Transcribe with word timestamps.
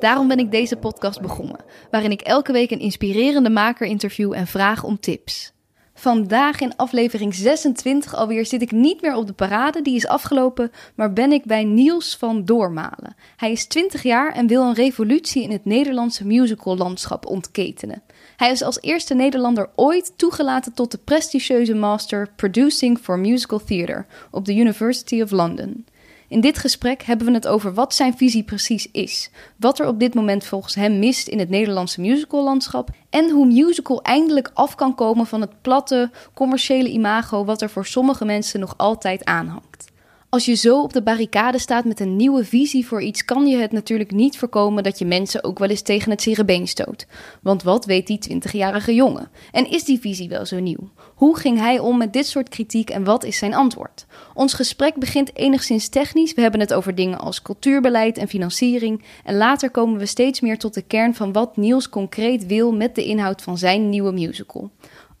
Daarom 0.00 0.28
ben 0.28 0.38
ik 0.38 0.50
deze 0.50 0.76
podcast 0.76 1.20
begonnen, 1.20 1.64
waarin 1.90 2.10
ik 2.10 2.20
elke 2.20 2.52
week 2.52 2.70
een 2.70 2.80
inspirerende 2.80 3.50
maker 3.50 3.86
interview 3.86 4.32
en 4.32 4.46
vraag 4.46 4.84
om 4.84 5.00
tips. 5.00 5.52
Vandaag 5.94 6.60
in 6.60 6.76
aflevering 6.76 7.34
26 7.34 8.14
alweer 8.14 8.46
zit 8.46 8.62
ik 8.62 8.72
niet 8.72 9.02
meer 9.02 9.14
op 9.14 9.26
de 9.26 9.32
parade, 9.32 9.82
die 9.82 9.94
is 9.94 10.06
afgelopen, 10.06 10.70
maar 10.94 11.12
ben 11.12 11.32
ik 11.32 11.44
bij 11.44 11.64
Niels 11.64 12.16
van 12.16 12.44
Doormalen. 12.44 13.14
Hij 13.36 13.52
is 13.52 13.66
20 13.66 14.02
jaar 14.02 14.32
en 14.32 14.46
wil 14.46 14.62
een 14.62 14.74
revolutie 14.74 15.42
in 15.42 15.50
het 15.50 15.64
Nederlandse 15.64 16.26
musicallandschap 16.26 17.26
ontketenen. 17.26 18.02
Hij 18.36 18.50
is 18.50 18.62
als 18.62 18.80
eerste 18.80 19.14
Nederlander 19.14 19.70
ooit 19.74 20.12
toegelaten 20.16 20.72
tot 20.72 20.90
de 20.90 20.98
prestigieuze 20.98 21.74
master 21.74 22.30
Producing 22.36 22.98
for 22.98 23.18
Musical 23.18 23.64
Theatre 23.64 24.06
op 24.30 24.44
de 24.44 24.56
University 24.56 25.22
of 25.22 25.30
London. 25.30 25.84
In 26.28 26.40
dit 26.40 26.58
gesprek 26.58 27.02
hebben 27.02 27.26
we 27.26 27.32
het 27.32 27.46
over 27.46 27.74
wat 27.74 27.94
zijn 27.94 28.16
visie 28.16 28.42
precies 28.42 28.90
is, 28.92 29.30
wat 29.56 29.78
er 29.78 29.86
op 29.86 30.00
dit 30.00 30.14
moment 30.14 30.44
volgens 30.44 30.74
hem 30.74 30.98
mist 30.98 31.28
in 31.28 31.38
het 31.38 31.48
Nederlandse 31.48 32.00
musicallandschap 32.00 32.90
en 33.10 33.30
hoe 33.30 33.46
musical 33.46 34.02
eindelijk 34.02 34.50
af 34.54 34.74
kan 34.74 34.94
komen 34.94 35.26
van 35.26 35.40
het 35.40 35.62
platte, 35.62 36.10
commerciële 36.34 36.90
imago 36.90 37.44
wat 37.44 37.62
er 37.62 37.70
voor 37.70 37.86
sommige 37.86 38.24
mensen 38.24 38.60
nog 38.60 38.74
altijd 38.76 39.24
aanhangt. 39.24 39.86
Als 40.30 40.44
je 40.44 40.54
zo 40.54 40.82
op 40.82 40.92
de 40.92 41.02
barricade 41.02 41.58
staat 41.58 41.84
met 41.84 42.00
een 42.00 42.16
nieuwe 42.16 42.44
visie 42.44 42.86
voor 42.86 43.02
iets, 43.02 43.24
kan 43.24 43.46
je 43.46 43.56
het 43.56 43.72
natuurlijk 43.72 44.10
niet 44.10 44.38
voorkomen 44.38 44.82
dat 44.82 44.98
je 44.98 45.04
mensen 45.04 45.44
ook 45.44 45.58
wel 45.58 45.68
eens 45.68 45.82
tegen 45.82 46.10
het 46.10 46.22
zere 46.22 46.44
been 46.44 46.68
stoot. 46.68 47.06
Want 47.42 47.62
wat 47.62 47.84
weet 47.84 48.06
die 48.06 48.18
20-jarige 48.32 48.94
jongen? 48.94 49.30
En 49.52 49.70
is 49.70 49.84
die 49.84 50.00
visie 50.00 50.28
wel 50.28 50.46
zo 50.46 50.60
nieuw? 50.60 50.90
Hoe 51.18 51.38
ging 51.38 51.58
hij 51.58 51.78
om 51.78 51.98
met 51.98 52.12
dit 52.12 52.26
soort 52.26 52.48
kritiek 52.48 52.90
en 52.90 53.04
wat 53.04 53.24
is 53.24 53.38
zijn 53.38 53.54
antwoord? 53.54 54.06
Ons 54.34 54.54
gesprek 54.54 54.94
begint 54.94 55.36
enigszins 55.36 55.88
technisch. 55.88 56.34
We 56.34 56.40
hebben 56.40 56.60
het 56.60 56.74
over 56.74 56.94
dingen 56.94 57.18
als 57.18 57.42
cultuurbeleid 57.42 58.18
en 58.18 58.28
financiering. 58.28 59.02
En 59.24 59.36
later 59.36 59.70
komen 59.70 59.98
we 59.98 60.06
steeds 60.06 60.40
meer 60.40 60.58
tot 60.58 60.74
de 60.74 60.82
kern 60.82 61.14
van 61.14 61.32
wat 61.32 61.56
Niels 61.56 61.88
concreet 61.88 62.46
wil 62.46 62.72
met 62.72 62.94
de 62.94 63.04
inhoud 63.04 63.42
van 63.42 63.58
zijn 63.58 63.88
nieuwe 63.88 64.12
musical. 64.12 64.70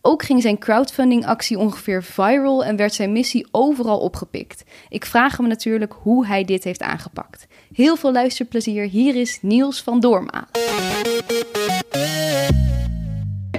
Ook 0.02 0.22
ging 0.22 0.42
zijn 0.42 0.58
crowdfunding-actie 0.58 1.58
ongeveer 1.58 2.02
viral 2.02 2.64
en 2.64 2.76
werd 2.76 2.94
zijn 2.94 3.12
missie 3.12 3.46
overal 3.50 3.98
opgepikt. 3.98 4.64
Ik 4.88 5.04
vraag 5.04 5.36
hem 5.36 5.48
natuurlijk 5.48 5.94
hoe 6.02 6.26
hij 6.26 6.44
dit 6.44 6.64
heeft 6.64 6.82
aangepakt. 6.82 7.46
Heel 7.72 7.96
veel 7.96 8.12
luisterplezier. 8.12 8.88
Hier 8.88 9.16
is 9.16 9.38
Niels 9.42 9.82
van 9.82 10.00
Doorma. 10.00 10.48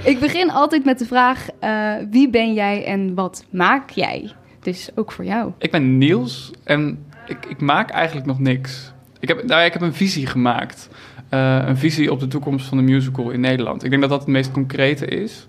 Ik 0.04 0.20
begin 0.20 0.50
altijd 0.50 0.84
met 0.84 0.98
de 0.98 1.06
vraag: 1.06 1.48
uh, 1.64 1.94
wie 2.10 2.30
ben 2.30 2.54
jij 2.54 2.84
en 2.84 3.14
wat 3.14 3.44
maak 3.50 3.90
jij? 3.90 4.32
Dus 4.62 4.90
ook 4.94 5.12
voor 5.12 5.24
jou. 5.24 5.52
Ik 5.58 5.70
ben 5.70 5.98
Niels 5.98 6.50
en 6.64 7.04
ik, 7.26 7.46
ik 7.48 7.60
maak 7.60 7.90
eigenlijk 7.90 8.26
nog 8.26 8.38
niks. 8.38 8.92
Ik 9.20 9.28
heb, 9.28 9.44
nou, 9.46 9.64
ik 9.64 9.72
heb 9.72 9.82
een 9.82 9.94
visie 9.94 10.26
gemaakt. 10.26 10.88
Uh, 11.30 11.62
een 11.66 11.76
visie 11.76 12.12
op 12.12 12.20
de 12.20 12.28
toekomst 12.28 12.66
van 12.66 12.76
de 12.76 12.84
musical 12.84 13.30
in 13.30 13.40
Nederland. 13.40 13.84
Ik 13.84 13.90
denk 13.90 14.02
dat 14.02 14.10
dat 14.10 14.20
het 14.20 14.28
meest 14.28 14.50
concrete 14.50 15.06
is. 15.06 15.48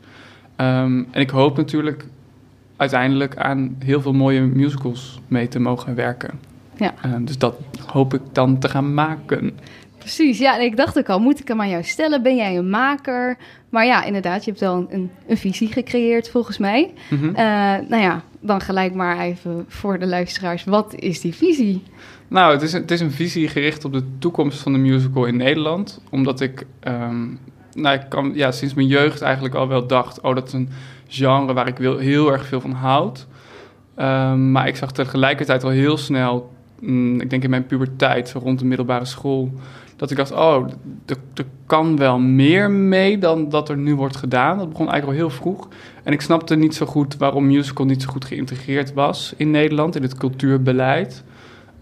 Um, 0.57 1.07
en 1.11 1.21
ik 1.21 1.29
hoop 1.29 1.57
natuurlijk 1.57 2.05
uiteindelijk 2.77 3.37
aan 3.37 3.75
heel 3.79 4.01
veel 4.01 4.13
mooie 4.13 4.41
musicals 4.41 5.19
mee 5.27 5.47
te 5.47 5.59
mogen 5.59 5.95
werken. 5.95 6.39
Ja. 6.75 6.93
Uh, 7.05 7.15
dus 7.19 7.37
dat 7.37 7.55
hoop 7.85 8.13
ik 8.13 8.21
dan 8.31 8.59
te 8.59 8.69
gaan 8.69 8.93
maken. 8.93 9.51
Precies, 9.97 10.37
ja, 10.37 10.55
en 10.55 10.65
ik 10.65 10.77
dacht 10.77 10.97
ook 10.97 11.09
al, 11.09 11.19
moet 11.19 11.39
ik 11.39 11.47
hem 11.47 11.61
aan 11.61 11.69
jou 11.69 11.83
stellen? 11.83 12.23
Ben 12.23 12.35
jij 12.35 12.57
een 12.57 12.69
maker? 12.69 13.37
Maar 13.71 13.85
ja, 13.85 14.03
inderdaad, 14.03 14.43
je 14.43 14.49
hebt 14.49 14.61
wel 14.61 14.87
een, 14.89 15.11
een 15.27 15.37
visie 15.37 15.71
gecreëerd 15.71 16.29
volgens 16.29 16.57
mij. 16.57 16.93
Mm 17.09 17.17
-hmm. 17.17 17.29
uh, 17.29 17.35
nou 17.89 18.01
ja, 18.01 18.23
dan 18.39 18.61
gelijk 18.61 18.93
maar 18.93 19.19
even 19.19 19.65
voor 19.67 19.99
de 19.99 20.07
luisteraars, 20.07 20.63
wat 20.63 20.95
is 20.95 21.21
die 21.21 21.35
visie? 21.35 21.83
Nou, 22.27 22.53
het 22.53 22.61
is, 22.61 22.73
een, 22.73 22.81
het 22.81 22.91
is 22.91 22.99
een 22.99 23.11
visie 23.11 23.47
gericht 23.47 23.85
op 23.85 23.93
de 23.93 24.03
toekomst 24.19 24.59
van 24.59 24.73
de 24.73 24.79
musical 24.79 25.25
in 25.25 25.37
Nederland. 25.37 26.01
Omdat 26.09 26.41
ik 26.41 26.65
um, 26.87 27.39
nou, 27.73 27.99
ik 27.99 28.05
kan 28.09 28.31
ja, 28.35 28.51
sinds 28.51 28.73
mijn 28.73 28.87
jeugd 28.87 29.21
eigenlijk 29.21 29.55
al 29.55 29.67
wel 29.67 29.87
dacht... 29.87 30.21
oh, 30.21 30.35
dat 30.35 30.47
is 30.47 30.53
een 30.53 30.69
genre 31.07 31.53
waar 31.53 31.67
ik 31.67 31.77
wil, 31.77 31.97
heel 31.97 32.31
erg 32.31 32.45
veel 32.45 32.61
van 32.61 32.71
houd. 32.71 33.27
Um, 33.97 34.51
maar 34.51 34.67
ik 34.67 34.75
zag 34.75 34.91
tegelijkertijd 34.91 35.63
al 35.63 35.69
heel 35.69 35.97
snel... 35.97 36.51
Mm, 36.79 37.21
ik 37.21 37.29
denk 37.29 37.43
in 37.43 37.49
mijn 37.49 37.65
puberteit, 37.65 38.31
rond 38.31 38.59
de 38.59 38.65
middelbare 38.65 39.05
school... 39.05 39.51
dat 40.01 40.11
ik 40.11 40.17
dacht, 40.17 40.31
oh, 40.31 40.67
er 41.05 41.45
kan 41.65 41.97
wel 41.97 42.19
meer 42.19 42.71
mee 42.71 43.17
dan 43.17 43.49
dat 43.49 43.69
er 43.69 43.77
nu 43.77 43.95
wordt 43.95 44.15
gedaan. 44.15 44.57
Dat 44.57 44.69
begon 44.69 44.89
eigenlijk 44.89 45.19
al 45.19 45.27
heel 45.27 45.37
vroeg. 45.37 45.67
En 46.03 46.13
ik 46.13 46.21
snapte 46.21 46.55
niet 46.55 46.75
zo 46.75 46.85
goed 46.85 47.17
waarom 47.17 47.47
musical 47.47 47.85
niet 47.85 48.01
zo 48.01 48.09
goed 48.09 48.25
geïntegreerd 48.25 48.93
was 48.93 49.33
in 49.37 49.51
Nederland... 49.51 49.95
in 49.95 50.01
het 50.01 50.17
cultuurbeleid... 50.17 51.23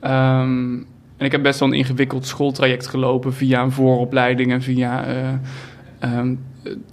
Um, 0.04 0.88
en 1.18 1.26
ik 1.26 1.32
heb 1.32 1.44
best 1.44 1.60
wel 1.60 1.70
een 1.70 1.74
ingewikkeld 1.74 2.26
schooltraject 2.26 2.88
gelopen 2.88 3.34
via 3.34 3.62
een 3.62 3.72
vooropleiding 3.72 4.52
en 4.52 4.62
via 4.62 5.08
uh, 5.08 6.18
um, 6.18 6.40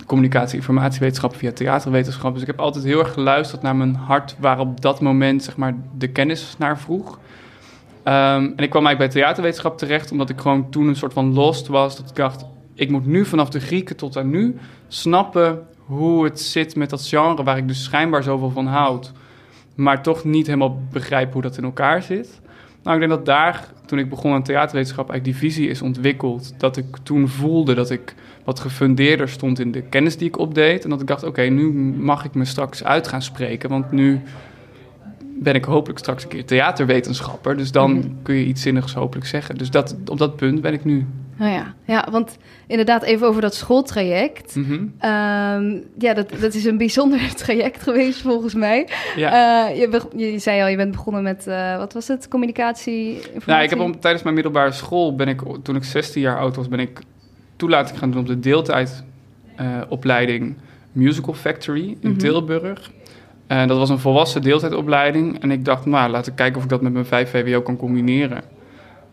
communicatie, 0.07 0.57
informatiewetenschap, 0.57 1.37
via 1.37 1.53
theaterwetenschap. 1.53 2.33
Dus 2.33 2.41
ik 2.41 2.47
heb 2.47 2.61
altijd 2.61 2.85
heel 2.85 2.99
erg 2.99 3.13
geluisterd 3.13 3.63
naar 3.63 3.77
mijn 3.77 3.95
hart, 3.95 4.37
waar 4.41 4.59
op 4.59 4.81
dat 4.81 5.01
moment 5.01 5.43
zeg 5.43 5.57
maar, 5.57 5.75
de 5.99 6.09
kennis 6.09 6.55
naar 6.59 6.79
vroeg. 6.79 7.19
Um, 8.09 8.13
en 8.13 8.57
ik 8.57 8.71
kwam 8.71 8.87
eigenlijk 8.87 8.99
bij 8.99 9.09
theaterwetenschap 9.09 9.79
terecht, 9.79 10.13
omdat 10.13 10.31
ik 10.31 10.41
gewoon 10.41 10.71
toen 10.71 10.89
een 10.89 10.97
soort 10.97 11.13
van 11.13 11.35
lost 11.35 11.67
was. 11.67 11.97
Dat 11.97 12.11
ik 12.11 12.17
dacht, 12.17 12.45
ik 12.75 12.91
moet 12.91 13.07
nu 13.07 13.25
vanaf 13.25 13.49
de 13.49 13.61
Grieken 13.61 13.97
tot 13.97 14.17
aan 14.17 14.31
nu 14.31 14.57
snappen 14.89 15.67
hoe 15.79 16.25
het 16.25 16.41
zit 16.41 16.77
met 16.77 16.91
dat 16.91 17.07
genre 17.07 17.43
waar 17.43 17.57
ik 17.57 17.69
dus 17.69 17.85
schijnbaar 17.85 18.23
zoveel 18.23 18.51
van 18.51 18.67
houd. 18.67 19.13
Maar 19.75 20.03
toch 20.03 20.25
niet 20.25 20.47
helemaal 20.47 20.83
begrijp 20.93 21.33
hoe 21.33 21.43
dat 21.43 21.57
in 21.57 21.65
elkaar 21.65 22.03
zit. 22.03 22.41
Nou, 22.83 22.95
ik 23.01 23.09
denk 23.09 23.17
dat 23.17 23.27
daar, 23.27 23.69
toen 23.87 23.99
ik 23.99 24.09
begon 24.09 24.33
aan 24.33 24.43
theaterwetenschap, 24.43 25.11
eigenlijk 25.11 25.41
die 25.41 25.51
visie 25.51 25.69
is 25.69 25.83
ontwikkeld. 25.83 26.55
Dat 26.59 26.77
ik 26.77 26.97
toen 27.03 27.29
voelde 27.29 27.75
dat 27.75 27.91
ik 27.91 28.15
wat 28.45 28.61
gefundeerder 28.61 29.29
stond 29.29 29.59
in 29.59 29.73
de 29.73 29.83
kennis 29.83 30.17
die 30.17 30.29
ik 30.29 30.39
opdeed. 30.39 30.85
En 30.85 30.91
dat 30.91 31.01
ik 31.01 31.07
dacht, 31.07 31.23
oké, 31.23 31.43
nu 31.43 31.73
mag 31.99 32.25
ik 32.25 32.35
me 32.35 32.45
straks 32.45 32.85
uit 32.85 33.09
gaan 33.09 33.23
spreken. 33.23 33.69
Want 33.69 33.91
nu 33.91 34.23
ben 35.39 35.55
ik 35.55 35.65
hopelijk 35.65 35.99
straks 35.99 36.23
een 36.23 36.29
keer 36.29 36.45
theaterwetenschapper. 36.45 37.57
Dus 37.57 37.73
dan 37.73 37.93
mhm. 37.93 38.09
kun 38.23 38.35
je 38.35 38.45
iets 38.45 38.63
zinnigs 38.63 38.95
hopelijk 38.95 39.27
zeggen. 39.27 39.55
Dus 39.55 39.71
dat, 39.71 39.97
op 40.07 40.19
dat 40.19 40.37
punt 40.37 40.61
ben 40.61 40.73
ik 40.73 40.85
nu. 40.85 41.07
Nou 41.39 41.53
ja, 41.53 41.75
ja, 41.85 42.09
want 42.11 42.37
inderdaad 42.67 43.03
even 43.03 43.27
over 43.27 43.41
dat 43.41 43.55
schooltraject. 43.55 44.57
Mhm. 44.57 44.73
Um, 44.73 45.85
ja, 45.99 46.15
dat, 46.15 46.31
dat 46.41 46.55
is 46.55 46.65
een 46.65 46.79
bijzonder 46.79 47.35
traject 47.45 47.83
geweest 47.83 48.21
volgens 48.21 48.55
mij. 48.55 48.89
Ja. 49.17 49.71
Uh, 49.71 49.79
je, 49.79 50.03
je, 50.17 50.39
zei 50.39 50.61
al, 50.61 50.67
je 50.67 50.77
bent 50.77 50.91
begonnen 50.91 51.23
met, 51.23 51.45
uh, 51.49 51.77
wat 51.77 51.93
was 51.93 52.09
het, 52.09 52.29
communicatie, 52.29 53.15
informatie? 53.15 53.47
Nou, 53.47 53.63
ik 53.63 53.71
heb 53.71 53.81
om, 53.81 54.01
tijdens 54.01 54.23
mijn 54.23 54.35
middelbare 54.35 54.73
school, 54.73 55.15
ben 55.15 55.29
ik, 55.29 55.43
toen 55.63 55.77
ik 55.77 55.85
16 55.85 56.23
jaar 56.23 56.39
oud 56.39 56.57
was, 56.57 56.69
ben 56.69 56.81
ik 56.81 57.01
toelating 57.57 57.99
gaan 57.99 58.11
doen 58.11 58.21
op 58.21 58.27
de 58.27 58.41
deeltijdopleiding 58.41 60.47
uh, 60.47 60.53
Musical 60.93 61.35
Factory 61.35 61.81
in 61.81 61.97
mm 62.01 62.11
-hmm. 62.11 62.19
Tilburg. 62.19 62.91
Dat 63.47 63.79
was 63.79 63.91
een 63.91 63.99
volwassen 63.99 64.43
deeltijdopleiding. 64.43 65.43
En 65.43 65.51
ik 65.51 65.65
dacht, 65.65 65.87
nou, 65.87 66.11
laten 66.11 66.31
we 66.31 66.39
kijken 66.39 66.57
of 66.57 66.63
ik 66.63 66.69
dat 66.69 66.83
met 66.83 66.93
mijn 66.93 67.05
5 67.05 67.31
VWO 67.31 67.61
kan 67.61 67.77
combineren. 67.77 68.43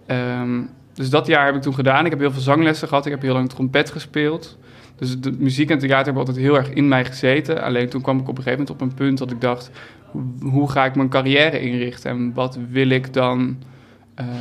Um, 0.08 0.70
dus 0.94 1.10
dat 1.10 1.28
jaar 1.28 1.46
heb 1.46 1.56
ik 1.56 1.62
toen 1.62 1.74
gedaan. 1.74 2.06
Ik 2.06 2.12
heb 2.12 2.20
heel 2.20 2.32
veel 2.32 2.42
zanglessen 2.42 2.88
gehad. 2.88 3.06
Ik 3.06 3.12
heb 3.12 3.22
heel 3.22 3.34
lang 3.34 3.50
trompet 3.50 3.92
gespeeld. 3.92 4.58
Dus 4.96 5.20
de 5.20 5.32
muziek 5.32 5.70
en 5.70 5.80
theater 5.80 6.06
hebben 6.06 6.26
altijd 6.26 6.46
heel 6.46 6.56
erg 6.56 6.70
in 6.70 6.88
mij 6.88 7.06
gezeten. 7.06 7.62
Alleen 7.62 7.90
toen 7.90 8.02
kwam 8.02 8.20
ik 8.20 8.28
op 8.28 8.38
een 8.38 8.44
gegeven 8.44 8.60
moment 8.60 8.82
op 8.82 8.82
een 8.82 8.94
punt 8.94 9.18
dat 9.18 9.32
ik 9.32 9.42
dacht... 9.42 9.72
hoe 10.42 10.70
ga 10.70 10.86
ik 10.86 10.96
mijn 10.96 11.10
carrière 11.10 11.60
inrichten? 11.60 12.12
En 12.12 12.34
wat 12.34 12.58
wil 12.70 12.90
ik 12.90 13.14
dan... 13.14 13.58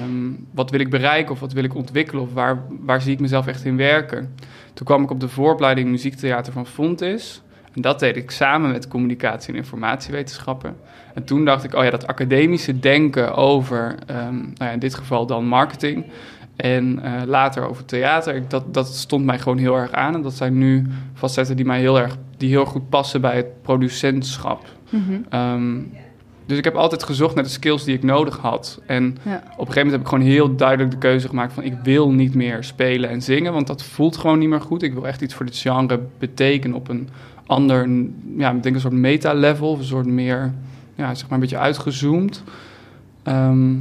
Um, 0.05 0.47
wat 0.51 0.71
wil 0.71 0.81
ik 0.81 0.91
bereiken 0.91 1.33
of 1.33 1.41
wat 1.41 1.53
wil 1.53 1.65
ik 1.65 1.75
ontwikkelen? 1.75 2.23
Of 2.23 2.33
waar, 2.33 2.63
waar 2.81 3.03
zie 3.03 3.13
ik 3.13 3.21
mezelf 3.21 3.47
echt 3.47 3.65
in 3.65 3.77
werken? 3.77 4.35
Toen 4.75 4.87
kwam 4.87 5.03
ik 5.03 5.11
op 5.11 5.21
de 5.21 5.29
vooropleiding 5.29 5.89
muziektheater 5.89 6.53
van 6.53 6.67
Fontis. 6.67 7.43
En 7.75 7.81
dat 7.81 8.01
deed 8.01 8.17
ik 8.17 8.31
samen 8.31 8.71
met 8.71 8.89
communicatie 8.89 9.53
en 9.53 9.59
informatiewetenschappen. 9.59 10.77
En 11.15 11.25
toen 11.25 11.45
dacht 11.45 11.65
ik, 11.65 11.75
oh 11.75 11.85
ja, 11.85 11.91
dat 11.91 12.07
academische 12.07 12.79
denken 12.79 13.35
over, 13.35 13.95
um, 14.11 14.37
nou 14.37 14.53
ja, 14.59 14.71
in 14.71 14.79
dit 14.79 14.95
geval 14.95 15.27
dan 15.27 15.47
marketing... 15.47 16.05
En 16.57 17.01
uh, 17.05 17.23
later 17.27 17.69
over 17.69 17.85
theater, 17.85 18.43
dat, 18.49 18.75
dat 18.75 18.95
stond 18.95 19.25
mij 19.25 19.39
gewoon 19.39 19.59
heel 19.59 19.77
erg 19.77 19.93
aan. 19.93 20.15
En 20.15 20.23
dat 20.23 20.35
zijn 20.35 20.59
nu 20.59 20.87
facetten 21.15 21.57
die 21.57 21.65
mij 21.65 21.81
heel 21.81 21.99
erg, 21.99 22.17
die 22.37 22.49
heel 22.49 22.65
goed 22.65 22.89
passen 22.89 23.21
bij 23.21 23.37
het 23.37 23.63
producentschap. 23.63 24.67
Mm 24.91 25.05
-hmm. 25.07 25.41
um, 25.41 25.93
dus 26.47 26.59
ik 26.59 26.65
heb 26.65 26.75
altijd 26.75 27.03
gezocht 27.03 27.35
naar 27.35 27.45
de 27.45 27.51
skills 27.51 27.85
die 27.85 27.95
ik 27.95 28.03
nodig 28.03 28.39
had. 28.39 28.81
En 28.87 29.17
ja. 29.23 29.37
op 29.37 29.43
een 29.43 29.73
gegeven 29.73 29.75
moment 29.75 29.91
heb 29.91 30.01
ik 30.01 30.07
gewoon 30.07 30.25
heel 30.25 30.57
duidelijk 30.57 30.91
de 30.91 30.99
keuze 30.99 31.29
gemaakt 31.29 31.53
van... 31.53 31.63
ik 31.63 31.75
wil 31.83 32.11
niet 32.11 32.35
meer 32.35 32.65
spelen 32.65 33.11
en 33.11 33.23
zingen, 33.23 33.53
want 33.53 33.67
dat 33.67 33.83
voelt 33.83 34.17
gewoon 34.17 34.39
niet 34.39 34.49
meer 34.49 34.61
goed. 34.61 34.83
Ik 34.83 34.93
wil 34.93 35.07
echt 35.07 35.21
iets 35.21 35.35
voor 35.35 35.47
dit 35.47 35.57
genre 35.57 36.01
betekenen 36.19 36.77
op 36.77 36.89
een 36.89 37.09
ander, 37.53 37.89
ja, 38.37 38.51
ik 38.51 38.63
denk 38.63 38.75
een 38.75 38.81
soort 38.81 38.93
meta-level, 38.93 39.77
een 39.79 39.85
soort 39.85 40.07
meer, 40.07 40.53
ja, 40.95 41.15
zeg 41.15 41.23
maar 41.25 41.33
een 41.33 41.41
beetje 41.41 41.59
uitgezoomd. 41.59 42.43
Ehm, 43.23 43.75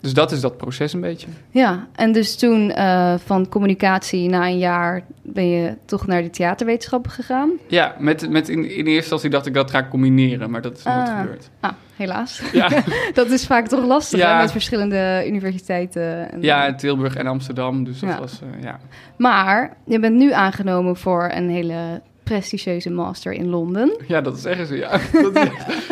dus 0.00 0.14
dat 0.14 0.32
is 0.32 0.40
dat 0.40 0.56
proces 0.56 0.92
een 0.92 1.00
beetje. 1.00 1.26
Ja, 1.50 1.86
en 1.94 2.12
dus 2.12 2.36
toen 2.36 2.70
uh, 2.70 3.14
van 3.24 3.48
communicatie 3.48 4.28
na 4.28 4.46
een 4.46 4.58
jaar 4.58 5.02
ben 5.22 5.48
je 5.48 5.74
toch 5.84 6.06
naar 6.06 6.22
de 6.22 6.30
theaterwetenschappen 6.30 7.10
gegaan? 7.10 7.50
Ja, 7.68 7.94
met, 7.98 8.30
met 8.30 8.48
in, 8.48 8.58
in 8.58 8.68
eerste 8.86 8.92
instantie 8.94 9.30
dacht 9.30 9.46
ik 9.46 9.54
dat 9.54 9.70
ga 9.70 9.88
combineren, 9.88 10.50
maar 10.50 10.60
dat 10.62 10.76
is 10.78 10.82
nooit 10.84 11.08
Ah. 11.08 11.20
gebeurd. 11.20 11.50
Ah, 11.60 11.70
helaas. 11.96 12.42
Ja. 12.52 12.68
dat 13.14 13.30
is 13.30 13.46
vaak 13.46 13.66
toch 13.68 13.84
lastig 13.84 14.18
Ja. 14.18 14.34
hè, 14.34 14.40
met 14.42 14.52
verschillende 14.52 15.24
universiteiten. 15.26 16.30
En, 16.32 16.42
Ja, 16.42 16.66
in 16.66 16.76
Tilburg 16.76 17.14
en 17.14 17.26
Amsterdam, 17.26 17.84
dus 17.84 18.00
dat 18.00 18.10
Ja. 18.10 18.18
was, 18.18 18.40
eh, 18.42 18.62
ja. 18.62 18.78
Maar 19.16 19.76
je 19.86 19.98
bent 20.00 20.16
nu 20.16 20.32
aangenomen 20.32 20.96
voor 20.96 21.30
een 21.34 21.48
hele 21.50 22.00
prestigieuze 22.32 22.90
master 22.90 23.32
in 23.32 23.48
Londen. 23.48 23.96
Ja, 24.06 24.20
dat 24.20 24.38
zeggen 24.38 24.66
ze, 24.66 24.76
ja. 24.76 24.90
Dat, 25.22 25.32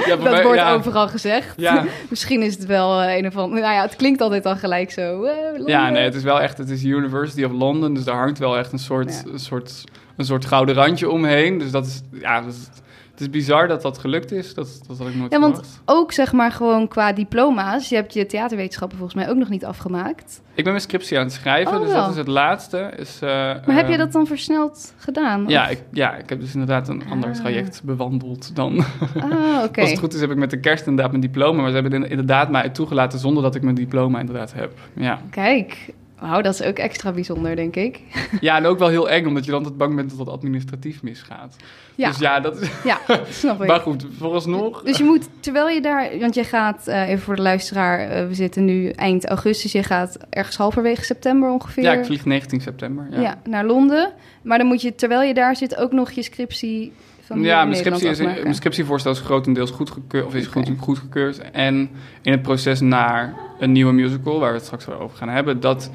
ja, 0.07 0.17
Dat 0.17 0.21
mij- 0.23 0.43
wordt 0.43 0.59
ja, 0.59 0.73
overal 0.75 1.09
gezegd. 1.09 1.55
Ja, 1.57 1.85
Misschien 2.11 2.43
is 2.43 2.55
het 2.55 2.67
wel 2.67 3.01
eh, 3.03 3.17
een 3.17 3.27
of 3.27 3.37
andere... 3.37 3.61
Nou 3.61 3.75
ja, 3.75 3.83
het 3.83 3.97
klinkt 3.97 4.21
altijd 4.21 4.43
dan 4.43 4.57
gelijk 4.57 4.91
zo. 4.91 5.25
eh, 5.25 5.35
ja, 5.67 5.91
nee, 5.91 6.03
het 6.05 6.15
is 6.15 6.23
wel 6.23 6.41
echt, 6.41 6.59
het 6.59 6.71
is 6.71 6.85
University 6.85 7.45
of 7.45 7.53
London, 7.53 7.95
dus 7.95 8.05
daar 8.05 8.17
hangt 8.17 8.39
wel 8.39 8.59
echt 8.59 8.73
een 8.73 8.79
soort, 8.79 9.23
een 9.33 9.39
soort, 9.39 9.85
een 10.21 10.27
soort 10.27 10.45
gouden 10.45 10.75
randje 10.75 11.11
omheen. 11.11 11.59
Dus 11.59 11.71
dat 11.71 11.87
is, 11.87 12.03
ja, 12.13 12.41
dat 12.41 12.53
is, 12.53 12.69
het 13.11 13.21
is 13.21 13.31
bizar 13.31 13.69
dat 13.69 13.83
dat 13.83 13.99
gelukt 13.99 14.33
is. 14.33 14.55
Dat, 14.55 14.81
dat 14.89 14.99
had 14.99 15.09
ik 15.09 15.15
nooit 15.15 15.33
Ja, 15.33 15.41
want 15.41 15.55
verwacht. 15.55 15.83
ook 15.85 16.13
zeg 16.13 16.33
maar 16.33 16.53
gewoon 16.53 16.89
qua 16.89 17.13
diploma's. 17.13 17.89
Je 17.89 17.95
hebt 17.95 18.15
je 18.15 18.27
theaterwetenschappen 18.27 18.99
volgens 18.99 19.19
mij 19.25 19.31
ook 19.31 19.37
nog 19.37 19.49
niet 19.49 19.65
afgemaakt. 19.65 20.41
Ik 20.55 20.65
ben 20.65 20.73
mijn 20.73 20.85
scriptie 20.85 21.19
aan 21.19 21.25
het 21.25 21.33
schrijven, 21.33 21.75
Oh, 21.75 21.81
dus 21.83 21.91
wel. 21.93 22.01
dat 22.01 22.11
is 22.11 22.17
het 22.17 22.27
laatste. 22.27 22.93
Is, 22.97 23.19
eh, 23.23 23.29
Maar 23.31 23.77
heb 23.77 23.87
je 23.87 23.93
eh, 23.93 23.99
dat 23.99 24.13
dan 24.13 24.27
versneld 24.27 24.95
gedaan? 24.97 25.45
Ja 25.49 25.69
ik, 25.69 25.83
ja, 25.93 26.17
ik 26.17 26.29
heb 26.29 26.41
dus 26.41 26.53
inderdaad 26.53 26.89
een 26.89 27.03
ander 27.11 27.29
Ah. 27.31 27.35
traject 27.37 27.81
bewandeld 27.85 28.57
dan... 28.57 28.85
Ah, 29.21 29.63
oké. 29.65 29.81
Als 29.81 29.91
het 29.91 29.99
goed 29.99 30.15
is 30.15 30.21
heb 30.21 30.31
ik 30.31 30.37
met 30.37 30.51
de 30.51 30.61
kerst 30.61 30.87
inderdaad 30.87 31.11
mijn 31.11 31.23
diploma, 31.23 31.61
maar 31.63 31.71
ze 31.71 31.75
hebben 31.77 31.93
in- 32.03 32.11
inderdaad 32.11 32.51
mij 32.51 32.69
toegelaten 32.69 33.19
zonder 33.19 33.43
dat 33.43 33.55
ik 33.55 33.63
mijn 33.63 33.75
diploma 33.75 34.21
inderdaad 34.21 34.53
heb. 34.53 34.73
Ja, 34.95 35.21
Kijk, 35.31 35.93
wauw, 36.21 36.41
dat 36.41 36.55
is 36.55 36.63
ook 36.63 36.79
extra 36.79 37.13
bijzonder, 37.13 37.57
denk 37.57 37.77
ik. 37.77 38.01
ja 38.41 38.57
en 38.57 38.67
ook 38.67 38.79
wel 38.79 38.89
heel 38.89 39.11
eng, 39.11 39.27
omdat 39.27 39.45
je 39.45 39.51
dan 39.51 39.61
altijd 39.61 39.79
bang 39.79 39.97
bent 39.97 40.11
dat 40.11 40.19
het 40.19 40.29
administratief 40.29 41.03
misgaat. 41.03 41.57
Ja, 41.95 42.09
Dus 42.09 42.19
ja, 42.19 42.41
dat 42.41 42.61
is... 42.61 42.69
ja 42.85 43.01
snap 43.31 43.61
ik. 43.63 43.69
Maar 43.69 43.81
goed, 43.81 44.07
vooralsnog... 44.19 44.83
Dus 44.83 44.99
je 44.99 45.05
moet, 45.05 45.29
terwijl 45.41 45.69
je 45.69 45.81
daar, 45.81 46.19
want 46.19 46.35
je 46.35 46.45
gaat, 46.45 46.87
eh, 46.87 47.09
even 47.09 47.23
voor 47.23 47.37
de 47.37 47.43
luisteraar, 47.43 47.99
eh, 47.99 48.27
we 48.27 48.35
zitten 48.35 48.65
nu 48.65 48.89
eind 48.89 49.27
augustus, 49.27 49.73
je 49.73 49.83
gaat 49.83 50.19
ergens 50.31 50.57
halverwege 50.57 51.05
september 51.05 51.51
ongeveer 51.51 51.83
Ja, 51.83 51.93
ik 51.93 52.05
vlieg 52.05 52.25
19 52.25 52.61
september. 52.61 53.07
Ja, 53.11 53.21
ja, 53.21 53.41
naar 53.45 53.65
Londen. 53.65 54.13
Maar 54.43 54.59
dan 54.59 54.67
moet 54.67 54.83
je, 54.83 54.95
terwijl 54.95 55.23
je 55.23 55.35
daar 55.35 55.57
zit, 55.57 55.77
ook 55.77 55.93
nog 55.93 56.11
je 56.11 56.23
scriptie 56.23 56.93
Ja, 57.35 57.65
mijn, 57.65 57.77
scriptie 57.77 58.09
is, 58.09 58.19
mijn 58.19 58.55
scriptievoorstel 58.55 59.13
is 59.13 59.21
grotendeels 59.21 59.71
goedgekeurd, 59.71 60.27
of 60.27 60.35
is 60.35 60.49
Oké. 60.49 60.65
goed, 60.67 60.79
goedgekeurd. 60.79 61.51
En 61.51 61.91
in 62.23 62.33
het 62.33 62.43
proces 62.43 62.81
naar 62.81 63.35
een 63.59 63.73
nieuwe 63.73 63.93
musical, 63.93 64.39
waar 64.39 64.49
we 64.51 64.57
het 64.57 64.65
straks 64.65 64.89
over 64.89 65.17
gaan 65.17 65.29
hebben, 65.29 65.61
dat, 65.61 65.91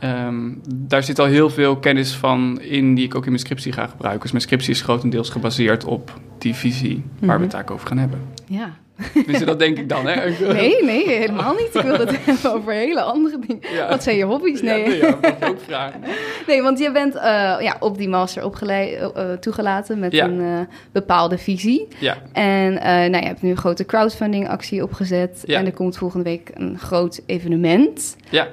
ehm, 0.00 0.50
daar 0.74 1.02
zit 1.02 1.18
al 1.18 1.26
heel 1.26 1.50
veel 1.50 1.76
kennis 1.76 2.14
van 2.14 2.60
in 2.60 2.94
die 2.94 3.04
ik 3.04 3.14
ook 3.14 3.22
in 3.24 3.30
mijn 3.30 3.42
scriptie 3.42 3.72
ga 3.72 3.86
gebruiken. 3.86 4.22
Dus 4.22 4.30
mijn 4.32 4.42
scriptie 4.44 4.70
is 4.70 4.82
grotendeels 4.82 5.30
gebaseerd 5.30 5.84
op 5.84 6.20
die 6.38 6.54
visie 6.54 6.94
waar 6.96 7.10
we 7.20 7.24
Mhm. 7.26 7.42
het 7.42 7.54
eigenlijk 7.54 7.70
over 7.70 7.86
gaan 7.88 7.98
hebben. 7.98 8.20
Ja. 8.46 8.76
Dus 9.26 9.44
dat 9.44 9.58
denk 9.58 9.78
ik 9.78 9.88
dan, 9.88 10.06
hè? 10.06 10.30
Nee, 10.52 10.84
nee, 10.84 11.08
helemaal 11.08 11.54
niet. 11.54 11.74
Ik 11.74 11.82
wil 11.82 11.98
het 11.98 12.10
hebben 12.24 12.52
over 12.54 12.72
hele 12.72 13.00
andere 13.02 13.38
dingen. 13.46 13.62
Ja. 13.72 13.88
Wat 13.88 14.02
zijn 14.02 14.16
je 14.16 14.24
hobby's? 14.24 14.60
Ja, 14.60 14.64
Nee, 14.66 14.86
nee, 14.88 14.98
ja, 14.98 15.18
ook 15.48 15.60
vragen. 15.66 16.00
nee 16.46 16.62
want 16.62 16.78
je 16.78 16.92
bent 16.92 17.14
eh, 17.14 17.22
ja, 17.60 17.76
op 17.80 17.98
die 17.98 18.08
master 18.08 18.44
opgeleid, 18.44 18.94
eh, 18.94 19.32
eh, 19.32 19.38
toegelaten 19.38 19.98
met 19.98 20.12
Ja. 20.12 20.24
een 20.24 20.68
bepaalde 20.92 21.38
visie. 21.38 21.88
Ja, 21.98 22.16
En 22.32 22.72
nou, 23.10 23.16
je 23.22 23.26
hebt 23.28 23.42
nu 23.42 23.50
een 23.50 23.56
grote 23.56 23.84
crowdfunding 23.84 24.48
actie 24.48 24.82
opgezet. 24.82 25.42
Ja. 25.46 25.58
En 25.58 25.66
er 25.66 25.72
komt 25.72 25.96
volgende 25.96 26.24
week 26.24 26.50
een 26.54 26.78
groot 26.78 27.20
evenement. 27.26 28.16
ja, 28.30 28.48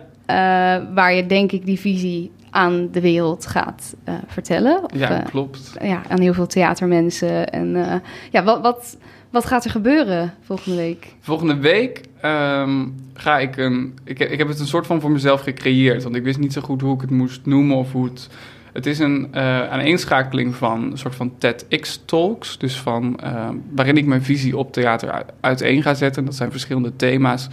waar 0.94 1.14
je 1.14 1.26
denk 1.26 1.52
ik 1.52 1.66
die 1.66 1.80
visie 1.80 2.32
aan 2.50 2.90
de 2.92 3.02
wereld 3.02 3.46
gaat 3.46 3.96
vertellen. 4.28 4.84
Of, 4.84 5.00
ja 5.00 5.24
klopt. 5.30 5.72
ja, 5.82 6.02
aan 6.10 6.20
heel 6.20 6.34
veel 6.34 6.48
theatermensen. 6.48 7.50
En 7.50 8.02
ja, 8.32 8.44
wat, 8.44 8.62
wat, 8.62 8.98
wat 9.32 9.46
gaat 9.46 9.66
er 9.66 9.72
gebeuren 9.72 10.34
volgende 10.42 10.78
week? 10.78 11.14
Volgende 11.20 11.58
week 11.58 12.02
ehm, 12.22 12.86
ga 13.14 13.40
ik 13.40 13.58
een. 13.58 13.98
Ik, 14.04 14.18
heb- 14.18 14.48
het 14.48 14.60
een 14.60 14.66
soort 14.68 14.86
van 14.88 15.02
voor 15.02 15.12
mezelf 15.12 15.42
gecreëerd. 15.42 16.04
Want 16.04 16.16
ik 16.16 16.24
wist 16.24 16.40
niet 16.40 16.54
zo 16.54 16.62
goed 16.62 16.82
hoe 16.82 16.96
ik 16.96 17.02
het 17.02 17.10
moest 17.10 17.46
noemen 17.46 17.78
of 17.78 17.92
hoe 17.92 18.06
het. 18.06 18.30
Het 18.74 18.86
is 18.86 19.00
een 19.00 19.28
eh 19.32 19.70
aaneenschakeling 19.70 20.56
van 20.56 20.92
een 20.92 20.98
soort 20.98 21.16
van 21.16 21.34
TEDx-talks. 21.38 22.58
Dus 22.58 22.80
van, 22.80 23.20
ehm, 23.20 23.56
waarin 23.76 23.98
ik 23.98 24.06
mijn 24.06 24.24
visie 24.24 24.58
op 24.58 24.74
theater 24.74 25.26
uiteen 25.40 25.82
ga 25.82 25.94
zetten. 25.94 26.26
Dat 26.26 26.36
zijn 26.36 26.52
verschillende 26.52 26.96
thema's. 26.96 27.48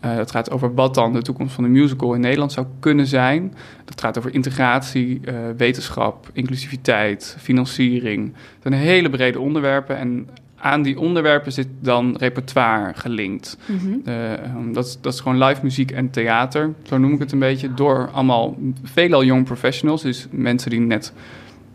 Eh 0.00 0.14
het 0.16 0.30
gaat 0.30 0.50
over 0.50 0.74
wat 0.74 0.94
dan 0.94 1.12
de 1.12 1.22
toekomst 1.22 1.54
van 1.54 1.64
de 1.64 1.70
musical 1.70 2.14
in 2.14 2.20
Nederland 2.20 2.52
zou 2.52 2.66
kunnen 2.80 3.06
zijn. 3.06 3.54
Dat 3.84 4.00
gaat 4.00 4.18
over 4.18 4.34
integratie, 4.34 5.20
eh, 5.24 5.34
wetenschap, 5.56 6.30
inclusiviteit, 6.32 7.36
financiering. 7.38 8.24
Het 8.34 8.62
zijn 8.62 8.74
hele 8.74 9.10
brede 9.10 9.40
onderwerpen. 9.40 9.96
En 9.98 10.28
aan 10.60 10.82
die 10.82 10.98
onderwerpen 10.98 11.52
zit 11.52 11.68
dan 11.80 12.16
repertoire 12.18 12.94
gelinkt. 12.94 13.58
Eh, 14.04 14.32
ehm, 14.32 14.72
dat, 14.72 14.86
is- 14.86 14.98
dat 15.00 15.12
is 15.12 15.20
gewoon 15.20 15.44
live 15.44 15.60
muziek 15.62 15.90
en 15.90 16.10
theater, 16.10 16.72
zo 16.82 16.98
noem 16.98 17.12
ik 17.12 17.18
het 17.18 17.32
een 17.32 17.38
beetje, 17.38 17.74
door 17.74 18.08
allemaal 18.12 18.56
veelal 18.82 19.24
young 19.24 19.44
professionals, 19.44 20.02
dus 20.02 20.26
mensen 20.30 20.70
die 20.70 20.80
net 20.80 21.12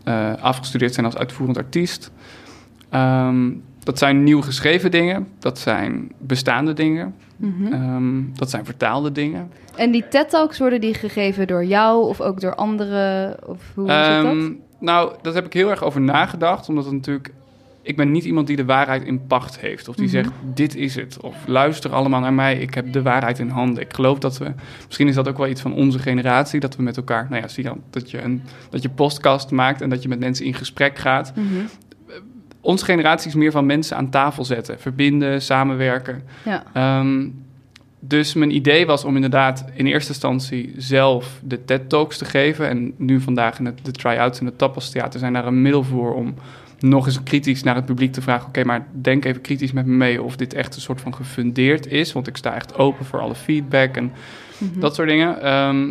eh, 0.04 0.32
afgestudeerd 0.40 0.94
zijn 0.94 1.06
als 1.06 1.16
uitvoerend 1.16 1.56
artiest. 1.56 2.10
Ehm, 2.90 3.50
dat 3.82 3.98
zijn 3.98 4.22
nieuw 4.24 4.40
geschreven 4.42 4.90
dingen, 4.90 5.26
dat 5.38 5.58
zijn 5.58 6.12
bestaande 6.18 6.72
dingen, 6.72 7.14
Mhm. 7.36 7.72
ehm, 7.72 8.22
dat 8.34 8.50
zijn 8.50 8.64
vertaalde 8.64 9.12
dingen. 9.12 9.50
En 9.76 9.90
die 9.90 10.08
TED-talks 10.08 10.58
worden 10.58 10.80
die 10.80 10.94
gegeven 10.94 11.46
door 11.46 11.64
jou 11.64 12.04
of 12.08 12.20
ook 12.20 12.40
door 12.40 12.54
anderen? 12.54 13.36
Of 13.48 13.58
hoe 13.74 13.88
zit 13.90 14.22
dat? 14.22 14.52
Nou, 14.80 15.12
daar 15.22 15.34
heb 15.34 15.46
ik 15.46 15.52
heel 15.52 15.70
erg 15.70 15.82
over 15.82 16.00
nagedacht, 16.00 16.68
omdat 16.68 16.84
het 16.84 16.94
natuurlijk. 16.94 17.32
Ik 17.86 17.96
ben 17.96 18.10
niet 18.10 18.24
iemand 18.24 18.46
die 18.46 18.56
de 18.56 18.64
waarheid 18.64 19.04
in 19.04 19.26
pacht 19.26 19.58
heeft. 19.60 19.88
Of 19.88 19.94
die 19.94 20.04
Mhm. 20.04 20.14
zegt, 20.14 20.30
dit 20.54 20.76
is 20.76 20.94
het. 20.94 21.20
Of 21.20 21.36
luister 21.46 21.92
allemaal 21.92 22.20
naar 22.20 22.32
mij, 22.32 22.56
ik 22.58 22.74
heb 22.74 22.92
de 22.92 23.02
waarheid 23.02 23.38
in 23.38 23.48
handen. 23.48 23.82
Ik 23.82 23.94
geloof 23.94 24.18
dat 24.18 24.38
we... 24.38 24.52
Misschien 24.86 25.08
is 25.08 25.14
dat 25.14 25.28
ook 25.28 25.38
wel 25.38 25.48
iets 25.48 25.60
van 25.60 25.72
onze 25.74 25.98
generatie. 25.98 26.60
Dat 26.60 26.76
we 26.76 26.82
met 26.82 26.96
elkaar... 26.96 27.26
Nou 27.30 27.42
ja, 27.42 27.48
zie 27.48 27.64
dan 27.64 27.80
dat 27.90 28.10
je 28.10 28.22
een 28.22 28.42
dat 28.70 28.82
je 28.82 28.88
podcast 28.88 29.50
maakt... 29.50 29.80
en 29.80 29.88
dat 29.90 30.02
je 30.02 30.08
met 30.08 30.18
mensen 30.18 30.44
in 30.46 30.54
gesprek 30.54 30.98
gaat. 30.98 31.32
Mhm. 31.36 31.44
Onze 32.60 32.84
generatie 32.84 33.28
is 33.28 33.34
meer 33.34 33.50
van 33.50 33.66
mensen 33.66 33.96
aan 33.96 34.10
tafel 34.10 34.44
zetten. 34.44 34.80
Verbinden, 34.80 35.42
samenwerken. 35.42 36.22
Ja. 36.44 36.62
Ehm, 36.72 37.28
dus 38.00 38.34
mijn 38.34 38.54
idee 38.54 38.86
was 38.86 39.04
om 39.04 39.14
inderdaad 39.14 39.64
in 39.74 39.86
eerste 39.86 40.08
instantie 40.12 40.74
zelf 40.76 41.40
de 41.44 41.64
TED-talks 41.64 42.18
te 42.18 42.24
geven. 42.24 42.68
En 42.68 42.92
nu 42.96 43.20
vandaag 43.20 43.58
in 43.58 43.64
het, 43.66 43.78
de 43.82 43.90
try-outs 43.92 44.40
in 44.40 44.46
het 44.46 44.58
Tapas 44.58 44.90
Theater 44.90 45.20
zijn 45.20 45.32
daar 45.32 45.46
een 45.46 45.62
middel 45.62 45.84
voor 45.84 46.14
om 46.14 46.34
nog 46.88 47.06
eens 47.06 47.22
kritisch 47.22 47.62
naar 47.62 47.74
het 47.74 47.84
publiek 47.86 48.12
te 48.12 48.22
vragen... 48.22 48.48
oké, 48.48 48.64
maar 48.64 48.86
denk 48.92 49.24
even 49.24 49.40
kritisch 49.40 49.72
met 49.72 49.86
me 49.86 49.92
mee 49.96 50.22
of 50.22 50.36
dit 50.36 50.54
echt 50.54 50.74
een 50.74 50.80
soort 50.80 51.00
van 51.00 51.14
gefundeerd 51.14 51.86
is. 51.86 52.12
Want 52.12 52.26
ik 52.26 52.36
sta 52.36 52.54
echt 52.54 52.78
open 52.78 53.04
voor 53.04 53.20
alle 53.20 53.34
feedback 53.34 53.96
en 53.96 54.12
Mhm. 54.58 54.80
dat 54.80 54.94
soort 54.94 55.08
dingen. 55.08 55.42
Ehm, 55.42 55.86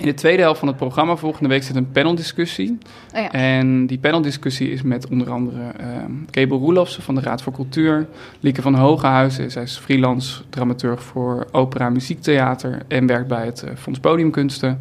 in 0.00 0.04
de 0.06 0.14
tweede 0.14 0.42
helft 0.42 0.58
van 0.58 0.68
het 0.68 0.76
programma 0.76 1.16
volgende 1.16 1.48
week 1.48 1.62
zit 1.62 1.76
een 1.76 1.90
paneldiscussie. 1.92 2.78
Oh 3.14 3.20
ja. 3.20 3.32
En 3.32 3.86
die 3.86 3.98
paneldiscussie 3.98 4.70
is 4.70 4.82
met 4.82 5.08
onder 5.08 5.30
andere 5.30 5.60
ehm 5.76 6.10
Kebel 6.30 6.58
Roelofsen 6.58 7.02
van 7.02 7.14
de 7.14 7.20
Raad 7.20 7.42
voor 7.42 7.52
Cultuur. 7.52 8.08
Lieke 8.40 8.62
van 8.62 8.74
Hogenhuizen, 8.74 9.50
zij 9.50 9.62
is 9.62 9.76
freelance 9.76 10.42
dramaturg 10.50 11.02
voor 11.02 11.46
opera 11.52 11.86
en 11.86 11.92
muziektheater... 11.92 12.82
en 12.88 13.06
werkt 13.06 13.28
bij 13.28 13.44
het 13.44 13.62
eh, 13.62 13.70
Fonds 13.76 13.98
Podiumkunsten. 13.98 14.80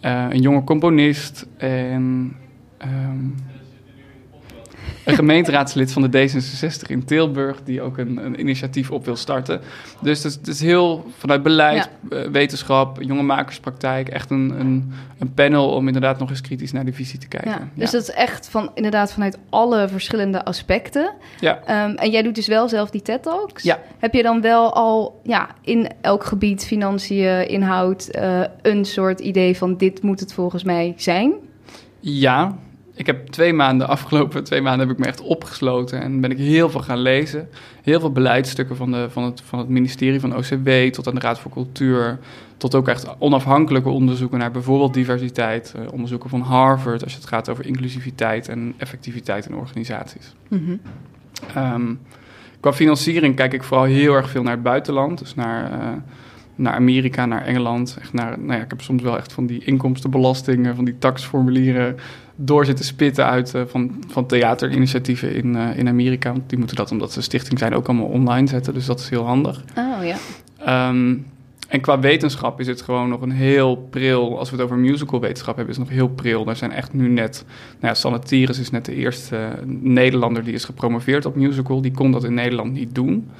Eh, 0.00 0.24
een 0.30 0.40
jonge 0.40 0.64
componist 0.64 1.46
en... 1.56 2.36
ehm, 2.78 3.16
een 5.08 5.14
gemeenteraadslid 5.14 5.92
van 5.92 6.02
de 6.02 6.28
D66 6.28 6.86
in 6.86 7.04
Tilburg... 7.04 7.62
die 7.64 7.82
ook 7.82 7.98
een, 7.98 8.16
een 8.24 8.40
initiatief 8.40 8.90
op 8.90 9.04
wil 9.04 9.16
starten. 9.16 9.60
Dus 10.00 10.22
het 10.22 10.26
is, 10.26 10.34
het 10.34 10.48
is 10.48 10.60
heel 10.60 11.04
vanuit 11.18 11.42
beleid, 11.42 11.88
eh, 12.10 12.20
wetenschap, 12.22 13.02
jonge 13.02 13.22
makerspraktijk... 13.22 14.08
echt 14.08 14.30
een, 14.30 14.54
een, 14.60 14.92
een 15.18 15.34
panel 15.34 15.70
om 15.70 15.86
inderdaad 15.86 16.18
nog 16.18 16.30
eens 16.30 16.40
kritisch 16.40 16.72
naar 16.72 16.84
de 16.84 16.92
visie 16.92 17.18
te 17.18 17.28
kijken. 17.28 17.50
Ja, 17.50 17.68
dus 17.74 17.90
dat 17.90 18.02
is 18.02 18.10
echt 18.10 18.48
van, 18.48 18.70
inderdaad 18.74 19.12
vanuit 19.12 19.38
alle 19.50 19.88
verschillende 19.88 20.44
aspecten. 20.44 21.12
Ja. 21.40 21.60
Ehm, 21.66 21.94
en 21.94 22.10
jij 22.10 22.22
doet 22.22 22.34
dus 22.34 22.46
wel 22.46 22.68
zelf 22.68 22.90
die 22.90 23.02
TED-talks? 23.02 23.62
Ja. 23.62 23.78
Heb 23.98 24.14
je 24.14 24.22
dan 24.22 24.40
wel 24.40 24.74
al 24.74 25.20
ja, 25.22 25.48
in 25.62 25.88
elk 26.00 26.24
gebied, 26.24 26.66
financiën, 26.66 27.48
inhoud... 27.48 28.06
eh, 28.08 28.40
een 28.62 28.84
soort 28.84 29.20
idee 29.20 29.56
van 29.56 29.76
dit 29.76 30.02
moet 30.02 30.20
het 30.20 30.32
volgens 30.32 30.64
mij 30.64 30.94
zijn? 30.96 31.32
Ja, 32.00 32.58
ik 32.98 33.06
heb 33.06 33.26
twee 33.26 33.52
maanden, 33.52 33.88
afgelopen 33.98 34.44
twee 34.44 34.60
maanden 34.60 34.88
heb 34.88 34.96
ik 34.96 35.02
me 35.02 35.10
echt 35.10 35.20
opgesloten 35.20 36.00
en 36.02 36.20
ben 36.20 36.30
ik 36.30 36.38
heel 36.38 36.70
veel 36.70 36.80
gaan 36.80 36.98
lezen. 36.98 37.48
Heel 37.82 38.00
veel 38.00 38.12
beleidsstukken 38.12 38.76
van, 38.76 38.92
de, 38.92 39.06
van, 39.10 39.22
het, 39.22 39.40
van 39.40 39.58
het 39.58 39.68
ministerie 39.68 40.20
van 40.20 40.36
OCW 40.36 40.68
tot 40.90 41.08
aan 41.08 41.14
de 41.14 41.20
Raad 41.20 41.38
voor 41.38 41.50
Cultuur. 41.50 42.18
Tot 42.56 42.74
ook 42.74 42.88
echt 42.88 43.06
onafhankelijke 43.18 43.88
onderzoeken 43.88 44.38
naar 44.38 44.50
bijvoorbeeld 44.50 44.94
diversiteit. 44.94 45.74
Uh, 45.76 45.92
onderzoeken 45.92 46.30
van 46.30 46.40
Harvard 46.40 47.04
als 47.04 47.14
het 47.14 47.26
gaat 47.26 47.48
over 47.48 47.66
inclusiviteit 47.66 48.48
en 48.48 48.74
effectiviteit 48.76 49.46
in 49.46 49.54
organisaties. 49.54 50.34
Mm 50.48 50.80
-hmm. 51.54 51.98
qua 52.60 52.72
financiering 52.72 53.36
kijk 53.36 53.52
ik 53.52 53.62
vooral 53.62 53.86
heel 53.86 54.14
erg 54.14 54.30
veel 54.30 54.42
naar 54.42 54.52
het 54.52 54.62
buitenland. 54.62 55.18
Dus 55.18 55.34
naar... 55.34 55.72
Uh, 55.72 55.88
naar 56.58 56.74
Amerika, 56.74 57.26
naar 57.26 57.44
Engeland. 57.44 57.96
Echt 58.00 58.12
naar, 58.12 58.38
nou 58.38 58.52
ja, 58.58 58.64
ik 58.64 58.70
heb 58.70 58.80
soms 58.80 59.02
wel 59.02 59.16
echt 59.16 59.32
van 59.32 59.46
die 59.46 59.64
inkomstenbelastingen, 59.64 60.74
van 60.74 60.84
die 60.84 60.98
taxformulieren 60.98 61.96
door 62.40 62.64
zitten 62.64 62.84
spitten 62.84 63.26
uit 63.26 63.54
uh, 63.54 63.62
van, 63.66 64.04
van 64.08 64.26
theaterinitiatieven 64.26 65.34
in, 65.34 65.54
uh, 65.54 65.78
in 65.78 65.88
Amerika. 65.88 66.34
Die 66.46 66.58
moeten 66.58 66.76
dat, 66.76 66.90
omdat 66.90 67.12
ze 67.12 67.22
stichting 67.22 67.58
zijn, 67.58 67.74
ook 67.74 67.88
allemaal 67.88 68.06
online 68.06 68.48
zetten. 68.48 68.74
Dus 68.74 68.86
dat 68.86 69.00
is 69.00 69.08
heel 69.08 69.24
handig. 69.24 69.64
Oh 69.76 70.04
ja. 70.04 70.88
Um, 70.88 71.26
en 71.68 71.80
qua 71.80 71.98
wetenschap 71.98 72.60
is 72.60 72.66
het 72.66 72.82
gewoon 72.82 73.08
nog 73.08 73.20
een 73.20 73.30
heel 73.30 73.76
pril. 73.76 74.38
Als 74.38 74.50
we 74.50 74.56
het 74.56 74.64
over 74.64 74.76
musicalwetenschap 74.76 75.56
hebben, 75.56 75.74
is 75.74 75.80
het 75.80 75.88
nog 75.88 75.96
heel 75.96 76.08
pril. 76.08 76.48
Er 76.48 76.56
zijn 76.56 76.72
echt 76.72 76.92
nu 76.92 77.08
net. 77.08 77.44
Nou 77.80 77.86
ja, 77.92 77.94
Sanne 77.94 78.18
Tieres 78.18 78.58
is 78.58 78.70
net 78.70 78.84
de 78.84 78.94
eerste 78.94 79.50
Nederlander 79.66 80.44
die 80.44 80.54
is 80.54 80.64
gepromoveerd 80.64 81.26
op 81.26 81.34
musical. 81.34 81.80
Die 81.80 81.92
kon 81.92 82.12
dat 82.12 82.24
in 82.24 82.34
Nederland 82.34 82.72
niet 82.72 82.94
doen. 82.94 83.30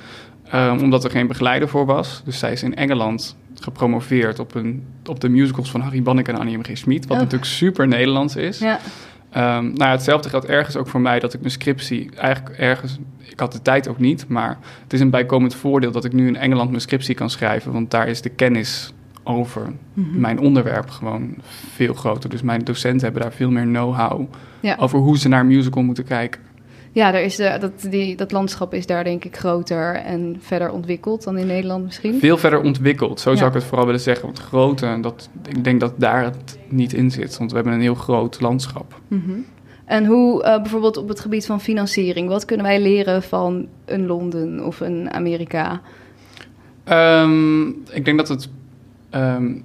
Um, 0.55 0.78
omdat 0.78 1.05
er 1.05 1.11
geen 1.11 1.26
begeleider 1.26 1.69
voor 1.69 1.87
was. 1.87 2.23
Dus 2.25 2.38
zij 2.38 2.52
is 2.52 2.62
in 2.62 2.76
Engeland 2.76 3.37
gepromoveerd 3.55 4.38
op, 4.38 4.55
een, 4.55 4.85
op 5.07 5.21
de 5.21 5.28
musicals 5.28 5.71
van 5.71 5.81
Harry 5.81 6.02
Bannek 6.02 6.28
en 6.28 6.38
Annie 6.38 6.59
M. 6.59 6.62
G. 6.62 6.78
Schmid. 6.78 7.07
Wat 7.07 7.17
oh. 7.17 7.23
natuurlijk 7.23 7.50
super 7.50 7.88
Nederlands 7.88 8.37
is. 8.37 8.59
Ja. 8.59 8.78
Um, 9.37 9.64
nou 9.64 9.76
ja, 9.76 9.90
hetzelfde 9.90 10.28
geldt 10.28 10.47
ergens 10.47 10.76
ook 10.76 10.88
voor 10.88 11.00
mij 11.00 11.19
dat 11.19 11.35
ik 11.35 11.40
mijn 11.40 11.52
scriptie 11.52 12.11
eigenlijk 12.17 12.57
ergens... 12.57 12.99
Ik 13.19 13.40
had 13.40 13.52
de 13.52 13.62
tijd 13.62 13.88
ook 13.88 13.99
niet, 13.99 14.28
maar 14.28 14.59
het 14.83 14.93
is 14.93 15.00
een 15.00 15.11
bijkomend 15.11 15.55
voordeel 15.55 15.90
dat 15.90 16.05
ik 16.05 16.12
nu 16.12 16.26
in 16.26 16.37
Engeland 16.37 16.69
mijn 16.71 16.83
scriptie 16.83 17.14
kan 17.14 17.31
schrijven. 17.31 17.73
Want 17.73 17.90
daar 17.90 18.09
is 18.09 18.23
de 18.23 18.28
kennis 18.28 18.93
over 19.23 19.73
mhm. 19.95 20.21
mijn 20.21 20.38
onderwerp 20.38 20.90
gewoon 20.90 21.35
veel 21.75 21.95
groter. 21.95 22.31
Dus 22.31 22.43
mijn 22.43 22.64
docenten 22.64 23.05
hebben 23.05 23.23
daar 23.23 23.33
veel 23.33 23.50
meer 23.50 23.62
know-how 23.62 24.33
over 24.78 24.99
hoe 24.99 25.19
ze 25.19 25.28
naar 25.28 25.47
musical 25.47 25.83
moeten 25.83 26.05
kijken. 26.05 26.40
Ja, 26.92 27.14
er 27.14 27.23
is 27.23 27.37
de, 27.37 27.57
dat, 27.61 27.73
die, 27.90 28.16
dat 28.16 28.33
landschap 28.33 28.75
is 28.75 28.87
daar 28.87 29.04
denk 29.04 29.25
ik 29.25 29.37
groter 29.37 29.95
en 29.95 30.37
verder 30.40 30.71
ontwikkeld 30.71 31.25
dan 31.25 31.38
in 31.38 31.47
Nederland 31.47 31.85
misschien. 31.85 32.18
Veel 32.18 32.37
verder 32.37 32.61
ontwikkeld, 32.61 33.21
zo 33.21 33.35
zou 33.35 33.49
ik 33.49 33.54
het 33.54 33.64
vooral 33.64 33.85
willen 33.85 34.00
zeggen. 34.00 34.25
Want 34.25 34.38
grote, 34.38 34.99
dat, 35.00 35.30
ik 35.49 35.64
denk 35.64 35.80
dat 35.80 35.92
daar 35.97 36.25
het 36.25 36.59
niet 36.68 36.92
in 36.92 37.11
zit, 37.11 37.38
want 37.38 37.50
we 37.50 37.57
hebben 37.57 37.75
een 37.75 37.80
heel 37.80 37.95
groot 37.95 38.40
landschap. 38.40 39.00
Mhm. 39.09 39.30
En 39.85 40.07
hoe 40.07 40.45
uh, 40.45 40.57
bijvoorbeeld 40.57 40.97
op 40.97 41.09
het 41.09 41.21
gebied 41.21 41.47
van 41.47 41.61
financiering, 41.61 42.28
wat 42.28 42.45
kunnen 42.45 42.66
wij 42.66 42.80
leren 42.80 43.23
van 43.23 43.68
een 43.85 44.07
Londen 44.07 44.64
of 44.64 44.80
een 44.80 45.11
Amerika? 45.11 45.80
Um, 46.90 47.68
ik 47.90 48.04
denk 48.04 48.18
dat 48.18 48.28
het, 48.28 48.49
um, 49.11 49.64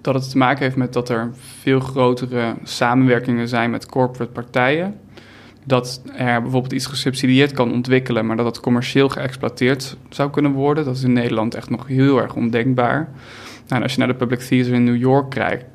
dat 0.00 0.14
het 0.14 0.30
te 0.30 0.38
maken 0.38 0.62
heeft 0.62 0.76
met 0.76 0.92
dat 0.92 1.08
er 1.08 1.30
veel 1.34 1.80
grotere 1.80 2.54
samenwerkingen 2.62 3.48
zijn 3.48 3.70
met 3.70 3.86
corporate 3.86 4.32
partijen 4.32 4.94
dat 5.64 6.02
er 6.16 6.42
bijvoorbeeld 6.42 6.72
iets 6.72 6.86
gesubsidieerd 6.86 7.52
kan 7.52 7.72
ontwikkelen, 7.72 8.26
maar 8.26 8.36
dat 8.36 8.46
het 8.46 8.60
commercieel 8.60 9.08
geëxploiteerd 9.08 9.96
zou 10.08 10.30
kunnen 10.30 10.52
worden. 10.52 10.84
Dat 10.84 10.96
is 10.96 11.02
in 11.02 11.12
Nederland 11.12 11.54
echt 11.54 11.70
nog 11.70 11.86
heel 11.86 12.20
erg 12.20 12.34
ondenkbaar. 12.34 13.08
Nou, 13.68 13.82
als 13.82 13.92
je 13.92 13.98
naar 13.98 14.08
de 14.08 14.14
Public 14.14 14.38
Theater 14.40 14.72
in 14.72 14.84
New 14.84 14.96
York 14.96 15.30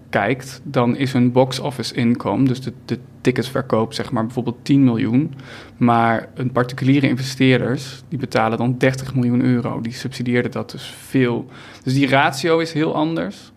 kijkt, 0.10 0.62
dan 0.64 0.96
is 0.96 1.14
hun 1.14 1.32
box 1.32 1.60
office 1.60 1.96
income, 1.96 2.46
dus 2.46 2.62
de, 2.62 2.74
de 2.86 3.00
ticketsverkoop, 3.22 3.94
zeg 3.94 4.12
maar 4.12 4.26
bijvoorbeeld 4.26 4.58
10 4.62 4.84
miljoen. 4.84 5.34
Maar 5.78 6.30
een 6.34 6.52
particuliere 6.52 7.08
investeerders, 7.08 8.04
die 8.10 8.20
betalen 8.20 8.58
dan 8.58 8.78
30 8.78 9.16
miljoen 9.16 9.42
euro. 9.42 9.82
Die 9.82 9.94
subsidieerden 9.94 10.52
dat 10.52 10.72
dus 10.72 10.94
veel. 11.08 11.46
Dus 11.84 11.94
die 11.94 12.08
ratio 12.08 12.60
is 12.60 12.74
heel 12.74 12.96
anders. 12.96 13.52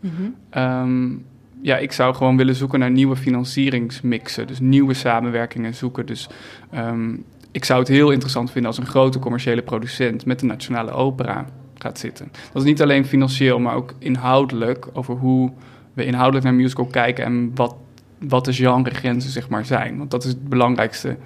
Mm 0.51 1.25
ja, 1.63 1.77
ik 1.77 1.93
zou 1.93 2.15
gewoon 2.15 2.37
willen 2.37 2.55
zoeken 2.55 2.79
naar 2.79 2.91
nieuwe 2.91 3.17
financieringsmixen. 3.17 4.47
Dus 4.47 4.61
nieuwe 4.61 4.95
samenwerkingen 4.95 5.75
zoeken. 5.75 6.07
Dus 6.07 6.29
ehm, 6.71 7.17
ik 7.51 7.65
zou 7.65 7.81
het 7.81 7.89
heel 7.89 8.11
interessant 8.11 8.51
vinden 8.51 8.71
als 8.71 8.79
een 8.79 8.87
grote 8.87 9.19
commerciële 9.19 9.63
producent 9.63 10.27
met 10.27 10.41
de 10.41 10.47
Nationale 10.47 10.91
Opera 10.91 11.47
gaat 11.79 11.99
zitten. 11.99 12.29
Dat 12.53 12.63
is 12.63 12.69
niet 12.69 12.83
alleen 12.83 13.05
financieel, 13.05 13.59
maar 13.59 13.75
ook 13.75 13.95
inhoudelijk 13.99 14.87
over 14.93 15.15
hoe 15.15 15.53
we 15.93 16.05
inhoudelijk 16.05 16.45
naar 16.45 16.55
musical 16.55 16.87
kijken 16.87 17.25
en 17.25 17.51
wat, 17.55 17.75
wat 18.19 18.45
de 18.45 18.53
genregrenzen 18.53 19.31
zeg 19.31 19.49
maar 19.49 19.65
zijn. 19.65 19.99
Want 19.99 20.11
dat 20.11 20.25
is 20.25 20.31
het 20.31 20.49
belangrijkste 20.49 21.17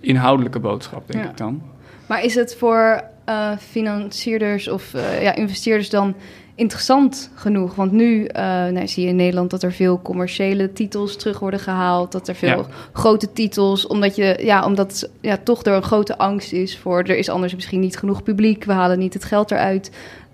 inhoudelijke 0.00 0.58
boodschap, 0.58 1.12
denk 1.12 1.24
ik 1.24 1.36
dan. 1.36 1.62
Maar 2.06 2.24
is 2.24 2.34
het 2.34 2.56
voor 2.56 3.02
uh, 3.28 3.56
financierders 3.58 4.68
of 4.68 4.94
uh, 4.94 5.22
ja, 5.22 5.34
investeerders 5.34 5.90
dan 5.90 6.14
interessant 6.54 7.30
genoeg. 7.34 7.74
Want 7.74 7.92
nu 7.92 8.20
uh, 8.20 8.26
nou, 8.42 8.88
zie 8.88 9.02
je 9.02 9.08
in 9.08 9.16
Nederland 9.16 9.50
dat 9.50 9.62
er 9.62 9.72
veel 9.72 10.02
commerciële 10.02 10.72
titels 10.72 11.16
terug 11.16 11.38
worden 11.38 11.60
gehaald. 11.60 12.12
Dat 12.12 12.28
er 12.28 12.34
veel 12.34 12.66
grote 12.92 13.32
titels, 13.32 13.86
omdat, 13.86 14.16
je, 14.16 14.38
ja, 14.42 14.64
omdat 14.64 15.10
ja, 15.20 15.36
toch 15.36 15.64
er 15.64 15.72
een 15.72 15.82
grote 15.82 16.18
angst 16.18 16.52
is 16.52 16.78
voor... 16.78 16.98
er 16.98 17.16
is 17.16 17.28
anders 17.28 17.54
misschien 17.54 17.80
niet 17.80 17.96
genoeg 17.96 18.22
publiek, 18.22 18.64
we 18.64 18.72
halen 18.72 18.98
niet 18.98 19.14
het 19.14 19.24
geld 19.24 19.50
eruit. 19.50 19.90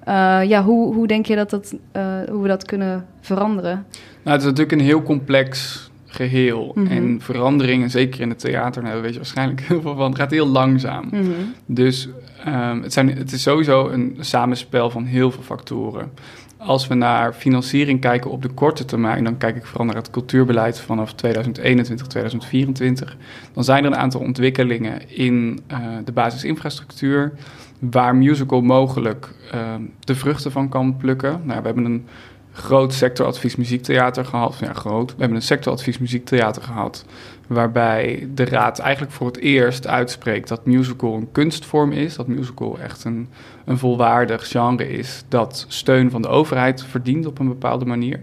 Uh, 0.08 0.40
ja, 0.44 0.62
hoe, 0.62 0.94
hoe 0.94 1.06
denk 1.06 1.26
je 1.26 1.36
dat 1.36 1.50
dat, 1.50 1.74
uh, 1.96 2.02
hoe 2.30 2.42
we 2.42 2.48
dat 2.48 2.64
kunnen 2.64 3.06
veranderen? 3.20 3.86
Nou, 4.22 4.36
het 4.36 4.40
is 4.40 4.44
natuurlijk 4.44 4.72
een 4.72 4.86
heel 4.86 5.02
complex 5.02 5.89
geheel. 6.10 6.72
Mhm. 6.74 6.86
En 6.86 7.20
veranderingen, 7.20 7.90
zeker 7.90 8.20
in 8.20 8.28
het 8.28 8.38
theater, 8.38 8.82
nou, 8.82 8.94
daar 8.94 9.02
weet 9.02 9.12
je 9.12 9.18
waarschijnlijk 9.18 9.60
heel 9.68 9.80
veel 9.80 9.96
van, 9.96 10.08
het 10.08 10.18
gaat 10.18 10.30
heel 10.30 10.46
langzaam. 10.46 11.08
Mhm. 11.10 11.30
Dus 11.66 12.08
um, 12.46 12.82
het, 12.82 12.92
zijn, 12.92 13.16
het 13.16 13.32
is 13.32 13.42
sowieso 13.42 13.88
een 13.88 14.16
samenspel 14.20 14.90
van 14.90 15.04
heel 15.04 15.30
veel 15.30 15.42
factoren. 15.42 16.10
Als 16.56 16.86
we 16.86 16.94
naar 16.94 17.32
financiering 17.32 18.00
kijken 18.00 18.30
op 18.30 18.42
de 18.42 18.48
korte 18.48 18.84
termijn, 18.84 19.24
dan 19.24 19.36
kijk 19.36 19.56
ik 19.56 19.66
vooral 19.66 19.86
naar 19.86 19.96
het 19.96 20.10
cultuurbeleid 20.10 20.80
vanaf 20.80 21.12
2021, 21.12 22.06
2024. 22.06 23.16
Dan 23.52 23.64
zijn 23.64 23.84
er 23.84 23.90
een 23.90 23.96
aantal 23.96 24.20
ontwikkelingen 24.20 25.16
in 25.16 25.60
uh, 25.72 25.78
de 26.04 26.12
basisinfrastructuur 26.12 27.32
waar 27.78 28.16
musical 28.16 28.60
mogelijk 28.60 29.34
uh, 29.54 29.60
de 30.00 30.14
vruchten 30.14 30.52
van 30.52 30.68
kan 30.68 30.96
plukken. 30.96 31.40
Nou, 31.44 31.60
we 31.60 31.66
hebben 31.66 31.84
een 31.84 32.06
groot 32.52 32.95
sectoradvies 32.95 33.57
muziektheater 33.57 34.25
gehad. 34.25 34.57
Ja, 34.61 34.73
groot. 34.73 35.11
We 35.11 35.16
hebben 35.19 35.37
een 35.37 35.42
sectoradvies 35.42 35.99
muziektheater 35.99 36.62
gehad. 36.62 37.04
Waarbij 37.47 38.28
de 38.35 38.45
raad 38.45 38.78
eigenlijk 38.78 39.12
voor 39.12 39.26
het 39.26 39.38
eerst 39.38 39.87
uitspreekt 39.87 40.49
dat 40.49 40.66
musical 40.66 41.14
een 41.14 41.33
kunstvorm 41.33 41.92
is. 41.92 42.16
Dat 42.16 42.26
musical 42.26 42.78
echt 42.78 43.04
een, 43.04 43.28
een 43.64 43.78
volwaardig 43.78 44.49
genre 44.49 44.88
is. 44.88 45.25
Dat 45.28 45.64
steun 45.69 46.11
van 46.11 46.23
de 46.23 46.28
overheid 46.28 46.85
verdient 46.85 47.26
op 47.26 47.38
een 47.38 47.49
bepaalde 47.49 47.85
manier. 47.85 48.21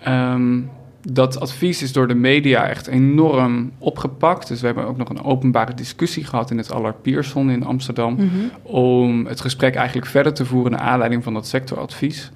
Ehm, 0.00 0.60
dat 1.08 1.40
advies 1.40 1.82
is 1.82 1.92
door 1.92 2.08
de 2.08 2.14
media 2.14 2.68
echt 2.68 2.86
enorm 2.86 3.72
opgepakt. 3.78 4.48
Dus 4.48 4.60
we 4.60 4.66
hebben 4.66 4.86
ook 4.86 4.96
nog 4.96 5.08
een 5.08 5.24
openbare 5.24 5.74
discussie 5.74 6.24
gehad 6.24 6.50
in 6.50 6.58
het 6.58 6.72
Allard 6.72 7.02
Pierson 7.02 7.50
in 7.50 7.64
Amsterdam. 7.64 8.14
Mhm. 8.14 8.26
Om 8.62 9.26
het 9.26 9.40
gesprek 9.40 9.74
eigenlijk 9.74 10.06
verder 10.06 10.32
te 10.32 10.44
voeren 10.44 10.72
naar 10.72 10.80
aanleiding 10.80 11.22
van 11.22 11.34
dat 11.34 11.46
sectoradvies. 11.46 12.30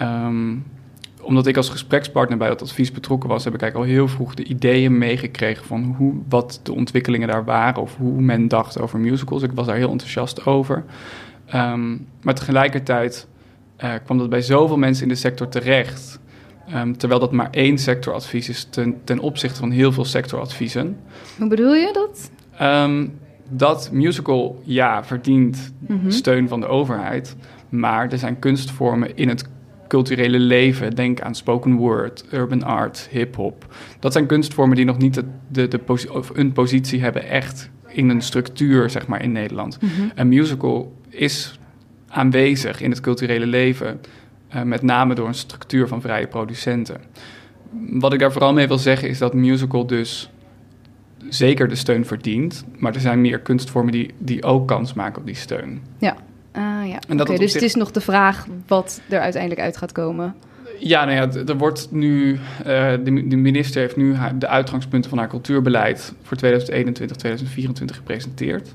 Ehm, 0.00 0.56
omdat 1.22 1.46
ik 1.46 1.56
als 1.56 1.68
gesprekspartner 1.68 2.38
bij 2.38 2.48
dat 2.48 2.62
advies 2.62 2.92
betrokken 2.92 3.28
was, 3.28 3.44
heb 3.44 3.54
ik 3.54 3.62
eigenlijk 3.62 3.90
al 3.90 3.96
heel 3.96 4.08
vroeg 4.08 4.34
de 4.34 4.44
ideeën 4.44 4.98
meegekregen 4.98 5.66
van 5.66 5.94
hoe, 5.98 6.14
wat 6.28 6.60
de 6.62 6.74
ontwikkelingen 6.74 7.28
daar 7.28 7.44
waren 7.44 7.82
of 7.82 7.96
hoe 7.96 8.20
men 8.20 8.48
dacht 8.48 8.80
over 8.80 8.98
musicals. 8.98 9.42
Ik 9.42 9.52
was 9.52 9.66
daar 9.66 9.76
heel 9.76 9.90
enthousiast 9.90 10.46
over. 10.46 10.84
Ehm, 11.46 11.96
maar 12.22 12.34
tegelijkertijd 12.34 13.26
uh, 13.84 13.92
kwam 14.04 14.18
dat 14.18 14.30
bij 14.30 14.42
zoveel 14.42 14.76
mensen 14.76 15.02
in 15.02 15.08
de 15.08 15.14
sector 15.14 15.48
terecht. 15.48 16.20
Um, 16.74 16.96
terwijl 16.96 17.20
dat 17.20 17.32
maar 17.32 17.48
één 17.50 17.78
sectoradvies 17.78 18.48
is 18.48 18.64
ten, 18.64 19.00
ten, 19.04 19.18
opzichte 19.18 19.60
van 19.60 19.70
heel 19.70 19.92
veel 19.92 20.04
sectoradviezen. 20.04 20.96
Hoe 21.38 21.48
bedoel 21.48 21.74
je 21.74 21.92
dat? 21.92 22.30
dat 23.48 23.90
musical, 23.92 24.62
ja, 24.64 25.04
verdient 25.04 25.72
mhm. 25.78 26.10
steun 26.10 26.48
van 26.48 26.60
de 26.60 26.66
overheid. 26.66 27.36
Maar 27.68 28.12
er 28.12 28.18
zijn 28.18 28.38
kunstvormen 28.38 29.16
in 29.16 29.28
het 29.28 29.48
culturele 29.90 30.38
leven. 30.38 30.94
Denk 30.94 31.20
aan 31.20 31.34
spoken 31.34 31.74
word, 31.74 32.24
urban 32.32 32.62
art, 32.62 33.08
hip-hop. 33.10 33.74
Dat 33.98 34.12
zijn 34.12 34.26
kunstvormen 34.26 34.76
die 34.76 34.84
nog 34.84 34.98
niet 34.98 35.14
de, 35.14 35.24
de, 35.48 35.68
de 35.68 35.80
of 36.12 36.30
een 36.34 36.52
positie 36.52 37.00
hebben 37.00 37.28
echt 37.28 37.70
in 37.86 38.08
een 38.08 38.22
structuur, 38.22 38.90
zeg 38.90 39.06
maar, 39.06 39.22
in 39.22 39.32
Nederland. 39.32 39.80
Mhm. 39.80 40.08
Een 40.14 40.28
musical 40.28 40.92
is 41.08 41.58
aanwezig 42.08 42.80
in 42.80 42.90
het 42.90 43.00
culturele 43.00 43.46
leven, 43.46 44.00
uh, 44.54 44.62
met 44.62 44.82
name 44.82 45.14
door 45.14 45.26
een 45.26 45.34
structuur 45.34 45.88
van 45.88 46.00
vrije 46.00 46.26
producenten. 46.26 47.00
Wat 47.90 48.12
ik 48.12 48.18
daar 48.18 48.32
vooral 48.32 48.52
mee 48.52 48.68
wil 48.68 48.78
zeggen 48.78 49.08
is 49.08 49.18
dat 49.18 49.34
musical 49.34 49.86
dus 49.86 50.30
zeker 51.28 51.68
de 51.68 51.74
steun 51.74 52.06
verdient, 52.06 52.64
maar 52.78 52.94
er 52.94 53.00
zijn 53.00 53.20
meer 53.20 53.40
kunstvormen 53.40 53.92
die, 53.92 54.10
die 54.18 54.42
ook 54.42 54.68
kans 54.68 54.92
maken 54.94 55.20
op 55.20 55.26
die 55.26 55.34
steun. 55.34 55.82
Ja. 55.98 56.16
Ah 56.52 56.88
ja, 56.88 56.98
oké. 57.08 57.38
dus 57.38 57.52
het 57.52 57.62
is 57.62 57.74
nog 57.74 57.90
de 57.90 58.00
vraag 58.00 58.46
wat 58.66 59.00
er 59.08 59.20
uiteindelijk 59.20 59.60
uit 59.60 59.76
gaat 59.76 59.92
komen. 59.92 60.34
Ja, 60.78 61.04
nou 61.04 61.16
ja, 61.16 61.44
er 61.46 61.56
wordt 61.56 61.88
nu, 61.90 62.32
uh, 62.32 62.38
de, 63.04 63.26
de, 63.28 63.36
minister 63.36 63.80
heeft 63.80 63.96
nu 63.96 64.16
de 64.38 64.48
uitgangspunten 64.48 65.10
van 65.10 65.18
haar 65.18 65.28
cultuurbeleid 65.28 66.14
voor 66.22 66.36
2021, 66.36 67.16
2024 67.16 67.96
gepresenteerd. 67.96 68.74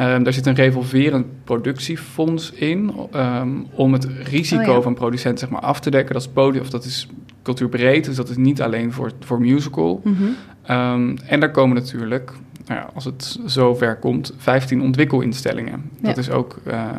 Um, 0.00 0.22
daar 0.22 0.32
zit 0.32 0.46
een 0.46 0.54
revolverend 0.54 1.26
productiefonds 1.44 2.52
in 2.52 2.92
um, 3.14 3.66
om 3.74 3.92
het 3.92 4.04
risico 4.04 4.70
oh 4.70 4.76
ja. 4.76 4.80
van 4.80 4.94
producenten 4.94 5.38
zeg 5.38 5.48
maar, 5.48 5.60
af 5.60 5.80
te 5.80 5.90
dekken. 5.90 6.14
Dat 6.14 6.22
is 6.22 6.28
podium, 6.28 6.62
of 6.62 6.70
dat 6.70 6.84
is 6.84 7.08
cultuurbreed, 7.42 8.04
dus 8.04 8.16
dat 8.16 8.28
is 8.28 8.36
niet 8.36 8.62
alleen 8.62 8.92
voor, 8.92 9.12
voor 9.20 9.40
musical. 9.40 10.00
Mm 10.04 10.16
-hmm. 10.16 10.36
um, 10.76 11.18
en 11.26 11.40
daar 11.40 11.50
komen 11.50 11.76
natuurlijk 11.76 12.32
nou 12.70 12.82
ja, 12.82 12.90
als 12.94 13.04
het 13.04 13.38
zover 13.44 13.96
komt, 13.96 14.32
15 14.36 14.82
ontwikkelinstellingen. 14.82 15.90
Ja. 16.00 16.08
Dat 16.08 16.16
is 16.16 16.30
ook 16.30 16.60
uh, 16.66 16.90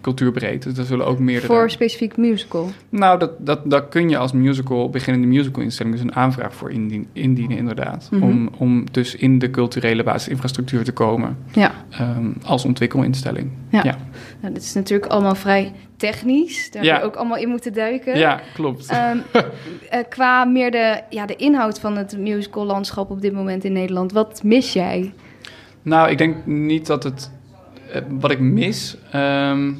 cultuurbreed. 0.00 0.62
Dus 0.62 0.78
er 0.78 0.84
zullen 0.84 1.06
ook 1.06 1.18
meerdere... 1.18 1.46
Voor 1.46 1.70
specifiek 1.70 2.16
musical? 2.16 2.70
Nou, 2.88 3.18
dat, 3.18 3.30
dat, 3.38 3.70
dat 3.70 3.88
kun 3.88 4.08
je 4.08 4.16
als 4.16 4.32
musical, 4.32 4.90
beginnende 4.90 5.26
musicalinstelling... 5.26 5.94
dus 5.94 6.04
een 6.04 6.14
aanvraag 6.14 6.54
voor 6.54 6.70
indien, 6.70 7.06
indienen, 7.12 7.56
inderdaad. 7.56 8.08
Mm 8.10 8.20
-hmm. 8.20 8.30
om, 8.30 8.48
om 8.58 8.84
dus 8.90 9.14
in 9.14 9.38
de 9.38 9.50
culturele 9.50 10.02
basisinfrastructuur 10.02 10.84
te 10.84 10.92
komen. 10.92 11.36
Ja. 11.52 11.72
Um, 12.00 12.36
als 12.44 12.64
ontwikkelinstelling. 12.64 13.50
Ja. 13.68 13.82
ja. 13.82 13.96
Nou, 14.40 14.54
dat 14.54 14.62
is 14.62 14.74
natuurlijk 14.74 15.12
allemaal 15.12 15.34
vrij 15.34 15.72
technisch. 15.96 16.70
Daar 16.70 16.84
ja. 16.84 16.98
we 16.98 17.04
ook 17.04 17.14
allemaal 17.14 17.38
in 17.38 17.48
moeten 17.48 17.72
duiken. 17.72 18.18
Ja, 18.18 18.40
klopt. 18.54 18.90
Um, 18.92 19.22
qua 20.08 20.44
meer 20.44 20.70
de, 20.70 21.00
ja, 21.10 21.26
de 21.26 21.36
inhoud 21.36 21.80
van 21.80 21.96
het 21.96 22.18
musical 22.18 22.64
landschap 22.64 23.10
op 23.10 23.20
dit 23.20 23.32
moment 23.32 23.64
in 23.64 23.72
Nederland. 23.72 24.12
Wat 24.12 24.42
mis 24.42 24.72
jij? 24.72 25.12
Nou, 25.82 26.10
ik 26.10 26.18
denk 26.18 26.46
niet 26.46 26.86
dat 26.86 27.02
het... 27.02 27.30
Uh, 27.88 28.00
wat 28.08 28.30
ik 28.30 28.40
mis... 28.40 28.96
Um, 29.14 29.78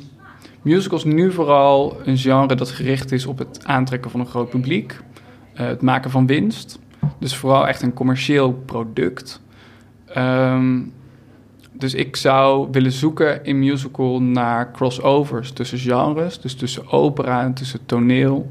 musicals 0.62 1.04
nu 1.04 1.32
vooral 1.32 1.96
een 2.04 2.18
genre 2.18 2.54
dat 2.54 2.70
gericht 2.70 3.12
is 3.12 3.26
op 3.26 3.38
het 3.38 3.60
aantrekken 3.64 4.10
van 4.10 4.20
een 4.20 4.26
groot 4.26 4.50
publiek. 4.50 4.98
Uh, 5.54 5.66
het 5.66 5.82
maken 5.82 6.10
van 6.10 6.26
winst. 6.26 6.78
Dus 7.18 7.36
vooral 7.36 7.68
echt 7.68 7.82
een 7.82 7.92
commercieel 7.92 8.52
product. 8.52 9.40
Um, 10.16 10.92
dus 11.72 11.94
ik 11.94 12.16
zou 12.16 12.68
willen 12.70 12.92
zoeken 12.92 13.44
in 13.44 13.58
musical 13.58 14.22
naar 14.22 14.72
crossovers 14.72 15.52
tussen 15.52 15.78
genres, 15.78 16.40
dus 16.40 16.54
tussen 16.54 16.88
opera 16.90 17.42
en 17.42 17.54
tussen 17.54 17.80
toneel. 17.86 18.50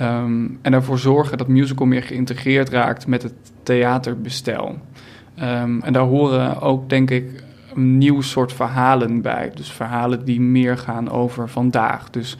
Um, 0.00 0.58
en 0.62 0.72
ervoor 0.72 0.98
zorgen 0.98 1.38
dat 1.38 1.48
musical 1.48 1.86
meer 1.86 2.02
geïntegreerd 2.02 2.68
raakt 2.68 3.06
met 3.06 3.22
het 3.22 3.34
theaterbestel. 3.62 4.78
En 5.34 5.92
daar 5.92 6.02
horen 6.02 6.60
ook, 6.60 6.88
denk 6.88 7.10
ik, 7.10 7.44
een 7.74 7.98
nieuw 7.98 8.20
soort 8.20 8.52
verhalen 8.52 9.22
bij. 9.22 9.50
Dus 9.54 9.72
verhalen 9.72 10.24
die 10.24 10.40
meer 10.40 10.78
gaan 10.78 11.10
over 11.10 11.48
vandaag. 11.48 12.10
Dus 12.10 12.36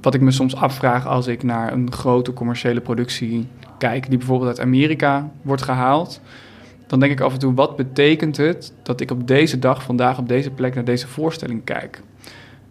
wat 0.00 0.14
ik 0.14 0.20
me 0.20 0.30
soms 0.30 0.56
afvraag 0.56 1.06
als 1.06 1.26
ik 1.26 1.42
naar 1.42 1.72
een 1.72 1.92
grote 1.92 2.32
commerciële 2.32 2.80
productie 2.80 3.46
kijk, 3.78 4.08
die 4.08 4.18
bijvoorbeeld 4.18 4.48
uit 4.48 4.60
Amerika 4.60 5.30
wordt 5.42 5.62
gehaald 5.62 6.20
dan 6.88 7.00
denk 7.00 7.12
ik 7.12 7.20
af 7.20 7.32
en 7.32 7.38
toe, 7.38 7.54
wat 7.54 7.76
betekent 7.76 8.36
het 8.36 8.72
dat 8.82 9.00
ik 9.00 9.10
op 9.10 9.26
deze 9.26 9.58
dag, 9.58 9.82
vandaag 9.82 10.18
op 10.18 10.28
deze 10.28 10.50
plek 10.50 10.74
naar 10.74 10.84
deze 10.84 11.08
voorstelling 11.08 11.64
kijk? 11.64 12.00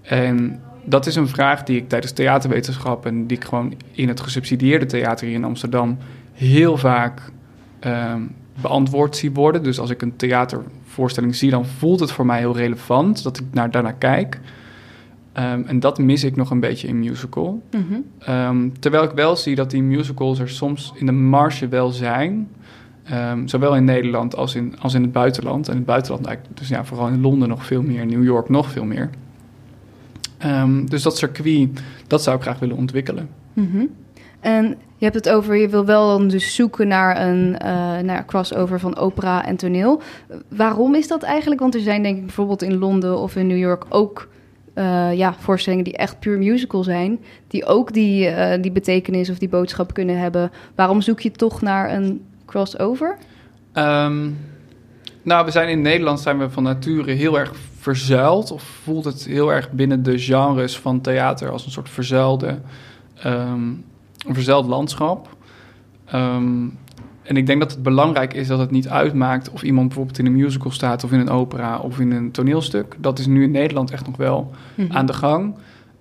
En 0.02 0.62
dat 0.84 1.06
is 1.06 1.16
een 1.16 1.28
vraag 1.28 1.64
die 1.64 1.78
ik 1.78 1.90
tijdens 1.90 2.12
theaterwetenschap 2.12 3.06
en 3.06 3.28
die 3.28 3.38
ik 3.38 3.44
gewoon 3.44 3.74
in 3.92 4.08
het 4.08 4.20
gesubsidieerde 4.20 4.86
theater 4.86 5.28
hier 5.28 5.36
in 5.36 5.44
Amsterdam 5.44 5.98
heel 6.34 6.78
vaak 6.78 7.32
uh, 7.86 8.14
beantwoord 8.62 9.16
zie 9.16 9.32
worden. 9.32 9.64
Dus 9.64 9.80
als 9.80 9.90
ik 9.90 10.02
een 10.02 10.16
theatervoorstelling 10.98 11.36
zie, 11.36 11.50
dan 11.50 11.66
voelt 11.66 12.00
het 12.00 12.12
voor 12.12 12.26
mij 12.26 12.40
heel 12.40 12.56
relevant 12.56 13.24
dat 13.24 13.38
ik 13.38 13.46
naar, 13.52 13.72
daarnaar 13.72 13.96
kijk. 13.98 14.40
Um, 15.34 15.66
en 15.68 15.80
dat 15.80 16.00
mis 16.00 16.24
ik 16.24 16.36
nog 16.36 16.52
een 16.52 16.60
beetje 16.60 16.88
in 16.88 17.00
musical. 17.00 17.62
Mm 17.72 17.86
-hmm. 17.90 18.36
um, 18.36 18.80
terwijl 18.80 19.04
ik 19.04 19.12
wel 19.12 19.36
zie 19.36 19.56
dat 19.56 19.72
die 19.72 19.84
musicals 19.84 20.40
er 20.40 20.50
soms 20.50 20.94
in 20.96 21.06
de 21.06 21.12
marge 21.12 21.68
wel 21.68 21.90
zijn. 21.90 22.50
Um, 23.12 23.48
zowel 23.48 23.76
in 23.76 23.84
Nederland 23.84 24.36
als 24.36 24.56
in, 24.56 24.80
als 24.80 24.94
in 24.94 25.02
het 25.02 25.12
buitenland. 25.12 25.66
En 25.68 25.72
in 25.72 25.78
het 25.78 25.88
buitenland 25.88 26.26
eigenlijk, 26.26 26.58
dus 26.58 26.68
ja, 26.68 26.86
vooral 26.86 27.08
in 27.08 27.22
Londen 27.22 27.50
nog 27.50 27.66
veel 27.66 27.82
meer, 27.82 28.02
in 28.02 28.08
New 28.08 28.24
York 28.24 28.50
nog 28.50 28.72
veel 28.72 28.86
meer. 28.86 29.10
Dus 30.86 31.04
dat 31.04 31.18
circuit, 31.18 31.82
dat 32.08 32.24
zou 32.24 32.36
ik 32.36 32.42
graag 32.42 32.60
willen 32.60 32.78
ontwikkelen. 32.78 33.30
Mm 33.54 33.70
-hmm. 33.72 33.90
En 34.40 34.78
je 34.98 35.06
hebt 35.06 35.16
het 35.16 35.30
over, 35.30 35.56
je 35.56 35.70
wil 35.70 35.86
wel 35.86 36.08
dan 36.08 36.28
dus 36.28 36.56
zoeken 36.56 36.88
naar 36.88 37.28
een 37.28 37.56
uh, 37.62 37.98
naar 38.00 38.26
crossover 38.26 38.80
van 38.80 38.98
opera 38.98 39.46
en 39.46 39.56
toneel. 39.56 40.02
Waarom 40.48 40.96
is 40.96 41.08
dat 41.08 41.24
eigenlijk? 41.24 41.62
Want 41.62 41.76
er 41.76 41.82
zijn 41.82 42.04
denk 42.04 42.18
ik 42.18 42.26
bijvoorbeeld 42.26 42.62
in 42.62 42.78
Londen 42.78 43.20
of 43.20 43.36
in 43.36 43.48
New 43.48 43.58
York 43.58 43.86
ook 43.90 44.28
uh, 44.76 45.14
ja, 45.14 45.34
voorstellingen 45.34 45.84
die 45.84 45.98
echt 45.98 46.20
puur 46.20 46.38
musical 46.38 46.84
zijn, 46.84 47.20
die 47.48 47.66
ook 47.66 47.94
die, 47.94 48.30
uh, 48.30 48.54
die 48.62 48.72
betekenis 48.72 49.30
of 49.30 49.38
die 49.38 49.50
boodschap 49.50 49.94
kunnen 49.94 50.20
hebben. 50.20 50.52
Waarom 50.76 51.02
zoek 51.02 51.20
je 51.20 51.32
toch 51.32 51.62
naar 51.62 51.94
een 51.94 52.26
crossover? 52.46 53.18
Um, 53.74 54.38
nou, 55.22 55.46
we 55.46 55.52
zijn 55.52 55.70
in 55.70 55.82
Nederland 55.82 56.20
zijn 56.20 56.38
we 56.40 56.50
van 56.50 56.64
nature 56.64 57.12
heel 57.12 57.40
erg 57.40 57.54
verzuild. 57.80 58.52
Of 58.52 58.64
voelt 58.64 59.06
het 59.06 59.26
heel 59.26 59.54
erg 59.54 59.72
binnen 59.72 60.04
de 60.04 60.20
genres 60.20 60.80
van 60.80 61.02
theater 61.02 61.52
als 61.52 61.66
een 61.66 61.72
soort 61.72 61.90
verzuilde, 61.90 62.60
um, 63.26 63.86
een 64.28 64.34
verzuild 64.34 64.66
landschap. 64.66 65.36
Um, 66.14 66.78
en 67.24 67.38
ik 67.38 67.46
denk 67.46 67.60
dat 67.60 67.72
het 67.72 67.84
belangrijk 67.84 68.34
is 68.34 68.48
dat 68.48 68.60
het 68.60 68.72
niet 68.72 68.88
uitmaakt 68.88 69.50
of 69.50 69.64
iemand 69.64 69.88
bijvoorbeeld 69.88 70.20
in 70.20 70.26
een 70.26 70.36
musical 70.36 70.72
staat 70.72 71.04
of 71.04 71.12
in 71.12 71.20
een 71.20 71.30
opera 71.30 71.80
of 71.80 72.00
in 72.00 72.12
een 72.12 72.32
toneelstuk. 72.32 72.96
Dat 72.98 73.20
is 73.20 73.26
nu 73.26 73.44
in 73.44 73.52
Nederland 73.52 73.92
echt 73.92 74.06
nog 74.06 74.18
wel 74.18 74.52
mm 74.76 74.86
-hmm. 74.86 74.96
aan 74.96 75.06
de 75.06 75.14
gang. 75.14 75.56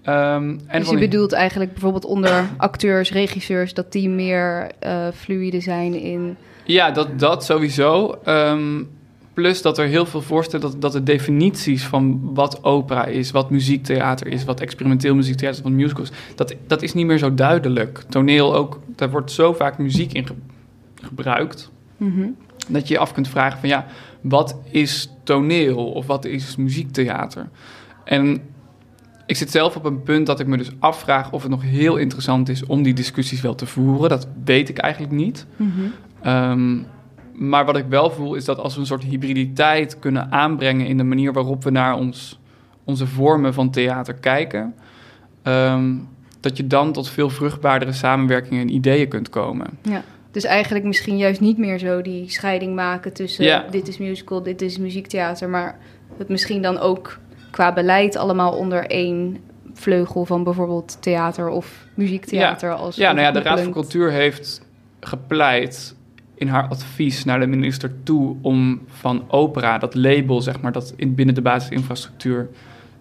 Um, 0.09 0.61
en 0.67 0.81
dus 0.81 0.91
je 0.91 0.99
bedoelt 0.99 1.33
eigenlijk 1.33 1.73
bijvoorbeeld 1.73 2.05
onder 2.05 2.49
acteurs, 2.57 3.13
regisseurs, 3.13 3.75
dat 3.75 3.93
die 3.93 4.09
meer 4.09 4.71
uh, 4.87 5.07
fluide 5.15 5.61
zijn 5.61 5.95
in. 5.95 6.37
Ja, 6.65 6.91
dat, 6.91 7.19
dat 7.19 7.45
sowieso. 7.45 8.19
Um, 8.27 8.89
plus 9.37 9.63
dat 9.63 9.79
er 9.79 9.87
heel 9.87 10.07
veel 10.07 10.23
voorstellen 10.23 10.71
dat, 10.71 10.81
dat 10.81 10.93
de 10.93 11.03
definities 11.03 11.85
van 11.85 12.35
wat 12.35 12.65
opera 12.65 13.05
is, 13.05 13.31
wat 13.31 13.51
muziektheater 13.51 14.27
is, 14.27 14.45
wat 14.45 14.61
experimenteel 14.61 15.15
muziektheater 15.15 15.59
is, 15.59 15.65
wat 15.65 15.73
musicals, 15.73 16.11
dat, 16.35 16.55
dat 16.67 16.83
is 16.83 16.95
niet 16.95 17.07
meer 17.07 17.19
zo 17.19 17.35
duidelijk. 17.35 18.03
Toneel 18.09 18.55
ook, 18.55 18.81
daar 18.87 19.11
wordt 19.11 19.33
zo 19.33 19.53
vaak 19.53 19.79
muziek 19.79 20.13
in 20.13 20.27
ge 20.27 20.35
gebruikt. 21.03 21.71
Mm 21.97 22.13
-hmm. 22.13 22.37
Dat 22.69 22.89
je 22.89 22.95
je 22.95 23.01
af 23.01 23.13
kunt 23.13 23.29
vragen 23.29 23.61
van 23.61 23.69
ja, 23.69 23.87
wat 24.21 24.57
is 24.71 25.11
toneel 25.25 25.93
of 25.93 26.07
wat 26.07 26.25
is 26.25 26.57
muziektheater? 26.57 27.49
En 28.05 28.41
ik 29.27 29.37
zit 29.37 29.51
zelf 29.51 29.77
op 29.77 29.85
een 29.85 30.03
punt 30.03 30.27
dat 30.27 30.41
ik 30.41 30.47
me 30.47 30.57
dus 30.57 30.71
afvraag 30.79 31.33
of 31.33 31.43
het 31.43 31.51
nog 31.51 31.63
heel 31.63 31.97
interessant 31.97 32.49
is 32.49 32.67
om 32.67 32.83
die 32.83 32.95
discussies 32.95 33.41
wel 33.41 33.55
te 33.55 33.67
voeren. 33.67 34.09
Dat 34.09 34.29
weet 34.45 34.69
ik 34.69 34.79
eigenlijk 34.79 35.13
niet. 35.13 35.47
Mm 35.57 35.73
-hmm. 35.73 36.33
um, 36.33 36.87
maar 37.37 37.65
wat 37.65 37.77
ik 37.77 37.87
wel 37.89 38.11
voel 38.11 38.35
is 38.35 38.45
dat 38.45 38.59
als 38.59 38.75
we 38.75 38.81
een 38.81 38.87
soort 38.87 39.05
hybriditeit 39.05 39.99
kunnen 39.99 40.33
aanbrengen 40.33 40.87
in 40.87 40.97
de 40.97 41.03
manier 41.03 41.33
waarop 41.33 41.65
we 41.65 41.71
naar 41.71 41.97
ons, 41.97 42.39
onze 42.85 43.07
vormen 43.07 43.55
van 43.55 43.71
theater 43.71 44.15
kijken, 44.15 44.75
um, 45.43 46.09
dat 46.41 46.57
je 46.57 46.67
dan 46.67 46.93
tot 46.93 47.09
veel 47.09 47.31
vruchtbaardere 47.31 47.93
samenwerkingen 47.93 48.61
en 48.61 48.75
ideeën 48.75 49.09
kunt 49.09 49.29
komen. 49.29 49.67
Ja. 49.83 50.03
Dus 50.31 50.45
eigenlijk 50.45 50.85
misschien 50.85 51.17
juist 51.17 51.41
niet 51.41 51.59
meer 51.59 51.79
zo 51.79 52.03
die 52.03 52.31
scheiding 52.31 52.75
maken 52.75 53.13
tussen 53.13 53.45
ja. 53.45 53.65
dit 53.71 53.89
is 53.89 53.99
musical, 53.99 54.43
dit 54.43 54.63
is 54.63 54.79
muziektheater, 54.79 55.49
maar 55.49 55.79
het 56.19 56.29
misschien 56.29 56.63
dan 56.63 56.79
ook 56.79 57.19
qua 57.51 57.73
beleid 57.73 58.17
allemaal 58.17 58.53
onder 58.53 58.87
één 58.87 59.37
vleugel 59.73 60.25
van 60.25 60.45
bijvoorbeeld 60.45 60.97
theater 61.01 61.49
of 61.49 61.87
muziektheater. 61.95 62.69
Ja, 62.69 62.75
als 62.75 62.97
ja 62.97 63.13
nou 63.13 63.27
ja, 63.27 63.31
de 63.31 63.43
Raad 63.43 63.61
van 63.61 63.73
Cultuur 63.73 64.11
heeft 64.11 64.63
gepleit 65.01 65.96
in 66.37 66.49
haar 66.49 66.69
advies 66.69 67.25
naar 67.25 67.41
de 67.41 67.47
minister 67.47 67.91
toe 68.03 68.37
om 68.41 68.81
van 68.87 69.25
opera, 69.29 69.79
dat 69.79 69.95
label 69.95 70.41
zeg 70.41 70.61
maar, 70.61 70.73
dat 70.73 70.95
in, 70.97 71.15
binnen 71.15 71.35
de 71.35 71.43
basisinfrastructuur 71.43 72.49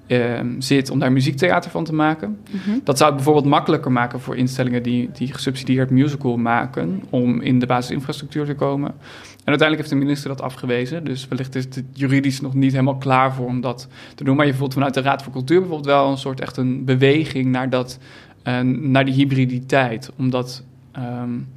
uh, 0.07 0.39
zit, 0.59 0.89
om 0.89 0.99
daar 0.99 1.11
muziektheater 1.11 1.71
van 1.71 1.83
te 1.83 1.93
maken. 1.93 2.29
Mm 2.29 2.59
-hmm. 2.65 2.81
Dat 2.83 2.97
zou 2.97 3.09
het 3.09 3.15
bijvoorbeeld 3.15 3.53
makkelijker 3.53 3.91
maken 3.91 4.19
voor 4.19 4.35
instellingen 4.35 4.83
die, 4.83 5.09
die 5.13 5.33
gesubsidieerd 5.33 5.89
musical 5.89 6.37
maken, 6.37 7.03
om 7.09 7.41
in 7.41 7.59
de 7.59 7.65
basisinfrastructuur 7.65 8.45
te 8.45 8.55
komen. 8.55 8.89
En 8.89 9.51
uiteindelijk 9.51 9.77
heeft 9.77 9.89
de 9.89 10.05
minister 10.05 10.29
dat 10.29 10.41
afgewezen. 10.41 11.03
Dus 11.03 11.27
wellicht 11.27 11.55
is 11.55 11.63
het 11.63 11.83
juridisch 11.93 12.41
nog 12.41 12.53
niet 12.53 12.71
helemaal 12.71 12.97
klaar 12.97 13.33
voor 13.33 13.45
om 13.45 13.61
dat 13.61 13.87
te 14.15 14.23
doen. 14.23 14.35
Maar 14.35 14.45
je 14.45 14.53
voelt 14.53 14.73
vanuit 14.73 14.93
de 14.93 15.01
Raad 15.01 15.23
voor 15.23 15.33
Cultuur 15.33 15.59
bijvoorbeeld 15.59 15.89
wel 15.89 16.11
een 16.11 16.17
soort 16.17 16.39
echt 16.39 16.57
een 16.57 16.85
beweging 16.85 17.45
naar, 17.45 17.69
dat, 17.69 17.99
uh, 18.43 18.59
naar 18.61 19.05
die 19.05 19.13
hybriditeit. 19.13 20.11
Omdat 20.17 20.63
um, 20.97 21.47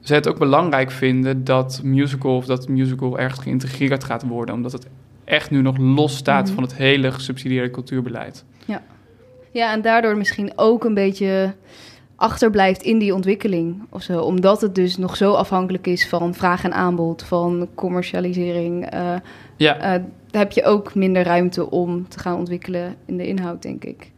zij 0.00 0.16
het 0.16 0.28
ook 0.28 0.38
belangrijk 0.38 0.90
vinden 0.90 1.44
dat 1.44 1.80
musical 1.84 2.36
of 2.36 2.44
dat 2.44 2.68
musical 2.68 3.18
ergens 3.18 3.40
geïntegreerd 3.40 4.04
gaat 4.04 4.26
worden. 4.26 4.54
Omdat 4.54 4.72
het 4.72 4.86
echt 5.24 5.50
nu 5.50 5.62
nog 5.62 5.78
los 5.78 6.16
staat 6.16 6.40
mm 6.40 6.46
-hmm. 6.46 6.54
van 6.54 6.62
het 6.62 6.74
hele 6.74 7.12
gesubsidieerde 7.12 7.70
cultuurbeleid. 7.70 8.44
Ja. 8.64 8.82
ja, 9.50 9.72
en 9.72 9.82
daardoor 9.82 10.16
misschien 10.16 10.52
ook 10.56 10.84
een 10.84 10.94
beetje 10.94 11.54
achterblijft 12.16 12.82
in 12.82 12.98
die 12.98 13.14
ontwikkeling 13.14 13.82
of 13.90 14.02
zo. 14.02 14.20
Omdat 14.20 14.60
het 14.60 14.74
dus 14.74 14.96
nog 14.96 15.16
zo 15.16 15.32
afhankelijk 15.32 15.86
is 15.86 16.08
van 16.08 16.34
vraag 16.34 16.64
en 16.64 16.72
aanbod, 16.72 17.22
van 17.22 17.68
commercialisering. 17.74 18.94
Uh, 18.94 19.14
ja. 19.56 19.98
Uh, 19.98 20.04
heb 20.30 20.52
je 20.52 20.64
ook 20.64 20.94
minder 20.94 21.22
ruimte 21.22 21.70
om 21.70 22.08
te 22.08 22.18
gaan 22.18 22.36
ontwikkelen 22.36 22.96
in 23.06 23.16
de 23.16 23.26
inhoud, 23.26 23.62
denk 23.62 23.84
ik. 23.84 24.10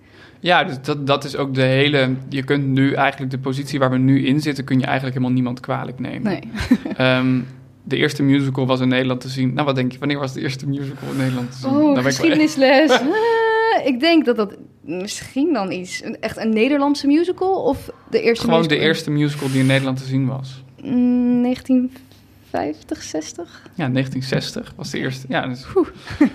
Ja, 0.42 0.64
dus 0.64 0.76
dat, 0.82 1.06
dat 1.06 1.24
is 1.24 1.36
ook 1.36 1.54
de 1.54 1.62
hele. 1.62 2.14
Je 2.28 2.42
kunt 2.42 2.66
nu 2.66 2.92
eigenlijk 2.92 3.30
de 3.30 3.38
positie 3.38 3.78
waar 3.78 3.90
we 3.90 3.98
nu 3.98 4.26
in 4.26 4.40
zitten, 4.40 4.64
kun 4.64 4.78
je 4.78 4.84
eigenlijk 4.84 5.14
helemaal 5.14 5.34
niemand 5.34 5.60
kwalijk 5.60 5.98
nemen. 5.98 6.22
Nee. 6.22 6.40
Ehm, 6.96 7.40
de 7.82 7.96
eerste 7.96 8.22
musical 8.22 8.66
was 8.66 8.80
in 8.80 8.88
Nederland 8.88 9.20
te 9.20 9.28
zien. 9.28 9.54
Nou, 9.54 9.66
wat 9.66 9.74
denk 9.74 9.92
je? 9.92 9.98
Wanneer 9.98 10.18
was 10.18 10.32
de 10.32 10.40
eerste 10.40 10.68
musical 10.68 11.10
in 11.10 11.16
Nederland 11.16 11.52
te 11.52 11.58
zien? 11.58 11.70
Oh, 11.70 11.92
nou, 11.92 12.02
geschiedenisles. 12.02 12.90
Ik, 12.92 13.00
ah, 13.76 13.86
ik 13.86 14.00
denk 14.00 14.24
dat 14.24 14.36
dat 14.36 14.56
misschien 14.80 15.52
dan 15.52 15.72
iets... 15.72 16.02
Echt 16.20 16.36
een 16.36 16.52
Nederlandse 16.52 17.06
musical 17.06 17.62
of 17.62 17.90
de 18.10 18.20
eerste 18.20 18.44
Gewoon 18.44 18.68
de 18.68 18.78
eerste 18.78 19.10
musical 19.10 19.48
die 19.50 19.60
in 19.60 19.66
Nederland 19.66 19.98
te 19.98 20.04
zien 20.04 20.26
was. 20.26 20.62
Mm, 20.82 21.40
19... 21.40 21.92
50, 22.52 23.02
60? 23.02 23.62
Ja, 23.74 23.88
1960 23.88 24.72
was 24.76 24.90
de 24.90 24.98
eerste. 24.98 25.26
Ja, 25.28 25.46
dus, 25.46 25.64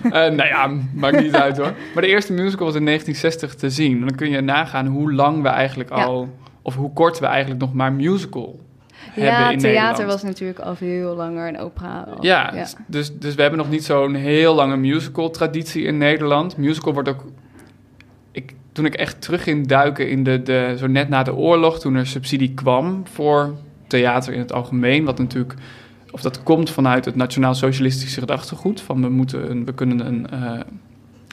eh, 0.02 0.10
nou 0.10 0.44
ja, 0.44 0.70
maakt 0.94 1.20
niet 1.22 1.34
uit 1.34 1.56
hoor. 1.56 1.74
Maar 1.94 2.02
de 2.02 2.08
eerste 2.08 2.32
musical 2.32 2.66
was 2.66 2.74
in 2.74 2.84
1960 2.84 3.54
te 3.54 3.70
zien. 3.70 4.00
Dan 4.00 4.14
kun 4.14 4.30
je 4.30 4.40
nagaan 4.40 4.86
hoe 4.86 5.12
lang 5.12 5.42
we 5.42 5.48
eigenlijk 5.48 5.90
al, 5.90 6.28
of 6.62 6.74
hoe 6.74 6.92
kort 6.92 7.18
we 7.18 7.26
eigenlijk 7.26 7.60
nog 7.60 7.72
maar 7.72 7.92
musical 7.92 8.60
hebben. 9.10 9.50
ja, 9.50 9.56
theater 9.56 10.06
was 10.06 10.22
natuurlijk 10.22 10.58
al 10.58 10.74
veel 10.74 11.14
langer 11.14 11.46
en 11.46 11.58
opera. 11.58 12.00
Al, 12.00 12.24
ja, 12.24 12.50
dus, 12.50 12.74
dus, 12.86 13.18
dus 13.18 13.34
we 13.34 13.40
hebben 13.40 13.58
nog 13.58 13.70
niet 13.70 13.84
zo'n 13.84 14.14
heel 14.14 14.54
lange 14.54 14.76
musical-traditie 14.76 15.84
in 15.84 15.98
Nederland. 15.98 16.56
Musical 16.56 16.92
wordt 16.92 17.08
ook. 17.08 17.24
Ik, 18.30 18.54
toen 18.72 18.84
ik 18.84 18.94
echt 18.94 19.20
terug 19.20 19.42
ging 19.42 19.66
duiken 19.66 20.10
in 20.10 20.24
de, 20.24 20.42
de. 20.42 20.74
zo 20.78 20.86
net 20.86 21.08
na 21.08 21.22
de 21.22 21.34
oorlog, 21.34 21.80
toen 21.80 21.94
er 21.94 22.06
subsidie 22.06 22.54
kwam 22.54 23.02
voor 23.06 23.54
theater 23.86 24.32
in 24.32 24.38
het 24.38 24.52
algemeen. 24.52 25.04
Wat 25.04 25.18
natuurlijk 25.18 25.54
of 26.10 26.20
dat 26.20 26.42
komt 26.42 26.70
vanuit 26.70 27.04
het 27.04 27.16
nationaal-socialistische 27.16 28.20
gedachtegoed. 28.20 28.80
Van 28.80 29.02
we, 29.02 29.08
moeten 29.08 29.50
een, 29.50 29.64
we 29.64 29.74
kunnen 29.74 30.06
een, 30.06 30.30
eh, 30.30 30.60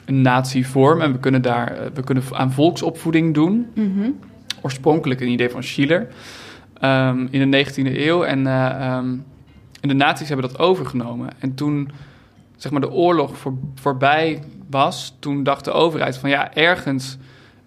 een 0.04 0.20
natie 0.20 0.66
vormen 0.66 1.06
en 1.06 1.12
we 1.12 1.18
kunnen, 1.18 1.42
daar, 1.42 1.72
eh, 1.72 1.86
we 1.94 2.02
kunnen 2.02 2.24
aan 2.32 2.52
volksopvoeding 2.52 3.34
doen 3.34 3.66
Mhm. 3.74 4.10
oorspronkelijk 4.62 5.20
een 5.20 5.28
idee 5.28 5.50
van 5.50 5.62
Schiller 5.62 6.08
ehm, 6.80 7.26
in 7.30 7.50
de 7.50 7.56
19e 7.56 8.06
eeuw. 8.06 8.24
En, 8.24 8.46
eh, 8.46 8.66
ehm, 8.66 9.08
en 9.80 9.88
de 9.88 9.94
nazi's 9.94 10.28
hebben 10.28 10.48
dat 10.48 10.58
overgenomen. 10.58 11.28
En 11.38 11.54
toen 11.54 11.90
zeg 12.56 12.72
maar, 12.72 12.80
de 12.80 12.90
oorlog 12.90 13.36
voor, 13.36 13.54
voorbij 13.74 14.42
was, 14.70 15.16
toen 15.18 15.42
dacht 15.42 15.64
de 15.64 15.70
overheid 15.70 16.16
van 16.16 16.30
ja, 16.30 16.54
ergens 16.54 17.16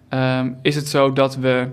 ehm, 0.08 0.50
is 0.62 0.74
het 0.74 0.88
zo 0.88 1.12
dat 1.12 1.36
we 1.36 1.68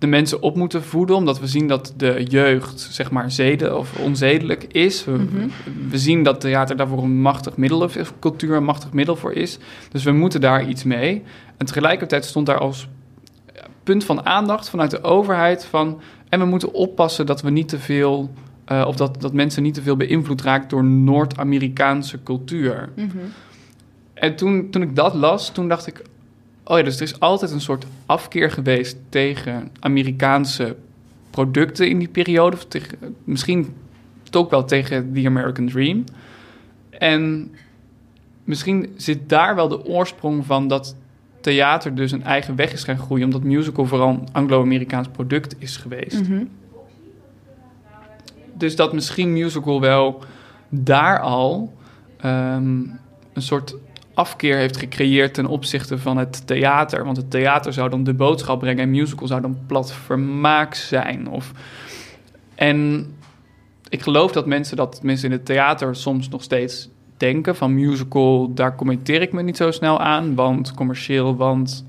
de 0.00 0.06
mensen 0.06 0.42
op 0.42 0.56
moeten 0.56 0.82
voeden, 0.82 1.16
omdat 1.16 1.40
we 1.40 1.46
zien 1.46 1.66
dat 1.68 1.94
de 1.96 2.24
jeugd, 2.28 2.80
zeg 2.80 3.10
maar, 3.10 3.30
zeden 3.30 3.78
of 3.78 3.98
onzedelijk 3.98 4.64
is. 4.64 5.04
We, 5.04 5.10
Mhm. 5.10 5.48
we 5.90 5.98
zien 5.98 6.22
dat 6.22 6.40
theater 6.40 6.76
daarvoor 6.76 7.02
een 7.02 7.20
machtig 7.20 7.56
middel, 7.56 7.82
of 7.82 8.12
cultuur 8.20 8.56
een 8.56 8.64
machtig 8.64 8.92
middel 8.92 9.16
voor 9.16 9.32
is. 9.32 9.58
Dus 9.90 10.04
we 10.04 10.12
moeten 10.12 10.40
daar 10.40 10.68
iets 10.68 10.84
mee. 10.84 11.22
En 11.56 11.66
tegelijkertijd 11.66 12.24
stond 12.24 12.46
daar 12.46 12.58
als 12.58 12.88
punt 13.82 14.04
van 14.04 14.26
aandacht 14.26 14.68
vanuit 14.70 14.90
de 14.90 15.02
overheid 15.02 15.64
van... 15.64 16.00
en 16.28 16.40
we 16.40 16.46
moeten 16.46 16.72
oppassen 16.72 17.26
dat 17.26 17.42
we 17.42 17.50
niet 17.50 17.68
te 17.68 17.78
veel... 17.78 18.30
eh, 18.64 18.84
of 18.86 18.96
dat, 18.96 19.20
dat 19.20 19.32
mensen 19.32 19.62
niet 19.62 19.74
te 19.74 19.82
veel 19.82 19.96
beïnvloed 19.96 20.42
raakt 20.42 20.70
door 20.70 20.84
Noord-Amerikaanse 20.84 22.22
cultuur. 22.22 22.88
Mhm. 22.96 23.08
En 24.14 24.36
toen, 24.36 24.70
toen 24.70 24.82
ik 24.82 24.96
dat 24.96 25.14
las, 25.14 25.50
toen 25.52 25.68
dacht 25.68 25.86
ik... 25.86 26.02
oh 26.70 26.76
ja, 26.76 26.82
dus 26.82 26.96
er 26.96 27.02
is 27.02 27.20
altijd 27.20 27.50
een 27.50 27.60
soort 27.60 27.86
afkeer 28.06 28.50
geweest 28.50 28.96
tegen 29.08 29.70
Amerikaanse 29.80 30.76
producten 31.30 31.88
in 31.88 31.98
die 31.98 32.08
periode. 32.08 32.56
Of 32.56 32.64
tegen, 32.64 33.16
misschien 33.24 33.74
ook 34.30 34.50
wel 34.50 34.64
tegen 34.64 35.12
The 35.12 35.26
American 35.26 35.68
Dream. 35.68 36.04
En 36.90 37.52
misschien 38.44 38.92
zit 38.96 39.28
daar 39.28 39.54
wel 39.54 39.68
de 39.68 39.84
oorsprong 39.84 40.46
van 40.46 40.68
dat 40.68 40.96
theater 41.40 41.94
dus 41.94 42.12
een 42.12 42.24
eigen 42.24 42.56
weg 42.56 42.72
is 42.72 42.84
gaan 42.84 42.98
groeien... 42.98 43.24
omdat 43.24 43.42
musical 43.42 43.86
vooral 43.86 44.08
een 44.08 44.28
Anglo-Amerikaans 44.32 45.08
product 45.08 45.54
is 45.58 45.76
geweest. 45.76 46.28
Mhm. 46.28 46.44
Dus 48.54 48.76
dat 48.76 48.92
misschien 48.92 49.32
musical 49.32 49.80
wel 49.80 50.24
daar 50.68 51.20
al 51.20 51.72
ehm, 52.16 52.82
een 53.32 53.42
soort 53.42 53.76
afkeer 54.20 54.56
heeft 54.56 54.76
gecreëerd 54.76 55.34
ten 55.34 55.46
opzichte 55.46 55.98
van 55.98 56.16
het 56.16 56.46
theater. 56.46 57.04
Want 57.04 57.16
het 57.16 57.30
theater 57.30 57.72
zou 57.72 57.90
dan 57.90 58.04
de 58.04 58.14
boodschap 58.14 58.58
brengen 58.58 58.82
en 58.82 58.90
musical 58.90 59.26
zou 59.26 59.40
dan 59.40 59.58
plat 59.66 59.92
vermaak 59.92 60.74
zijn. 60.74 61.28
Of... 61.28 61.52
En 62.54 63.06
ik 63.88 64.02
geloof 64.02 64.32
dat 64.32 64.46
mensen 64.46 64.76
dat 64.76 65.02
mensen 65.02 65.26
in 65.26 65.36
het 65.36 65.46
theater 65.46 65.96
soms 65.96 66.28
nog 66.28 66.42
steeds 66.42 66.88
denken 67.16 67.56
van 67.56 67.74
musical, 67.74 68.54
daar 68.54 68.76
commenteer 68.76 69.22
ik 69.22 69.32
me 69.32 69.42
niet 69.42 69.56
zo 69.56 69.70
snel 69.70 70.00
aan, 70.00 70.34
want 70.34 70.74
commercieel, 70.74 71.36
want 71.36 71.84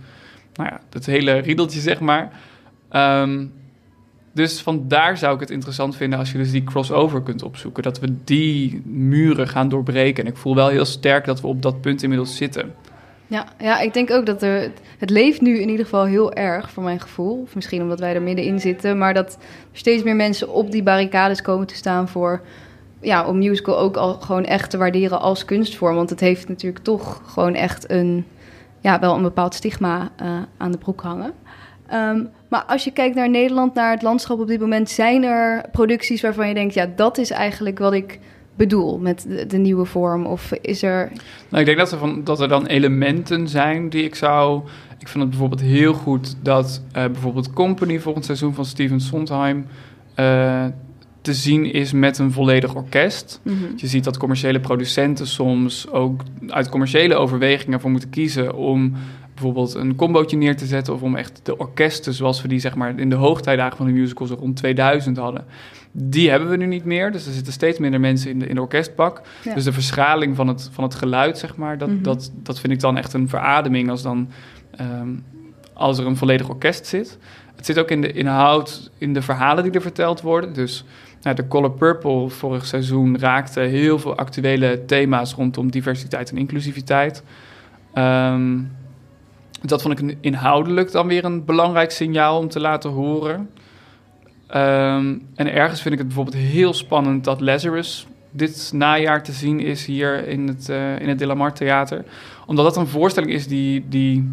nou 0.54 0.70
ja, 0.70 0.80
dat 0.89 1.06
hele 1.06 1.38
riedeltje 1.38 1.80
zeg 1.80 2.00
maar. 2.00 2.32
Ehm, 2.89 3.46
dus 4.34 4.62
vandaar 4.62 5.17
zou 5.17 5.34
ik 5.34 5.39
het 5.39 5.50
interessant 5.50 5.96
vinden 5.96 6.20
als 6.20 6.32
je 6.32 6.38
dus 6.38 6.52
die 6.52 6.63
crossover 6.63 7.22
kunt 7.22 7.44
opzoeken. 7.44 7.84
Dat 7.84 8.00
we 8.00 8.24
die 8.24 8.82
muren 8.86 9.48
gaan 9.48 9.70
doorbreken. 9.70 10.26
En 10.26 10.32
ik 10.32 10.38
voel 10.38 10.56
wel 10.56 10.67
heel 10.67 10.86
sterk 10.86 11.26
dat 11.26 11.41
we 11.41 11.48
op 11.48 11.62
dat 11.62 11.82
punt 11.82 12.04
inmiddels 12.04 12.36
zitten. 12.36 12.74
Ja, 13.28 13.46
ja, 13.58 13.80
ik 13.80 13.94
denk 13.94 14.12
ook 14.12 14.26
dat 14.26 14.41
er, 14.41 14.72
het 14.98 15.10
leeft 15.10 15.41
nu 15.41 15.60
in 15.60 15.70
ieder 15.70 15.86
geval 15.86 16.06
heel 16.06 16.34
erg, 16.34 16.72
voor 16.72 16.84
mijn 16.84 17.00
gevoel. 17.00 17.41
Of 17.41 17.56
misschien 17.56 17.82
omdat 17.82 18.00
wij 18.00 18.15
er 18.15 18.22
middenin 18.22 18.60
zitten. 18.60 18.98
Maar 18.98 19.13
dat 19.13 19.34
er 19.72 19.78
steeds 19.78 20.04
meer 20.04 20.15
mensen 20.15 20.50
op 20.50 20.72
die 20.72 20.84
barricades 20.84 21.41
komen 21.41 21.67
te 21.67 21.76
staan 21.76 22.10
voor... 22.10 22.41
Ja, 23.02 23.26
om 23.26 23.38
musical 23.38 23.80
ook 23.80 23.98
al 23.98 24.13
gewoon 24.13 24.46
echt 24.46 24.70
te 24.70 24.78
waarderen 24.78 25.20
als 25.20 25.46
kunstvorm. 25.46 25.96
Want 25.96 26.10
het 26.10 26.20
heeft 26.20 26.48
natuurlijk 26.48 26.84
toch 26.84 27.22
gewoon 27.26 27.56
echt 27.56 27.91
een... 27.91 28.26
Ja, 28.80 29.00
wel 29.00 29.15
een 29.15 29.22
bepaald 29.22 29.54
stigma 29.54 30.12
eh, 30.15 30.38
aan 30.58 30.72
de 30.72 30.78
broek 30.78 31.02
hangen. 31.02 31.34
Ehm, 31.88 32.24
maar 32.52 32.64
als 32.64 32.84
je 32.84 32.92
kijkt 32.92 33.16
naar 33.16 33.30
Nederland, 33.30 33.74
naar 33.74 33.92
het 33.92 34.02
landschap 34.02 34.40
op 34.40 34.48
dit 34.48 34.60
moment... 34.60 34.90
zijn 34.90 35.24
er 35.24 35.66
producties 35.72 36.22
waarvan 36.22 36.48
je 36.48 36.54
denkt... 36.54 36.74
ja, 36.74 36.90
dat 36.96 37.18
is 37.18 37.30
eigenlijk 37.30 37.80
wat 37.80 37.94
ik 37.94 38.20
bedoel 38.56 38.98
met 38.98 39.26
de, 39.28 39.46
de 39.46 39.58
nieuwe 39.58 39.86
vorm? 39.86 40.26
Of 40.26 40.52
is 40.52 40.84
er... 40.84 41.12
Nou, 41.50 41.60
ik 41.60 41.66
denk 41.66 41.78
dat 41.78 41.92
er, 41.92 41.98
van, 41.98 42.24
dat 42.24 42.40
er 42.42 42.48
dan 42.48 42.66
elementen 42.66 43.48
zijn 43.48 43.90
die 43.90 44.04
ik 44.04 44.16
zou... 44.16 44.62
Ik 45.00 45.08
vind 45.08 45.20
het 45.20 45.30
bijvoorbeeld 45.30 45.62
heel 45.62 45.94
goed 45.94 46.36
dat 46.42 46.82
eh, 46.92 47.06
bijvoorbeeld 47.06 47.54
Company 47.54 48.00
volgend 48.00 48.26
seizoen 48.26 48.54
van 48.54 48.66
Steven 48.66 49.00
Sondheim... 49.00 49.66
eh, 50.16 50.66
te 51.22 51.34
zien 51.34 51.66
is 51.66 51.92
met 51.92 52.18
een 52.18 52.32
volledig 52.32 52.76
orkest. 52.76 53.40
Mhm. 53.44 53.56
Je 53.76 53.88
ziet 53.88 54.04
dat 54.04 54.18
commerciële 54.18 54.60
producenten 54.60 55.28
soms 55.28 55.90
ook 55.90 56.24
uit 56.48 56.70
commerciële 56.70 57.16
overwegingen 57.16 57.80
voor 57.80 57.92
moeten 57.92 58.10
kiezen 58.10 58.56
om 58.56 58.94
bijvoorbeeld 59.42 59.74
een 59.74 59.96
combootje 59.96 60.38
neer 60.38 60.56
te 60.58 60.66
zetten 60.66 60.94
of 60.94 61.02
om 61.02 61.16
echt 61.16 61.40
de 61.44 61.58
orkesten 61.58 62.14
zoals 62.14 62.42
we 62.42 62.48
die 62.48 62.60
zeg 62.60 62.76
maar 62.76 63.00
in 63.00 63.10
de 63.10 63.16
hoogtijdagen 63.16 63.78
van 63.78 63.86
de 63.86 63.92
musicals 63.92 64.30
rond 64.30 64.56
2000 64.56 65.18
hadden. 65.18 65.46
Die 65.92 66.30
hebben 66.30 66.50
we 66.50 66.58
nu 66.58 66.66
niet 66.66 66.86
meer, 66.86 67.12
dus 67.12 67.26
er 67.26 67.34
zitten 67.34 67.54
steeds 67.54 67.80
minder 67.80 68.00
mensen 68.00 68.30
in 68.32 68.40
de, 68.40 68.48
in 68.48 68.56
de 68.56 68.62
orkestbak. 68.62 69.22
Ja. 69.44 69.54
Dus 69.54 69.64
de 69.64 69.74
verschraling 69.74 70.36
van 70.36 70.48
het, 70.48 70.70
van 70.72 70.84
het 70.84 70.96
geluid, 70.96 71.38
zeg 71.38 71.56
maar, 71.56 71.78
dat, 71.78 71.90
Mhm. 71.90 72.02
dat, 72.04 72.32
dat 72.36 72.60
vind 72.60 72.74
ik 72.74 72.80
dan 72.80 72.98
echt 72.98 73.14
een 73.14 73.30
verademing 73.30 73.90
als, 73.90 74.02
dan, 74.02 74.30
ehm, 74.76 75.10
als 75.74 75.98
er 75.98 76.06
een 76.06 76.18
volledig 76.18 76.50
orkest 76.50 76.86
zit. 76.86 77.18
Het 77.56 77.66
zit 77.66 77.80
ook 77.80 77.90
in 77.92 78.02
de 78.02 78.12
inhoud, 78.12 78.92
in 78.98 79.14
de 79.14 79.22
verhalen 79.22 79.64
die 79.64 79.72
er 79.72 79.82
verteld 79.82 80.22
worden. 80.22 80.54
Dus 80.54 80.86
nou, 81.22 81.36
de 81.36 81.48
Color 81.48 81.72
Purple 81.72 82.30
vorig 82.30 82.66
seizoen 82.66 83.20
raakte 83.20 83.60
heel 83.60 84.00
veel 84.00 84.16
actuele 84.16 84.86
thema's 84.86 85.34
rondom 85.34 85.72
diversiteit 85.72 86.32
en 86.32 86.38
inclusiviteit. 86.38 87.24
Ehm, 87.94 88.58
dat 89.62 89.82
vond 89.82 90.00
ik 90.00 90.17
inhoudelijk 90.21 90.91
dan 90.91 91.08
weer 91.08 91.26
een 91.26 91.45
belangrijk 91.45 91.91
signaal 91.91 92.38
om 92.38 92.47
te 92.50 92.60
laten 92.60 92.89
horen. 92.89 93.50
Ehm, 94.47 95.15
en 95.36 95.54
ergens 95.54 95.82
vind 95.82 95.93
ik 95.93 96.00
het 96.00 96.08
bijvoorbeeld 96.08 96.43
heel 96.43 96.74
spannend 96.74 97.24
dat 97.24 97.41
Lazarus 97.41 98.08
dit 98.32 98.71
najaar 98.74 99.24
te 99.24 99.32
zien 99.32 99.60
is 99.60 99.86
hier 99.86 100.28
in 100.28 100.47
het, 100.47 100.69
eh 100.69 101.00
in 101.00 101.10
het 101.10 101.56
Theater. 101.56 102.06
Omdat 102.45 102.65
dat 102.65 102.78
een 102.78 102.88
voorstelling 102.88 103.32
is 103.32 103.47
die, 103.47 103.86
die... 103.89 104.30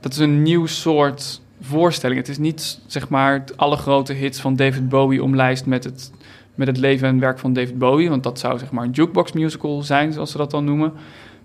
Dat 0.00 0.12
is 0.12 0.18
een 0.18 0.42
nieuw 0.42 0.66
soort 0.66 1.40
voorstelling. 1.60 2.18
Het 2.18 2.28
is 2.28 2.38
niet, 2.38 2.80
zeg 2.86 3.08
maar, 3.08 3.44
alle 3.56 3.76
grote 3.76 4.12
hits 4.12 4.40
van 4.40 4.56
David 4.56 4.88
Bowie 4.88 5.22
omlijst 5.22 5.66
met 5.66 5.84
het, 5.84 6.12
met 6.54 6.66
het 6.66 6.76
leven 6.76 7.08
en 7.08 7.18
werk 7.18 7.38
van 7.38 7.52
David 7.52 7.78
Bowie. 7.78 8.08
Want 8.08 8.22
dat 8.22 8.38
zou, 8.38 8.58
zeg 8.58 8.70
maar, 8.70 8.84
een 8.84 8.90
jukebox 8.90 9.32
musical 9.32 9.82
zijn, 9.82 10.12
zoals 10.12 10.30
ze 10.30 10.36
dat 10.36 10.50
dan 10.50 10.64
noemen. 10.64 10.92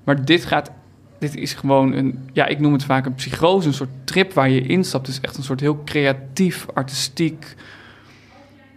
Maar 0.04 0.26
dit 0.26 0.46
gaat... 0.46 0.72
Dit 1.20 1.36
is 1.36 1.54
gewoon 1.54 1.94
een... 1.94 2.30
Ja, 2.34 2.46
ik 2.46 2.60
noem 2.60 2.74
het 2.74 2.84
vaak 2.84 3.06
een 3.06 3.16
psychose, 3.16 3.68
een 3.68 3.74
soort 3.74 3.90
trip 4.04 4.34
waar 4.34 4.50
je 4.50 4.62
instapt. 4.62 5.08
Het 5.08 5.16
is 5.16 5.22
echt 5.22 5.38
een 5.38 5.44
soort 5.44 5.60
heel 5.60 5.82
creatief, 5.84 6.66
artistiek... 6.74 7.56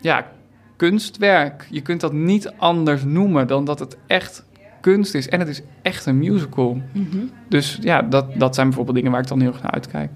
Ja, 0.00 0.31
kunstwerk. 0.76 1.66
Je 1.70 1.81
kunt 1.81 2.00
dat 2.00 2.12
niet 2.12 2.53
anders 2.57 3.05
noemen 3.05 3.46
dan 3.46 3.64
dat 3.64 3.79
het 3.79 3.96
echt 4.07 4.44
kunst 4.81 5.14
is. 5.14 5.29
En 5.29 5.38
het 5.38 5.48
is 5.48 5.62
echt 5.83 6.07
een 6.07 6.18
musical. 6.18 6.83
Mhm. 6.92 7.18
Dus 7.48 7.79
ja, 7.81 8.03
dat, 8.03 8.38
dat 8.38 8.55
zijn 8.55 8.66
bijvoorbeeld 8.66 8.96
dingen 8.96 9.12
waar 9.12 9.20
ik 9.20 9.29
dan 9.29 9.40
heel 9.40 9.53
erg 9.53 9.62
naar 9.62 9.72
uitkijk. 9.72 10.11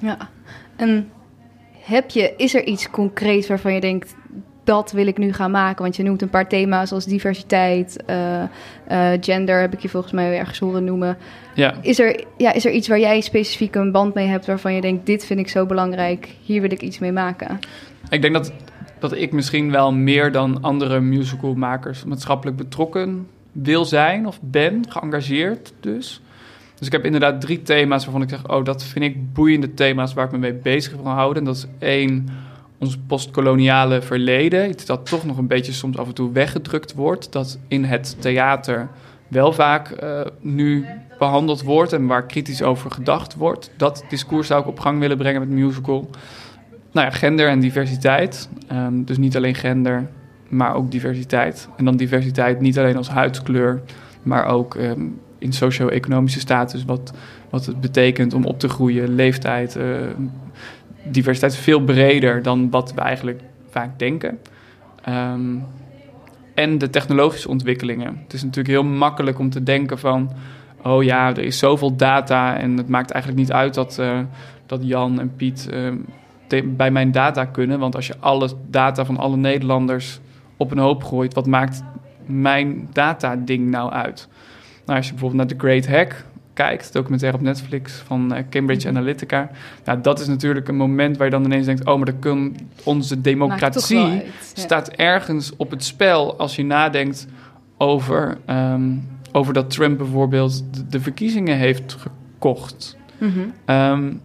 Ja, 0.00 0.28
en 0.76 1.10
heb 1.80 2.10
je, 2.10 2.34
is 2.36 2.54
er 2.54 2.64
iets 2.64 2.90
concreets 2.90 3.48
waarvan 3.48 3.74
je 3.74 3.80
denkt, 3.80 4.14
dat 4.68 4.92
wil 4.92 5.06
ik 5.06 5.18
nu 5.18 5.32
gaan 5.32 5.50
maken. 5.50 5.82
Want 5.82 5.96
je 5.96 6.02
noemt 6.02 6.22
een 6.22 6.30
paar 6.30 6.48
thema's 6.48 6.92
als 6.92 7.04
diversiteit, 7.04 8.04
uh, 8.10 8.42
uh, 8.90 9.10
gender, 9.20 9.60
heb 9.60 9.72
ik 9.72 9.80
je 9.80 9.88
volgens 9.88 10.12
mij 10.12 10.38
ergens 10.38 10.58
horen 10.58 10.84
noemen. 10.84 11.16
Ja. 11.54 11.74
Is, 11.80 11.98
er, 11.98 12.24
ja, 12.36 12.52
is 12.52 12.64
er 12.64 12.72
iets 12.72 12.88
waar 12.88 13.00
jij 13.00 13.20
specifiek 13.20 13.74
een 13.74 13.92
band 13.92 14.14
mee 14.14 14.26
hebt 14.26 14.46
waarvan 14.46 14.74
je 14.74 14.80
denkt, 14.80 15.06
dit 15.06 15.24
vind 15.24 15.40
ik 15.40 15.48
zo 15.48 15.66
belangrijk, 15.66 16.34
hier 16.42 16.60
wil 16.60 16.70
ik 16.70 16.82
iets 16.82 16.98
mee 16.98 17.12
maken? 17.12 17.58
Ik 18.08 18.22
denk 18.22 18.34
dat, 18.34 18.52
dat 18.98 19.12
ik 19.12 19.32
misschien 19.32 19.70
wel 19.70 19.92
meer 19.92 20.32
dan 20.32 20.62
andere 20.62 21.00
musicalmakers 21.00 22.04
maatschappelijk 22.04 22.56
betrokken 22.56 23.26
wil 23.52 23.84
zijn 23.84 24.26
of 24.26 24.38
ben, 24.42 24.84
geëngageerd 24.88 25.72
dus. 25.80 26.20
Dus 26.78 26.86
ik 26.86 26.92
heb 26.92 27.04
inderdaad 27.04 27.40
drie 27.40 27.62
thema's 27.62 28.04
waarvan 28.04 28.22
ik 28.22 28.28
zeg: 28.28 28.48
Oh, 28.48 28.64
dat 28.64 28.84
vind 28.84 29.04
ik 29.04 29.32
boeiende 29.32 29.74
thema's 29.74 30.14
waar 30.14 30.24
ik 30.24 30.32
me 30.32 30.38
mee 30.38 30.54
bezig 30.54 30.92
wil 30.92 31.08
houden. 31.08 31.38
En 31.38 31.44
dat 31.44 31.56
is 31.56 31.66
één, 31.78 32.28
ons 32.78 32.98
postkoloniale 33.06 34.02
verleden. 34.02 34.72
Dat 34.86 35.06
toch 35.06 35.24
nog 35.24 35.38
een 35.38 35.46
beetje 35.46 35.72
soms 35.72 35.96
af 35.96 36.06
en 36.06 36.14
toe 36.14 36.32
weggedrukt 36.32 36.94
wordt. 36.94 37.32
Dat 37.32 37.58
in 37.68 37.84
het 37.84 38.16
theater 38.18 38.88
wel 39.28 39.52
vaak 39.52 40.02
uh, 40.02 40.20
nu 40.40 40.86
behandeld 41.18 41.62
wordt 41.62 41.92
en 41.92 42.06
waar 42.06 42.26
kritisch 42.26 42.62
over 42.62 42.90
gedacht 42.90 43.34
wordt. 43.34 43.70
Dat 43.76 44.04
discours 44.08 44.46
zou 44.46 44.60
ik 44.60 44.66
op 44.66 44.80
gang 44.80 44.98
willen 44.98 45.16
brengen 45.16 45.40
met 45.40 45.50
musical. 45.50 46.10
Nou 46.92 47.06
ja, 47.06 47.12
gender 47.12 47.48
en 47.48 47.60
diversiteit. 47.60 48.48
Um, 48.72 49.04
dus 49.04 49.18
niet 49.18 49.36
alleen 49.36 49.54
gender, 49.54 50.08
maar 50.48 50.74
ook 50.74 50.90
diversiteit. 50.90 51.68
En 51.76 51.84
dan 51.84 51.96
diversiteit 51.96 52.60
niet 52.60 52.78
alleen 52.78 52.96
als 52.96 53.08
huidskleur, 53.08 53.82
maar 54.22 54.46
ook 54.46 54.74
um, 54.74 55.20
in 55.38 55.52
socio-economische 55.52 56.40
status, 56.40 56.84
wat, 56.84 57.12
wat 57.50 57.66
het 57.66 57.80
betekent 57.80 58.34
om 58.34 58.44
op 58.44 58.58
te 58.58 58.68
groeien, 58.68 59.14
leeftijd. 59.14 59.76
Uh, 59.76 59.84
diversiteit 61.02 61.52
is 61.52 61.58
veel 61.58 61.80
breder 61.80 62.42
dan 62.42 62.70
wat 62.70 62.94
we 62.94 63.00
eigenlijk 63.00 63.40
vaak 63.70 63.98
denken. 63.98 64.38
Um, 65.08 65.64
en 66.58 66.78
de 66.78 66.90
technologische 66.90 67.48
ontwikkelingen. 67.48 68.20
Het 68.22 68.32
is 68.32 68.42
natuurlijk 68.42 68.68
heel 68.68 68.84
makkelijk 68.84 69.38
om 69.38 69.50
te 69.50 69.62
denken 69.62 69.98
van... 69.98 70.30
oh 70.82 71.02
ja, 71.02 71.28
er 71.28 71.38
is 71.38 71.58
zoveel 71.58 71.96
data 71.96 72.56
en 72.56 72.76
het 72.76 72.88
maakt 72.88 73.10
eigenlijk 73.10 73.42
niet 73.42 73.52
uit 73.52 73.74
dat, 73.74 73.96
uh, 74.00 74.18
dat 74.66 74.80
Jan 74.82 75.20
en 75.20 75.32
Piet 75.36 75.68
uh, 75.72 76.62
bij 76.64 76.90
mijn 76.90 77.12
data 77.12 77.44
kunnen. 77.44 77.78
Want 77.78 77.94
als 77.94 78.06
je 78.06 78.14
alle 78.20 78.50
data 78.66 79.04
van 79.04 79.16
alle 79.16 79.36
Nederlanders 79.36 80.20
op 80.56 80.70
een 80.70 80.78
hoop 80.78 81.04
gooit... 81.04 81.34
wat 81.34 81.46
maakt 81.46 81.82
mijn 82.26 82.88
data-ding 82.92 83.70
nou 83.70 83.92
uit? 83.92 84.28
Nou, 84.84 84.98
als 84.98 85.06
je 85.06 85.12
bijvoorbeeld 85.12 85.48
naar 85.48 85.58
The 85.58 85.66
Great 85.66 85.86
Hack 85.86 86.24
kijkt, 86.58 86.92
documentaire 86.92 87.38
op 87.38 87.42
Netflix 87.44 87.92
van 87.92 88.34
uh, 88.34 88.38
Cambridge 88.50 88.88
Analytica. 88.88 89.50
Nou, 89.84 90.00
dat 90.00 90.20
is 90.20 90.26
natuurlijk 90.26 90.68
een 90.68 90.76
moment 90.76 91.16
waar 91.16 91.26
je 91.26 91.32
dan 91.32 91.44
ineens 91.44 91.66
denkt: 91.66 91.86
oh, 91.86 91.96
maar 91.96 92.04
dan 92.04 92.18
kan 92.18 92.56
onze 92.84 93.20
democratie 93.20 93.98
uit, 93.98 94.22
ja. 94.22 94.62
staat 94.62 94.88
ergens 94.88 95.52
op 95.56 95.70
het 95.70 95.84
spel 95.84 96.38
als 96.38 96.56
je 96.56 96.64
nadenkt 96.64 97.26
over, 97.76 98.38
um, 98.50 99.08
over 99.32 99.52
dat 99.52 99.70
Trump 99.70 99.98
bijvoorbeeld 99.98 100.64
de, 100.74 100.86
de 100.86 101.00
verkiezingen 101.00 101.56
heeft 101.56 101.96
gekocht. 101.98 102.96
Mm 103.18 103.32
-hmm. 103.32 103.74
um, 103.76 104.20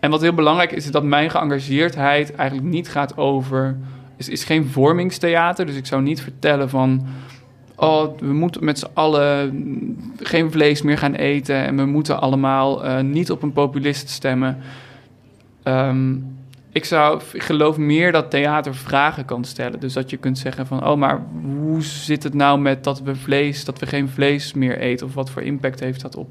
en 0.00 0.10
wat 0.10 0.20
heel 0.20 0.34
belangrijk 0.34 0.72
is, 0.72 0.84
is 0.84 0.90
dat 0.90 1.04
mijn 1.04 1.30
geëngageerdheid 1.30 2.34
eigenlijk 2.34 2.68
niet 2.68 2.88
gaat 2.88 3.16
over. 3.16 3.76
Is, 4.16 4.28
is 4.28 4.44
geen 4.44 4.66
vormingstheater. 4.66 5.66
Dus 5.66 5.76
ik 5.76 5.86
zou 5.86 6.02
niet 6.02 6.20
vertellen 6.20 6.70
van 6.70 7.06
oh, 7.78 8.18
we 8.18 8.32
moeten 8.32 8.64
met 8.64 8.78
z'n 8.78 8.90
allen 8.92 10.14
geen 10.18 10.50
vlees 10.50 10.82
meer 10.82 10.98
gaan 10.98 11.14
eten 11.14 11.56
en 11.56 11.76
we 11.76 11.84
moeten 11.84 12.20
allemaal 12.20 12.84
uh, 12.84 13.00
niet 13.00 13.30
op 13.30 13.42
een 13.42 13.52
populist 13.52 14.08
stemmen. 14.08 14.58
Um, 15.64 16.36
ik 16.72 16.84
zou, 16.84 17.20
ik 17.32 17.42
geloof 17.42 17.76
meer 17.76 18.12
dat 18.12 18.30
theater 18.30 18.74
vragen 18.74 19.24
kan 19.24 19.44
stellen. 19.44 19.80
Dus 19.80 19.92
dat 19.92 20.10
je 20.10 20.16
kunt 20.16 20.38
zeggen 20.38 20.66
van, 20.66 20.86
oh, 20.86 20.96
maar 20.96 21.22
hoe 21.42 21.82
zit 21.82 22.22
het 22.22 22.34
nou 22.34 22.60
met 22.60 22.84
dat 22.84 23.00
we 23.00 23.14
vlees, 23.14 23.64
dat 23.64 23.78
we 23.78 23.86
geen 23.86 24.08
vlees 24.08 24.54
meer 24.54 24.78
eten? 24.78 25.06
Of 25.06 25.14
wat 25.14 25.30
voor 25.30 25.42
impact 25.42 25.80
heeft 25.80 26.00
dat 26.00 26.16
op, 26.16 26.28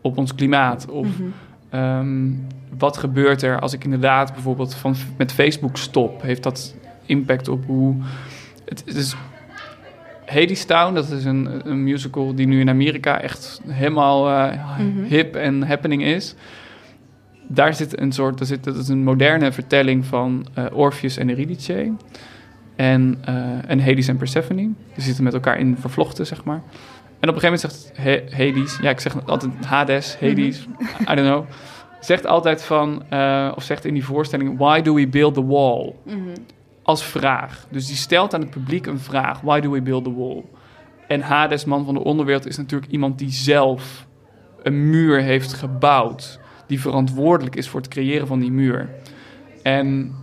op 0.00 0.18
ons 0.18 0.34
klimaat? 0.34 0.88
Of 0.88 1.06
mm 1.06 1.32
-hmm. 1.70 1.80
um, 1.80 2.46
wat 2.78 2.96
gebeurt 2.96 3.42
er 3.42 3.60
als 3.60 3.72
ik 3.72 3.84
inderdaad 3.84 4.32
bijvoorbeeld 4.32 4.74
van, 4.74 4.94
met 5.16 5.32
Facebook 5.32 5.76
stop? 5.76 6.22
Heeft 6.22 6.42
dat 6.42 6.74
impact 7.06 7.48
op 7.48 7.64
hoe... 7.66 7.96
Het, 8.64 8.82
het 8.86 8.96
is 8.96 9.16
Hadestown, 10.26 10.94
dat 10.94 11.10
is 11.10 11.24
een, 11.24 11.60
een, 11.64 11.82
musical 11.82 12.34
die 12.34 12.46
nu 12.46 12.60
in 12.60 12.68
Amerika 12.68 13.20
echt 13.20 13.60
helemaal 13.66 14.28
uh, 14.28 14.78
mm 14.78 14.96
-hmm. 14.96 15.04
hip 15.04 15.34
en 15.36 15.62
happening 15.62 16.04
is. 16.04 16.34
Daar 17.48 17.74
zit 17.74 18.00
een 18.00 18.12
soort, 18.12 18.38
daar 18.38 18.46
zit, 18.46 18.64
dat 18.64 18.76
is 18.76 18.88
een 18.88 19.02
moderne 19.02 19.52
vertelling 19.52 20.04
van 20.04 20.46
uh, 20.58 20.64
Orpheus 20.72 21.16
en 21.16 21.28
Eurydice. 21.28 21.92
En, 22.76 23.22
uh, 23.28 23.70
en 23.70 23.80
Hades 23.80 24.08
en 24.08 24.16
Persephone. 24.16 24.60
Die 24.94 25.02
zitten 25.02 25.24
met 25.24 25.34
elkaar 25.34 25.58
in 25.58 25.76
vervlochten, 25.78 26.26
zeg 26.26 26.44
maar. 26.44 26.62
En 27.20 27.28
op 27.28 27.34
een 27.34 27.40
gegeven 27.40 27.68
moment 27.68 27.92
zegt 27.94 28.32
Hades, 28.32 28.78
ja, 28.82 28.90
ik 28.90 29.00
zeg 29.00 29.26
altijd 29.26 29.52
Hades, 29.66 30.16
Hades, 30.20 30.66
mm 30.66 30.74
-hmm. 30.76 31.12
I 31.12 31.14
don't 31.14 31.28
know. 31.28 31.44
Zegt 32.00 32.26
altijd 32.26 32.62
van, 32.62 33.02
of 33.54 33.62
zegt 33.62 33.84
in 33.84 33.94
die 33.94 34.04
voorstelling, 34.04 34.58
why 34.58 34.82
do 34.82 34.94
we 34.94 35.08
build 35.08 35.34
the 35.34 35.46
wall? 35.46 35.94
Mm 36.04 36.12
-hmm 36.12 36.32
als 36.84 37.04
vraag. 37.04 37.66
Dus 37.70 37.86
die 37.86 37.96
stelt 37.96 38.34
aan 38.34 38.40
het 38.40 38.50
publiek 38.50 38.86
een 38.86 38.98
vraag. 38.98 39.40
Why 39.40 39.60
do 39.60 39.70
we 39.70 39.82
build 39.82 40.04
the 40.04 40.14
wall? 40.14 40.42
En 41.08 41.20
Hades, 41.20 41.64
man 41.64 41.84
van 41.84 41.94
de 41.94 42.04
onderwereld, 42.04 42.46
is 42.46 42.56
natuurlijk 42.56 42.92
iemand 42.92 43.18
die 43.18 43.30
zelf 43.30 44.06
een 44.62 44.90
muur 44.90 45.20
heeft 45.22 45.52
gebouwd. 45.52 46.40
Die 46.66 46.80
verantwoordelijk 46.80 47.56
is 47.56 47.68
voor 47.68 47.80
het 47.80 47.88
creëren 47.88 48.26
van 48.26 48.38
die 48.38 48.50
muur. 48.50 48.88
En 49.62 50.14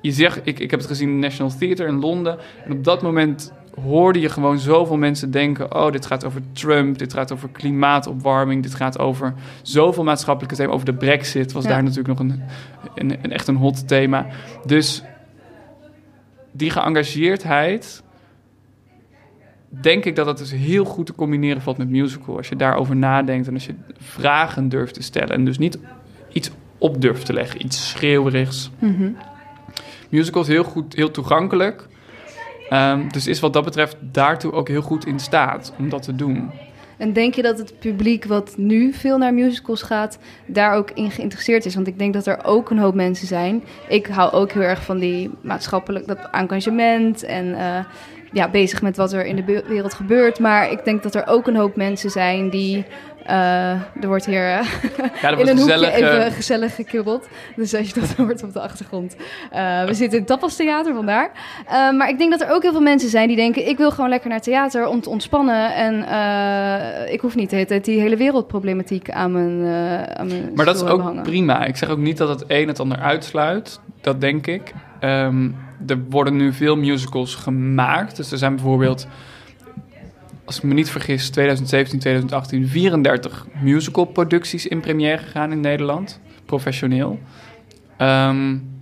je 0.00 0.12
zegt, 0.12 0.40
ik, 0.44 0.58
ik 0.58 0.70
heb 0.70 0.80
het 0.80 0.88
gezien 0.88 1.08
in 1.08 1.18
National 1.18 1.52
Theatre 1.58 1.88
in 1.88 2.00
Londen. 2.00 2.38
En 2.64 2.72
op 2.72 2.84
dat 2.84 3.02
moment 3.02 3.52
hoorde 3.82 4.20
je 4.20 4.28
gewoon 4.28 4.58
zoveel 4.58 4.96
mensen 4.96 5.30
denken: 5.30 5.74
oh, 5.74 5.92
dit 5.92 6.06
gaat 6.06 6.24
over 6.24 6.40
Trump, 6.52 6.98
dit 6.98 7.12
gaat 7.12 7.32
over 7.32 7.48
klimaatopwarming, 7.48 8.62
dit 8.62 8.74
gaat 8.74 8.98
over 8.98 9.34
zoveel 9.62 10.04
maatschappelijke 10.04 10.56
thema's. 10.56 10.74
Over 10.74 10.86
de 10.86 10.94
Brexit 10.94 11.52
was 11.52 11.62
ja. 11.62 11.68
daar 11.68 11.82
natuurlijk 11.82 12.08
nog 12.08 12.18
een, 12.18 12.42
een, 12.94 13.18
een, 13.22 13.32
echt 13.32 13.48
een 13.48 13.56
hot 13.56 13.88
thema. 13.88 14.26
Dus 14.64 15.02
die 16.56 16.70
geëngageerdheid, 16.70 18.02
denk 19.68 20.04
ik 20.04 20.16
dat 20.16 20.26
dat 20.26 20.38
dus 20.38 20.50
heel 20.50 20.84
goed 20.84 21.06
te 21.06 21.14
combineren 21.14 21.62
valt 21.62 21.78
met 21.78 21.88
musical. 21.88 22.36
Als 22.36 22.48
je 22.48 22.56
daarover 22.56 22.96
nadenkt 22.96 23.46
en 23.46 23.54
als 23.54 23.66
je 23.66 23.74
vragen 23.96 24.68
durft 24.68 24.94
te 24.94 25.02
stellen 25.02 25.30
en 25.30 25.44
dus 25.44 25.58
niet 25.58 25.78
iets 26.32 26.50
op 26.78 27.00
durft 27.00 27.26
te 27.26 27.32
leggen, 27.32 27.64
iets 27.64 27.88
schreeuwerigs. 27.88 28.70
Mm 28.78 28.96
-hmm. 28.96 29.16
Musical 30.08 30.42
is 30.42 30.48
heel 30.48 30.64
goed, 30.64 30.94
heel 30.94 31.10
toegankelijk. 31.10 31.86
Um, 32.70 33.12
dus 33.12 33.26
is 33.26 33.40
wat 33.40 33.52
dat 33.52 33.64
betreft 33.64 33.96
daartoe 34.00 34.52
ook 34.52 34.68
heel 34.68 34.82
goed 34.82 35.06
in 35.06 35.18
staat 35.18 35.72
om 35.78 35.88
dat 35.88 36.02
te 36.02 36.14
doen. 36.14 36.50
En 36.98 37.12
denk 37.12 37.34
je 37.34 37.42
dat 37.42 37.58
het 37.58 37.78
publiek 37.78 38.24
wat 38.24 38.54
nu 38.56 38.92
veel 38.92 39.18
naar 39.18 39.34
musicals 39.34 39.82
gaat, 39.82 40.18
daar 40.46 40.74
ook 40.74 40.90
in 40.90 41.10
geïnteresseerd 41.10 41.66
is? 41.66 41.74
Want 41.74 41.86
ik 41.86 41.98
denk 41.98 42.14
dat 42.14 42.26
er 42.26 42.44
ook 42.44 42.70
een 42.70 42.78
hoop 42.78 42.94
mensen 42.94 43.26
zijn. 43.26 43.64
Ik 43.88 44.06
hou 44.06 44.32
ook 44.32 44.52
heel 44.52 44.62
erg 44.62 44.84
van 44.84 44.98
die 44.98 45.30
maatschappelijk 45.40 46.06
dat 46.06 46.28
engagement 46.30 47.22
en 47.22 47.46
uh, 47.46 47.78
ja, 48.32 48.50
bezig 48.50 48.82
met 48.82 48.96
wat 48.96 49.12
er 49.12 49.26
in 49.26 49.36
de 49.36 49.62
wereld 49.66 49.94
gebeurt. 49.94 50.38
Maar 50.38 50.70
ik 50.70 50.84
denk 50.84 51.02
dat 51.02 51.14
er 51.14 51.26
ook 51.26 51.46
een 51.46 51.56
hoop 51.56 51.76
mensen 51.76 52.10
zijn 52.10 52.50
die 52.50 52.84
uh, 53.26 53.70
er 53.70 54.06
wordt 54.06 54.26
hier 54.26 54.58
uh, 54.58 54.66
ja, 55.22 55.30
in 55.38 55.48
een 55.48 55.58
hoekje 55.58 55.92
even 55.92 56.32
gezellig 56.32 56.74
gekibbeld. 56.74 57.28
Dus 57.56 57.74
als 57.74 57.88
je 57.88 58.00
dat 58.00 58.14
hoort 58.16 58.42
op 58.42 58.52
de 58.52 58.60
achtergrond. 58.60 59.16
Uh, 59.52 59.84
we 59.84 59.94
zitten 59.94 60.18
in 60.18 60.24
het 60.24 60.26
Tapas 60.26 60.56
Theater, 60.56 60.94
vandaar. 60.94 61.30
maar 61.68 62.08
ik 62.08 62.18
denk 62.18 62.30
dat 62.30 62.40
er 62.40 62.50
ook 62.50 62.62
heel 62.62 62.72
veel 62.72 62.80
mensen 62.80 63.08
zijn 63.08 63.28
die 63.28 63.36
denken... 63.36 63.68
ik 63.68 63.76
wil 63.76 63.90
gewoon 63.90 64.10
lekker 64.10 64.30
naar 64.30 64.40
theater 64.40 64.86
om 64.86 65.00
te 65.00 65.10
ontspannen. 65.10 65.74
En 65.74 65.94
ik 67.12 67.20
hoef 67.20 67.34
niet 67.34 67.50
de 67.50 67.56
hele 67.56 67.68
tijd 67.68 67.84
die 67.84 68.00
hele 68.00 68.16
wereldproblematiek 68.16 69.10
aan 69.10 69.32
mijn 69.32 69.66
aan 70.16 70.26
mijn 70.26 70.52
Maar 70.54 70.64
dat 70.64 70.76
is 70.76 70.82
ook 70.82 71.22
prima. 71.22 71.64
Ik 71.64 71.76
zeg 71.76 71.88
ook 71.88 71.98
niet 71.98 72.16
dat 72.16 72.28
het 72.28 72.44
een 72.46 72.68
het 72.68 72.80
ander 72.80 72.98
uitsluit. 72.98 73.80
Dat 74.00 74.20
denk 74.20 74.46
ik. 74.46 74.72
Um, 75.00 75.56
er 75.86 75.98
worden 76.10 76.36
nu 76.36 76.52
veel 76.52 76.76
musicals 76.76 77.34
gemaakt. 77.34 78.16
Dus 78.16 78.32
er 78.32 78.38
zijn 78.38 78.54
bijvoorbeeld 78.54 79.06
als 80.44 80.56
ik 80.56 80.62
me 80.62 80.74
niet 80.74 80.90
vergis, 80.90 81.30
2017, 81.30 81.98
2018 81.98 82.68
34 82.68 83.46
musicalproducties 83.60 84.66
in 84.66 84.80
première 84.80 85.18
gegaan 85.18 85.52
in 85.52 85.60
Nederland, 85.60 86.20
professioneel. 86.46 87.18
Um, 87.98 88.72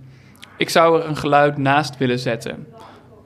ik 0.57 0.69
zou 0.69 1.01
er 1.01 1.07
een 1.07 1.17
geluid 1.17 1.57
naast 1.57 1.97
willen 1.97 2.19
zetten. 2.19 2.67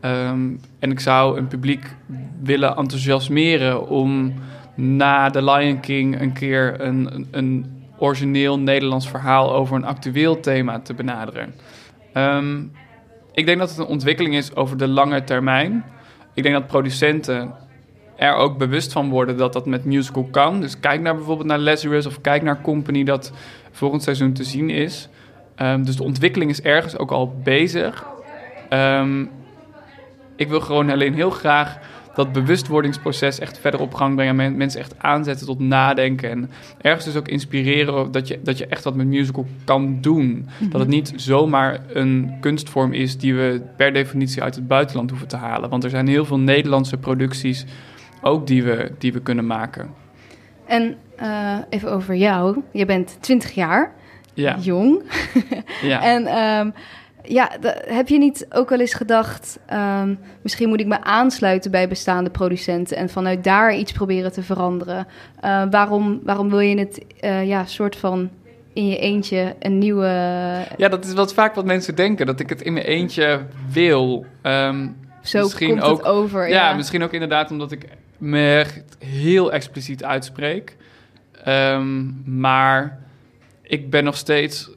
Um, 0.01 0.59
en 0.79 0.91
ik 0.91 0.99
zou 0.99 1.37
een 1.37 1.47
publiek 1.47 1.95
willen 2.41 2.75
enthousiasmeren 2.75 3.87
om 3.87 4.33
na 4.75 5.29
The 5.29 5.43
Lion 5.43 5.79
King 5.79 6.21
een 6.21 6.33
keer 6.33 6.81
een, 6.81 7.27
een, 7.31 7.75
origineel 7.99 8.59
Nederlands 8.59 9.09
verhaal 9.09 9.53
over 9.53 9.75
een 9.75 9.85
actueel 9.85 10.39
thema 10.39 10.79
te 10.79 10.93
benaderen. 10.93 11.53
Um, 12.13 12.71
ik 13.33 13.45
denk 13.45 13.59
dat 13.59 13.69
het 13.69 13.77
een 13.77 13.85
ontwikkeling 13.85 14.35
is 14.35 14.55
over 14.55 14.77
de 14.77 14.87
lange 14.87 15.23
termijn. 15.23 15.85
Ik 16.33 16.43
denk 16.43 16.55
dat 16.55 16.67
producenten 16.67 17.53
er 18.17 18.33
ook 18.33 18.57
bewust 18.57 18.91
van 18.91 19.09
worden 19.09 19.37
dat 19.37 19.53
dat 19.53 19.65
met 19.65 19.85
musical 19.85 20.27
kan. 20.31 20.61
Dus 20.61 20.79
kijk 20.79 21.01
naar 21.01 21.15
bijvoorbeeld 21.15 21.47
naar 21.47 21.59
Lazarus 21.59 22.05
of 22.05 22.21
kijk 22.21 22.41
naar 22.41 22.61
Company 22.61 23.03
dat 23.03 23.31
volgend 23.71 24.03
seizoen 24.03 24.33
te 24.33 24.43
zien 24.43 24.69
is. 24.69 25.09
Um, 25.61 25.85
dus 25.85 25.95
de 25.95 26.03
ontwikkeling 26.03 26.51
is 26.51 26.61
ergens 26.61 26.97
ook 26.97 27.11
al 27.11 27.35
bezig. 27.43 28.05
Um, 28.73 29.29
Ik 30.35 30.49
wil 30.49 30.61
gewoon 30.61 30.89
alleen 30.89 31.13
heel 31.13 31.29
graag 31.29 31.79
dat 32.15 32.31
bewustwordingsproces 32.31 33.39
echt 33.39 33.59
verder 33.59 33.79
op 33.79 33.93
gang 33.93 34.15
brengen. 34.15 34.35
Men, 34.35 34.57
mensen 34.57 34.79
echt 34.79 34.95
aanzetten 34.97 35.45
tot 35.45 35.59
nadenken. 35.59 36.29
En 36.29 36.49
ergens 36.81 37.05
dus 37.05 37.15
ook 37.15 37.27
inspireren 37.27 38.11
dat 38.11 38.27
je, 38.27 38.39
dat 38.43 38.57
je 38.57 38.67
echt 38.67 38.83
wat 38.83 38.95
met 38.95 39.07
musical 39.07 39.45
kan 39.63 40.01
doen. 40.01 40.47
Dat 40.69 40.79
het 40.79 40.89
niet 40.89 41.13
zomaar 41.15 41.79
een 41.93 42.31
kunstvorm 42.39 42.93
is 42.93 43.17
die 43.17 43.35
we 43.35 43.61
per 43.77 43.93
definitie 43.93 44.43
uit 44.43 44.55
het 44.55 44.67
buitenland 44.67 45.09
hoeven 45.09 45.27
te 45.27 45.37
halen. 45.37 45.69
Want 45.69 45.83
er 45.83 45.89
zijn 45.89 46.07
heel 46.07 46.25
veel 46.25 46.39
Nederlandse 46.39 46.97
producties 46.97 47.65
ook 48.21 48.47
die 48.47 48.63
we, 48.63 48.91
die 48.97 49.13
we 49.13 49.21
kunnen 49.21 49.45
maken. 49.47 49.93
En 50.65 50.95
uh, 51.21 51.57
even 51.69 51.91
over 51.91 52.15
jou. 52.15 52.61
Je 52.71 52.85
bent 52.85 53.17
20 53.19 53.51
jaar, 53.51 53.93
Ja. 54.33 54.55
jong. 54.59 55.01
ja. 55.81 56.01
En 56.13 56.25
ehm, 56.25 56.69
ja, 57.23 57.49
heb 57.85 58.07
je 58.07 58.17
niet 58.17 58.45
ook 58.49 58.69
wel 58.69 58.79
eens 58.79 58.93
gedacht, 58.93 59.59
ehm, 59.65 60.15
misschien 60.41 60.69
moet 60.69 60.79
ik 60.79 60.85
me 60.87 61.03
aansluiten 61.03 61.71
bij 61.71 61.87
bestaande 61.87 62.29
producenten 62.29 62.97
en 62.97 63.09
vanuit 63.09 63.43
daar 63.43 63.75
iets 63.75 63.91
proberen 63.91 64.31
te 64.31 64.43
veranderen? 64.43 65.07
Eh, 65.39 65.63
waarom, 65.71 66.19
waarom 66.23 66.49
wil 66.49 66.59
je 66.59 66.79
het, 66.79 67.05
eh, 67.19 67.47
ja, 67.47 67.65
soort 67.65 67.95
van 67.95 68.29
in 68.73 68.87
je 68.87 68.97
eentje 68.97 69.55
een 69.59 69.77
nieuwe. 69.77 70.05
ja, 70.77 70.87
dat 70.89 71.05
is 71.05 71.13
wat 71.13 71.33
vaak 71.33 71.55
wat 71.55 71.65
mensen 71.65 71.95
denken. 71.95 72.25
Dat 72.25 72.39
ik 72.39 72.49
het 72.49 72.61
in 72.61 72.73
mijn 72.73 72.85
eentje 72.85 73.39
wil. 73.71 74.25
Ehm, 74.41 74.87
Zo 75.21 75.41
misschien 75.43 75.69
komt 75.69 75.81
ook- 75.81 75.97
het 75.97 76.07
over. 76.07 76.49
Ja, 76.49 76.69
Ja, 76.69 76.75
misschien 76.75 77.03
ook 77.03 77.11
inderdaad 77.11 77.51
omdat 77.51 77.71
ik 77.71 77.85
me 78.17 78.59
echt 78.59 78.97
heel 78.99 79.51
expliciet 79.51 80.03
uitspreek. 80.03 80.75
Ehm, 81.43 82.05
maar 82.39 82.99
ik 83.61 83.89
ben 83.89 84.03
nog 84.03 84.17
steeds 84.17 84.69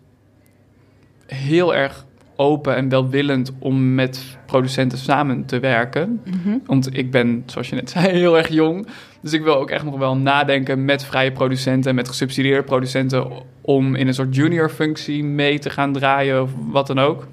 heel 1.26 1.74
erg 1.74 2.05
open 2.37 2.76
en 2.76 2.88
welwillend 2.88 3.53
om 3.59 3.94
met 3.94 4.38
producenten 4.46 4.98
samen 4.98 5.44
te 5.44 5.59
werken. 5.59 6.20
Mhm. 6.24 6.59
Want 6.66 6.96
ik 6.96 7.11
ben, 7.11 7.42
zoals 7.46 7.68
je 7.68 7.74
net 7.74 7.90
zei, 7.90 8.09
heel 8.18 8.38
erg 8.38 8.48
jong. 8.48 8.87
Dus 9.20 9.33
ik 9.33 9.42
wil 9.42 9.57
ook 9.57 9.70
echt 9.70 9.85
nog 9.85 9.98
wel 9.98 10.16
nadenken 10.16 10.85
met 10.85 11.05
vrije 11.05 11.33
producenten 11.33 11.90
en 11.90 11.96
met 11.96 12.09
gesubsidieerde 12.09 12.62
producenten 12.62 13.31
om 13.61 13.94
in 13.94 14.07
een 14.07 14.14
soort 14.14 14.35
junior 14.35 14.70
functie 14.70 15.24
mee 15.24 15.59
te 15.59 15.70
gaan 15.70 15.92
draaien 15.92 16.42
of 16.42 16.50
wat 16.70 16.87
dan 16.87 16.98
ook. 16.98 17.26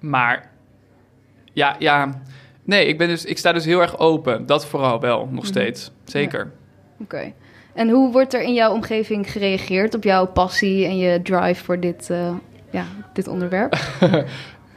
Maar 0.00 0.50
ja, 1.52 1.76
ja. 1.78 2.22
Nee, 2.64 2.86
ik, 2.86 2.98
ben 2.98 3.08
dus, 3.08 3.24
ik 3.24 3.38
sta 3.38 3.52
dus 3.52 3.64
heel 3.64 3.80
erg 3.80 3.98
open. 3.98 4.46
Dat 4.46 4.66
vooral 4.66 5.00
wel, 5.00 5.18
nog 5.30 5.42
Mhm. 5.42 5.52
steeds. 5.52 5.90
Zeker. 6.04 6.52
Oké. 7.00 7.32
En 7.74 7.88
hoe 7.88 8.12
wordt 8.12 8.34
er 8.34 8.42
in 8.42 8.54
jouw 8.54 8.72
omgeving 8.72 9.30
gereageerd 9.30 9.94
op 9.94 10.04
jouw 10.04 10.26
passie 10.26 10.84
en 10.86 10.96
je 10.96 11.22
drive 11.22 11.64
voor 11.64 11.80
dit, 11.80 12.10
eh, 12.10 12.32
ja, 12.70 12.84
dit 13.12 13.28
onderwerp? 13.28 13.76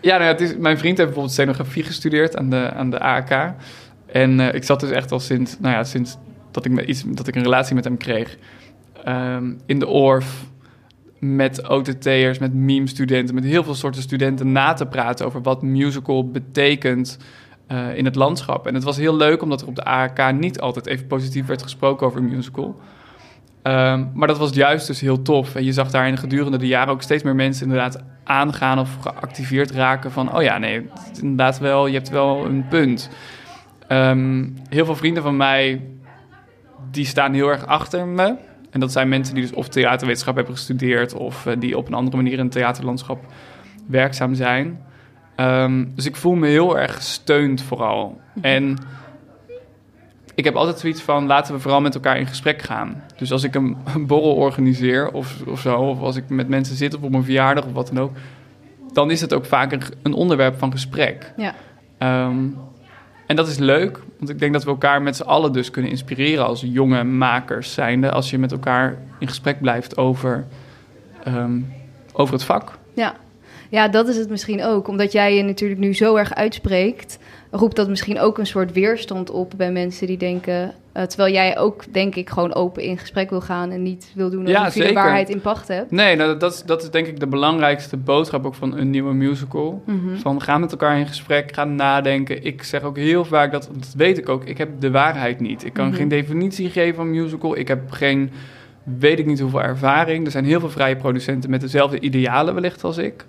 Ja, 0.02 0.14
nou 0.18 0.24
ja, 0.24 0.32
het 0.32 0.42
is, 0.42 0.58
mijn 0.58 0.78
vriend 0.78 0.98
heeft 0.98 1.10
bijvoorbeeld 1.10 1.32
scenografie 1.34 1.84
gestudeerd 1.84 2.38
aan 2.38 2.50
de, 2.50 2.72
aan 2.74 2.90
de 2.90 3.00
AAK. 3.00 3.54
En 4.06 4.40
eh, 4.40 4.54
ik 4.54 4.64
zat 4.64 4.80
dus 4.80 4.90
echt 4.90 5.12
al 5.12 5.20
sinds, 5.20 5.60
nou 5.60 5.74
ja, 5.76 5.84
sinds 5.84 6.18
dat 6.52 6.66
ik, 6.66 6.72
met 6.72 6.86
iets, 6.86 7.04
dat 7.08 7.28
ik 7.28 7.36
een 7.36 7.44
relatie 7.44 7.76
met 7.76 7.84
hem 7.84 7.98
kreeg. 7.98 8.38
ehm, 9.04 9.54
in 9.66 9.80
de 9.80 9.88
ORF, 9.88 10.46
met 11.20 11.68
OTT'ers, 11.70 12.38
met 12.40 12.54
meme-studenten, 12.54 13.36
met 13.36 13.44
heel 13.44 13.64
veel 13.64 13.76
soorten 13.76 14.02
studenten 14.02 14.52
na 14.52 14.74
te 14.74 14.86
praten 14.86 15.26
over 15.26 15.42
wat 15.42 15.62
musical 15.62 16.30
betekent 16.32 17.18
eh, 17.68 17.96
in 17.98 18.06
het 18.06 18.16
landschap. 18.16 18.68
En 18.68 18.74
het 18.74 18.84
was 18.84 18.98
heel 18.98 19.16
leuk 19.16 19.42
omdat 19.42 19.62
er 19.62 19.68
op 19.68 19.76
de 19.76 19.84
AAK 19.84 20.32
niet 20.32 20.60
altijd 20.60 20.86
even 20.86 21.08
positief 21.08 21.46
werd 21.46 21.64
gesproken 21.64 22.08
over 22.08 22.24
musical. 22.24 22.80
Ehm, 23.62 24.06
maar 24.14 24.28
dat 24.28 24.38
was 24.38 24.54
juist 24.54 24.88
dus 24.88 25.02
heel 25.02 25.22
tof. 25.22 25.56
En 25.56 25.64
je 25.64 25.72
zag 25.72 25.92
daarin 25.92 26.18
gedurende 26.18 26.58
de 26.58 26.68
jaren 26.68 26.94
ook 26.94 27.02
steeds 27.02 27.24
meer 27.24 27.36
mensen 27.36 27.64
inderdaad 27.64 28.04
aangaan 28.24 28.80
of 28.80 28.98
geactiveerd 29.02 29.72
raken 29.72 30.12
van... 30.12 30.36
oh 30.36 30.42
ja, 30.42 30.58
nee, 30.58 30.90
inderdaad 31.22 31.60
wel, 31.60 31.88
je 31.88 31.94
hebt 31.94 32.10
wel 32.10 32.46
een 32.46 32.68
punt. 32.68 33.10
Ehm, 33.88 34.46
heel 34.70 34.86
veel 34.86 34.96
vrienden 34.96 35.24
van 35.24 35.38
mij, 35.38 35.82
die 36.92 37.06
staan 37.06 37.34
heel 37.34 37.50
erg 37.50 37.66
achter 37.66 38.08
me. 38.08 38.36
En 38.70 38.80
dat 38.80 38.92
zijn 38.92 39.10
mensen 39.10 39.34
die 39.34 39.44
dus 39.44 39.54
of 39.54 39.68
theaterwetenschap 39.68 40.36
hebben 40.36 40.54
gestudeerd... 40.54 41.14
of 41.14 41.46
eh, 41.46 41.54
die 41.60 41.78
op 41.78 41.88
een 41.88 41.94
andere 41.94 42.18
manier 42.18 42.34
in 42.34 42.44
het 42.44 42.52
theaterlandschap 42.52 43.26
werkzaam 43.88 44.34
zijn. 44.34 44.82
Ehm, 45.38 45.86
dus 45.96 46.06
ik 46.06 46.16
voel 46.16 46.36
me 46.36 46.48
heel 46.48 46.80
erg 46.80 46.96
gesteund 46.96 47.62
vooral. 47.62 48.22
En 48.42 48.78
ik 50.36 50.44
heb 50.44 50.56
altijd 50.56 50.80
zoiets 50.80 51.02
van, 51.02 51.26
laten 51.26 51.54
we 51.54 51.60
vooral 51.60 51.82
met 51.82 51.96
elkaar 51.96 52.18
in 52.18 52.28
gesprek 52.28 52.62
gaan. 52.62 53.04
Dus 53.18 53.32
als 53.32 53.44
ik 53.44 53.56
een, 53.56 53.78
een 53.94 54.08
borrel 54.08 54.36
organiseer 54.36 55.12
of, 55.12 55.42
of 55.48 55.60
zo, 55.60 55.76
of 55.76 56.00
als 56.00 56.16
ik 56.16 56.30
met 56.30 56.48
mensen 56.48 56.76
zit 56.76 56.96
of 56.96 57.02
op 57.02 57.14
een 57.14 57.24
verjaardag 57.24 57.66
of 57.66 57.74
wat 57.74 57.88
dan 57.88 58.00
ook, 58.00 58.12
dan 58.94 59.12
is 59.12 59.22
het 59.22 59.34
ook 59.34 59.46
vaak 59.46 59.72
een, 59.72 59.82
een 60.04 60.14
onderwerp 60.14 60.58
van 60.58 60.72
gesprek. 60.72 61.34
Ja. 61.38 61.54
Ehm, 61.98 62.46
en 63.28 63.36
dat 63.36 63.48
is 63.48 63.58
leuk, 63.58 64.00
want 64.18 64.30
ik 64.30 64.40
denk 64.40 64.54
dat 64.54 64.64
we 64.64 64.70
elkaar 64.70 65.02
met 65.02 65.16
z'n 65.16 65.24
allen 65.24 65.54
dus 65.54 65.72
kunnen 65.72 65.92
inspireren 65.92 66.46
als 66.46 66.62
jonge 66.62 67.04
makers 67.04 67.74
zijnde, 67.74 68.12
als 68.12 68.30
je 68.30 68.38
met 68.38 68.52
elkaar 68.52 68.98
in 69.20 69.28
gesprek 69.28 69.62
blijft 69.62 69.98
over, 69.98 70.48
ehm, 71.24 71.60
over 72.14 72.34
het 72.34 72.44
vak. 72.44 72.78
Ja. 72.94 73.16
Ja, 73.70 73.88
dat 73.88 74.08
is 74.08 74.18
het 74.18 74.30
misschien 74.30 74.64
ook. 74.64 74.88
Omdat 74.88 75.12
jij 75.12 75.36
je 75.36 75.44
natuurlijk 75.44 75.80
nu 75.80 75.94
zo 75.96 76.16
erg 76.16 76.36
uitspreekt, 76.36 77.20
roept 77.52 77.76
dat 77.76 77.90
misschien 77.90 78.20
ook 78.20 78.38
een 78.38 78.48
soort 78.48 78.72
weerstand 78.72 79.30
op 79.30 79.54
bij 79.58 79.72
mensen 79.72 80.08
die 80.08 80.18
denken. 80.18 80.74
eh, 80.92 81.04
terwijl 81.04 81.34
jij 81.34 81.58
ook, 81.58 81.84
denk 81.94 82.16
ik, 82.16 82.30
gewoon 82.30 82.54
open 82.54 82.84
in 82.84 82.98
gesprek 82.98 83.30
wil 83.30 83.42
gaan 83.42 83.72
en 83.72 83.84
niet 83.84 84.12
wil 84.16 84.30
doen 84.30 84.48
Ja, 84.48 84.58
alsof 84.64 84.74
je 84.82 84.88
de 84.88 84.94
waarheid 84.94 85.30
in 85.30 85.42
pacht 85.42 85.68
hebt. 85.68 85.92
Nee, 85.92 86.16
nou, 86.16 86.38
dat, 86.38 86.54
is, 86.54 86.64
dat 86.64 86.84
is 86.84 86.90
denk 86.90 87.08
ik 87.08 87.20
de 87.20 87.28
belangrijkste 87.28 87.98
boodschap 87.98 88.46
ook 88.46 88.56
van 88.56 88.78
een 88.78 88.90
nieuwe 88.90 89.14
musical. 89.14 89.82
Mhm. 89.86 90.16
Van 90.16 90.42
ga 90.42 90.58
met 90.58 90.72
elkaar 90.72 91.00
in 91.00 91.08
gesprek, 91.08 91.54
ga 91.54 91.64
nadenken. 91.64 92.44
Ik 92.46 92.64
zeg 92.64 92.82
ook 92.82 92.98
heel 92.98 93.26
vaak 93.26 93.52
dat, 93.52 93.70
dat 93.74 93.94
weet 93.98 94.18
ik 94.18 94.30
ook, 94.30 94.44
ik 94.46 94.58
heb 94.58 94.70
de 94.80 94.92
waarheid 94.92 95.40
niet. 95.40 95.66
Ik 95.66 95.74
kan 95.74 95.88
Mhm. 95.88 95.96
geen 95.96 96.08
definitie 96.08 96.70
geven 96.70 96.96
van 96.96 97.10
musical. 97.10 97.58
Ik 97.58 97.68
heb 97.68 97.92
geen, 97.92 98.32
weet 99.00 99.20
ik 99.20 99.26
niet 99.26 99.40
hoeveel 99.40 99.62
ervaring. 99.62 100.26
Er 100.26 100.32
zijn 100.32 100.46
heel 100.46 100.60
veel 100.60 100.70
vrije 100.70 100.96
producenten 100.96 101.50
met 101.50 101.62
dezelfde 101.62 102.00
idealen 102.00 102.54
wellicht 102.54 102.84
als 102.84 102.98
ik. 102.98 103.26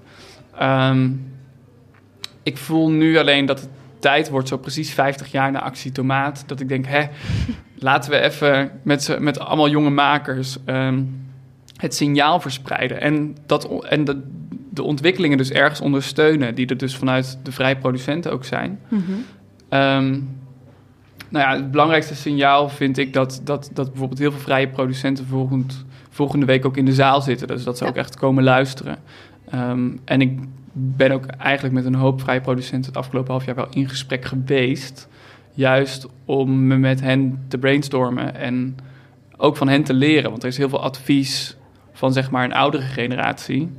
Ehm, 0.59 1.11
ik 2.42 2.57
voel 2.57 2.90
nu 2.90 3.18
alleen 3.18 3.47
dat 3.47 3.61
het 3.61 3.68
tijd 3.99 4.29
wordt, 4.29 4.49
zo 4.49 4.57
precies 4.57 4.90
50 4.90 5.31
jaar 5.31 5.51
na 5.51 5.62
Actie 5.62 5.92
Tomaat, 5.92 6.44
dat 6.47 6.61
ik 6.61 6.68
denk, 6.68 6.87
hè, 6.87 7.07
laten 7.88 8.11
we 8.11 8.21
even 8.21 8.71
met, 8.83 9.16
met 9.21 9.38
allemaal 9.38 9.68
jonge 9.68 9.90
makers 9.90 10.57
ehm, 10.64 11.03
het 11.77 11.94
signaal 11.94 12.40
verspreiden. 12.40 13.01
En, 13.01 13.37
dat, 13.47 13.85
en 13.85 14.05
de, 14.05 14.23
de 14.71 14.83
ontwikkelingen 14.83 15.38
dus 15.38 15.51
ergens 15.51 15.81
ondersteunen, 15.81 16.55
die 16.55 16.66
er 16.66 16.77
dus 16.77 16.97
vanuit 16.97 17.38
de 17.42 17.53
vrije 17.53 17.77
producenten 17.77 18.33
ook 18.33 18.44
zijn. 18.44 18.81
Mhm. 18.88 19.03
Ehm, 19.68 20.21
nou 21.29 21.45
ja, 21.51 21.57
het 21.62 21.71
belangrijkste 21.71 22.14
signaal 22.14 22.69
vind 22.69 22.99
ik 22.99 23.12
dat, 23.12 23.41
dat, 23.45 23.71
dat 23.75 23.88
bijvoorbeeld 23.88 24.19
heel 24.19 24.31
veel 24.33 24.41
vrije 24.41 24.69
producenten 24.69 25.27
volgend, 25.27 25.85
volgende 26.11 26.47
week 26.47 26.64
ook 26.64 26.77
in 26.77 26.85
de 26.85 26.95
zaal 26.95 27.21
zitten. 27.21 27.47
Dus 27.47 27.64
dat 27.64 27.79
ze 27.79 27.85
Ja. 27.85 27.91
ook 27.91 27.97
echt 27.97 28.17
komen 28.17 28.45
luisteren. 28.45 28.97
Ehm, 29.51 29.88
en 30.05 30.21
ik 30.21 30.38
ben 30.73 31.11
ook 31.12 31.27
eigenlijk 31.27 31.75
met 31.75 31.85
een 31.85 31.95
hoop 31.95 32.21
vrije 32.21 32.41
producenten 32.41 32.91
het 32.93 32.97
afgelopen 33.01 33.31
half 33.31 33.45
jaar 33.45 33.55
wel 33.55 33.69
in 33.71 33.88
gesprek 33.88 34.25
geweest. 34.25 35.09
Juist 35.55 36.07
om 36.25 36.67
me 36.67 36.77
met 36.77 37.01
hen 37.01 37.45
te 37.49 37.59
brainstormen 37.59 38.35
en 38.35 38.77
ook 39.37 39.57
van 39.57 39.69
hen 39.69 39.83
te 39.83 39.95
leren. 39.95 40.31
Want 40.31 40.43
er 40.43 40.49
is 40.49 40.57
heel 40.57 40.69
veel 40.69 40.83
advies 40.83 41.57
van 41.93 42.12
zeg 42.12 42.31
maar 42.31 42.45
een 42.45 42.53
oudere 42.53 42.83
generatie. 42.83 43.71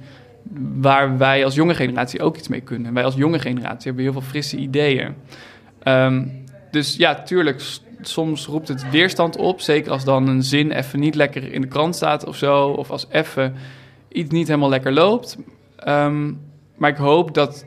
Waar 0.75 1.17
wij 1.17 1.45
als 1.45 1.55
jonge 1.55 1.75
generatie 1.75 2.21
ook 2.21 2.37
iets 2.37 2.47
mee 2.47 2.61
kunnen. 2.61 2.87
En 2.87 2.93
wij 2.93 3.03
als 3.03 3.15
jonge 3.15 3.39
generatie 3.39 3.85
hebben 3.85 4.03
heel 4.03 4.11
veel 4.13 4.21
frisse 4.21 4.57
ideeën. 4.57 5.13
Ehm, 5.83 6.23
dus 6.71 6.95
ja, 6.95 7.13
tuurlijk, 7.13 7.61
soms 8.01 8.45
roept 8.45 8.67
het 8.67 8.89
weerstand 8.89 9.37
op. 9.37 9.61
Zeker 9.61 9.91
als 9.91 10.03
dan 10.03 10.27
een 10.27 10.43
zin 10.43 10.71
even 10.71 10.99
niet 10.99 11.15
lekker 11.15 11.53
in 11.53 11.61
de 11.61 11.67
krant 11.67 11.95
staat 11.95 12.25
of 12.25 12.35
zo. 12.35 12.67
Of 12.67 12.91
als 12.91 13.07
even 13.09 13.55
iets 14.07 14.29
niet 14.29 14.47
helemaal 14.47 14.69
lekker 14.69 14.93
loopt. 14.93 15.37
Ehm, 15.75 16.33
maar 16.75 16.89
ik 16.89 16.97
hoop 16.97 17.33
dat, 17.33 17.65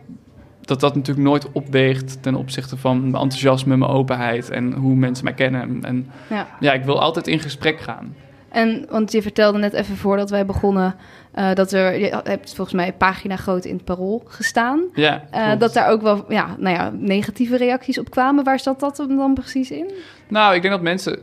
dat 0.61 0.81
dat 0.81 0.95
natuurlijk 0.95 1.27
nooit 1.27 1.53
opweegt 1.53 2.23
ten 2.23 2.35
opzichte 2.35 2.77
van 2.77 3.01
mijn 3.01 3.23
enthousiasme, 3.23 3.77
mijn 3.77 3.91
openheid 3.91 4.51
en 4.51 4.73
hoe 4.73 4.95
mensen 4.95 5.25
mij 5.25 5.35
kennen. 5.35 5.85
En 5.85 6.11
Ja. 6.31 6.47
ja, 6.61 6.73
ik 6.73 6.85
wil 6.85 7.01
altijd 7.01 7.27
in 7.27 7.41
gesprek 7.41 7.81
gaan. 7.81 8.15
En, 8.49 8.87
want 8.91 9.13
je 9.13 9.23
vertelde 9.23 9.59
net 9.59 9.73
even 9.73 9.97
voordat 9.97 10.31
wij 10.31 10.47
begonnen 10.47 10.95
eh, 11.33 11.55
dat 11.55 11.73
er, 11.73 11.99
je 11.99 12.21
hebt 12.25 12.55
volgens 12.55 12.77
mij 12.77 12.93
pagina 12.93 13.37
groot 13.37 13.65
in 13.65 13.75
het 13.75 13.85
parool 13.85 14.23
gestaan. 14.27 14.81
Ja, 14.95 15.25
Eh, 15.31 15.59
dat 15.59 15.73
daar 15.73 15.89
ook 15.89 16.03
wel 16.03 16.25
ja, 16.29 16.57
nou 16.59 16.77
ja, 16.77 16.93
negatieve 16.95 17.57
reacties 17.57 17.99
op 17.99 18.11
kwamen. 18.11 18.45
Waar 18.45 18.61
zat 18.61 18.81
dat 18.81 18.97
dan 18.97 19.35
precies 19.35 19.71
in? 19.71 19.91
Nou, 20.29 20.55
ik 20.55 20.63
denk 20.63 20.75
dat 20.75 20.83
mensen 20.83 21.19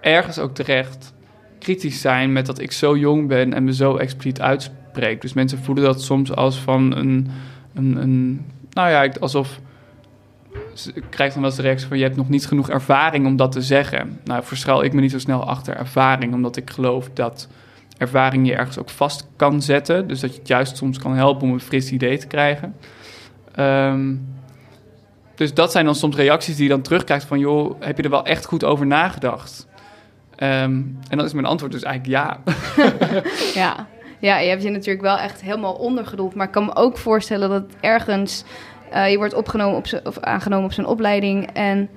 ergens 0.00 0.38
ook 0.38 0.54
terecht 0.54 1.12
kritisch 1.58 2.00
zijn 2.00 2.32
met 2.32 2.46
dat 2.46 2.58
ik 2.58 2.72
zo 2.72 2.96
jong 2.96 3.28
ben 3.28 3.54
en 3.54 3.64
me 3.64 3.74
zo 3.74 3.96
expliciet 3.96 4.40
uitspreek. 4.40 5.20
Dus 5.20 5.32
mensen 5.32 5.58
voelen 5.58 5.84
dat 5.84 6.02
soms 6.02 6.34
als 6.34 6.60
van 6.60 6.96
een, 6.96 7.30
een, 7.74 7.96
een 7.96 8.46
nou 8.72 8.90
ja, 8.90 9.12
alsof 9.20 9.60
ik 10.94 11.04
krijg 11.10 11.32
dan 11.32 11.42
wel 11.42 11.50
eens 11.50 11.60
de 11.60 11.66
reactie 11.66 11.88
van 11.88 11.96
je 11.96 12.04
hebt 12.04 12.16
nog 12.16 12.28
niet 12.28 12.46
genoeg 12.46 12.70
ervaring 12.70 13.26
om 13.26 13.36
dat 13.36 13.52
te 13.52 13.62
zeggen. 13.62 14.20
Nou, 14.24 14.44
verschuil 14.44 14.82
ik 14.82 14.92
me 14.92 15.00
niet 15.00 15.10
zo 15.10 15.18
snel 15.18 15.44
achter 15.44 15.76
ervaring, 15.76 16.34
omdat 16.34 16.56
ik 16.56 16.70
geloof 16.70 17.10
dat 17.14 17.48
ervaring 17.98 18.46
je 18.46 18.54
ergens 18.54 18.78
ook 18.78 18.90
vast 18.90 19.28
kan 19.36 19.62
zetten. 19.62 20.08
Dus 20.08 20.20
dat 20.20 20.32
je 20.32 20.38
het 20.38 20.48
juist 20.48 20.76
soms 20.76 20.98
kan 20.98 21.14
helpen 21.14 21.42
om 21.42 21.52
een 21.52 21.60
fris 21.60 21.90
idee 21.90 22.18
te 22.18 22.26
krijgen. 22.26 22.74
Ehm, 23.54 24.14
dus 25.34 25.54
dat 25.54 25.72
zijn 25.72 25.84
dan 25.84 25.94
soms 25.94 26.16
reacties 26.16 26.54
die 26.54 26.64
je 26.64 26.70
dan 26.70 26.82
terugkrijgt 26.82 27.24
van... 27.24 27.38
joh, 27.38 27.74
heb 27.80 27.96
je 27.96 28.02
er 28.02 28.10
wel 28.10 28.24
echt 28.24 28.44
goed 28.44 28.64
over 28.64 28.86
nagedacht? 28.86 29.66
Ehm, 30.36 30.82
en 31.08 31.16
dan 31.16 31.24
is 31.24 31.32
mijn 31.32 31.46
antwoord 31.46 31.72
dus 31.72 31.82
eigenlijk 31.82 32.14
ja. 32.16 32.40
ja. 33.62 33.86
ja, 34.18 34.38
je 34.38 34.48
hebt 34.48 34.62
je 34.62 34.70
natuurlijk 34.70 35.04
wel 35.04 35.18
echt 35.18 35.40
helemaal 35.40 35.74
ondergedoeld. 35.74 36.34
Maar 36.34 36.46
ik 36.46 36.52
kan 36.52 36.64
me 36.64 36.74
ook 36.74 36.98
voorstellen 36.98 37.48
dat 37.48 37.64
ergens... 37.80 38.44
Uh, 38.92 39.10
je 39.10 39.16
wordt 39.16 39.34
opgenomen 39.34 39.76
op 39.76 39.86
of 40.04 40.18
aangenomen 40.18 40.64
op 40.64 40.72
zo'n 40.72 40.86
opleiding... 40.86 41.50
en 41.52 41.88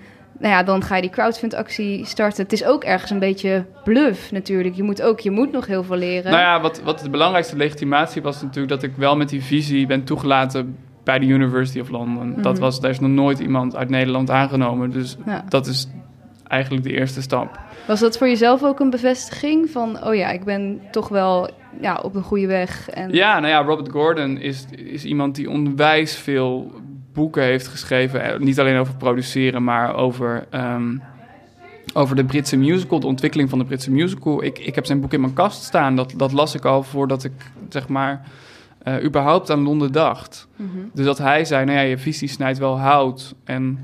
nou 0.42 0.54
ja, 0.54 0.64
dan 0.64 0.84
ga 0.84 0.96
je 0.96 1.02
die 1.02 1.12
crowdfund-actie 1.12 2.06
starten. 2.06 2.44
Het 2.44 2.54
is 2.54 2.66
ook 2.66 2.84
ergens 2.84 3.12
een 3.12 3.20
beetje 3.20 3.66
bluff 3.84 4.32
natuurlijk. 4.32 4.76
Je 4.76 4.84
moet 4.84 5.02
ook, 5.02 5.20
je 5.20 5.32
moet 5.32 5.52
nog 5.52 5.68
heel 5.68 5.84
veel 5.84 5.96
leren. 5.96 6.32
Nou 6.32 6.44
ja, 6.44 6.62
wat, 6.62 6.82
wat 6.84 7.00
de 7.00 7.10
belangrijkste 7.10 7.56
legitimatie 7.56 8.22
was 8.22 8.42
natuurlijk... 8.42 8.74
dat 8.74 8.84
ik 8.84 8.96
wel 8.96 9.16
met 9.16 9.30
die 9.30 9.44
visie 9.44 9.88
ben 9.88 10.04
toegelaten 10.04 10.78
bij 11.04 11.20
de 11.20 11.26
University 11.26 11.80
of 11.80 11.89
London. 11.89 12.42
Dat 12.42 12.54
mhm. 12.54 12.62
was, 12.62 12.80
daar 12.80 12.92
is 12.92 13.00
nog 13.00 13.10
nooit 13.10 13.39
iemand 13.39 13.76
uit 13.76 13.89
Nederland 13.89 14.30
aangenomen. 14.30 14.92
Dus 14.92 15.18
dat 15.50 15.68
is 15.68 15.88
eigenlijk 16.48 16.84
de 16.84 16.94
eerste 16.94 17.22
stap. 17.22 17.60
Was 17.88 18.00
dat 18.00 18.18
voor 18.18 18.28
jezelf 18.28 18.64
ook 18.64 18.80
een 18.80 18.89
bevestiging 18.89 19.70
van, 19.70 20.04
oh 20.04 20.16
ja, 20.16 20.30
ik 20.30 20.44
ben 20.44 20.82
toch 20.92 21.08
wel 21.08 21.50
ja, 21.82 22.00
op 22.04 22.16
een 22.16 22.24
goede 22.24 22.48
weg? 22.48 22.89
En... 22.89 23.14
Ja, 23.14 23.39
nou 23.39 23.52
ja, 23.52 23.62
Robert 23.62 23.89
Gordon 23.89 24.38
is, 24.38 24.66
is 24.72 25.06
iemand 25.06 25.36
die 25.36 25.50
onwijs 25.50 26.16
veel 26.16 26.72
boeken 27.14 27.43
heeft 27.43 27.68
geschreven. 27.68 28.24
Eh, 28.24 28.39
niet 28.39 28.59
alleen 28.59 28.78
over 28.78 28.95
produceren, 28.95 29.64
maar 29.64 29.95
over, 29.95 30.47
ehm, 30.49 30.97
over 31.93 32.16
de 32.16 32.26
Britse 32.26 32.57
musical, 32.57 32.99
de 32.99 33.07
ontwikkeling 33.07 33.49
van 33.49 33.59
de 33.59 33.66
Britse 33.66 33.91
musical. 33.91 34.43
Ik, 34.43 34.59
ik 34.59 34.76
heb 34.76 34.86
zijn 34.86 35.01
boek 35.01 35.14
in 35.14 35.22
mijn 35.22 35.34
kast 35.34 35.64
staan. 35.64 35.95
Dat, 35.95 36.14
dat 36.18 36.32
las 36.32 36.55
ik 36.55 36.66
al 36.66 36.84
voordat 36.84 37.24
ik, 37.24 37.34
zeg 37.70 37.88
maar, 37.88 38.22
uh, 38.88 39.03
überhaupt 39.03 39.49
aan 39.49 39.64
Londen 39.64 39.91
dacht. 39.91 40.47
Mhm. 40.55 40.70
Dus 40.93 41.05
dat 41.05 41.18
hij 41.18 41.45
zei, 41.45 41.66
nou 41.66 41.78
ja, 41.78 41.84
je 41.84 41.97
visie 41.97 42.28
snijdt 42.28 42.57
wel 42.57 42.80
hout. 42.80 43.36
En 43.43 43.80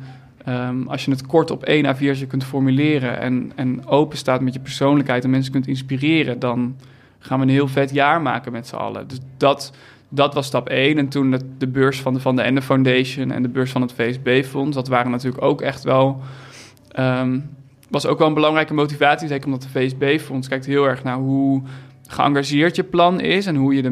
um, 0.48 0.88
als 0.88 1.06
je 1.06 1.12
het 1.12 1.26
kort 1.26 1.52
op 1.52 1.64
één 1.64 1.96
A4'tje 1.96 2.28
kunt 2.28 2.44
formuleren 2.44 3.20
en, 3.20 3.52
en 3.56 3.88
open 3.88 4.18
staat 4.18 4.42
met 4.42 4.54
je 4.54 4.60
persoonlijkheid 4.60 5.24
en 5.24 5.30
mensen 5.30 5.52
kunt 5.52 5.68
inspireren, 5.68 6.40
dan 6.40 6.76
gaan 7.20 7.40
we 7.40 7.46
een 7.46 7.52
heel 7.52 7.68
vet 7.68 7.92
jaar 7.94 8.22
maken 8.22 8.52
met 8.52 8.68
z'n 8.68 8.76
allen. 8.76 9.08
Dus 9.08 9.20
dat, 9.38 9.74
dat 10.10 10.34
was 10.34 10.46
stap 10.46 10.70
1. 10.70 10.98
En 10.98 11.08
toen 11.08 11.36
de, 11.58 11.68
beurs 11.68 12.02
van 12.02 12.14
de 12.14 12.20
Van 12.20 12.36
de 12.36 12.42
Ende 12.42 12.62
Foundation 12.62 13.32
en 13.32 13.42
de 13.42 13.50
beurs 13.50 13.72
van 13.72 13.82
het 13.82 13.94
VSB-fonds, 13.94 14.76
dat 14.76 14.88
waren 14.88 15.12
natuurlijk 15.12 15.44
ook 15.44 15.62
echt 15.62 15.84
wel. 15.84 16.22
Um, 17.00 17.50
was 17.90 18.06
ook 18.06 18.18
wel 18.18 18.28
een 18.28 18.34
belangrijke 18.34 18.74
motivatie. 18.74 19.28
Zeker 19.28 19.46
omdat 19.46 19.62
de 19.62 19.70
VSB-fonds 19.70 20.48
kijkt 20.48 20.66
heel 20.66 20.86
erg 20.86 21.04
naar 21.04 21.18
hoe 21.18 21.62
geëngageerd 22.08 22.76
je 22.76 22.84
plan 22.84 23.20
is 23.20 23.46
en 23.46 23.56
hoe 23.56 23.76
je 23.76 23.82
de 23.82 23.92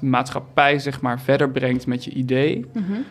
maatschappij 0.00 0.78
zeg 0.78 1.00
maar 1.00 1.20
verder 1.20 1.50
brengt 1.50 1.86
met 1.86 2.04
je 2.04 2.10
idee. 2.10 2.64
Mm 2.72 3.04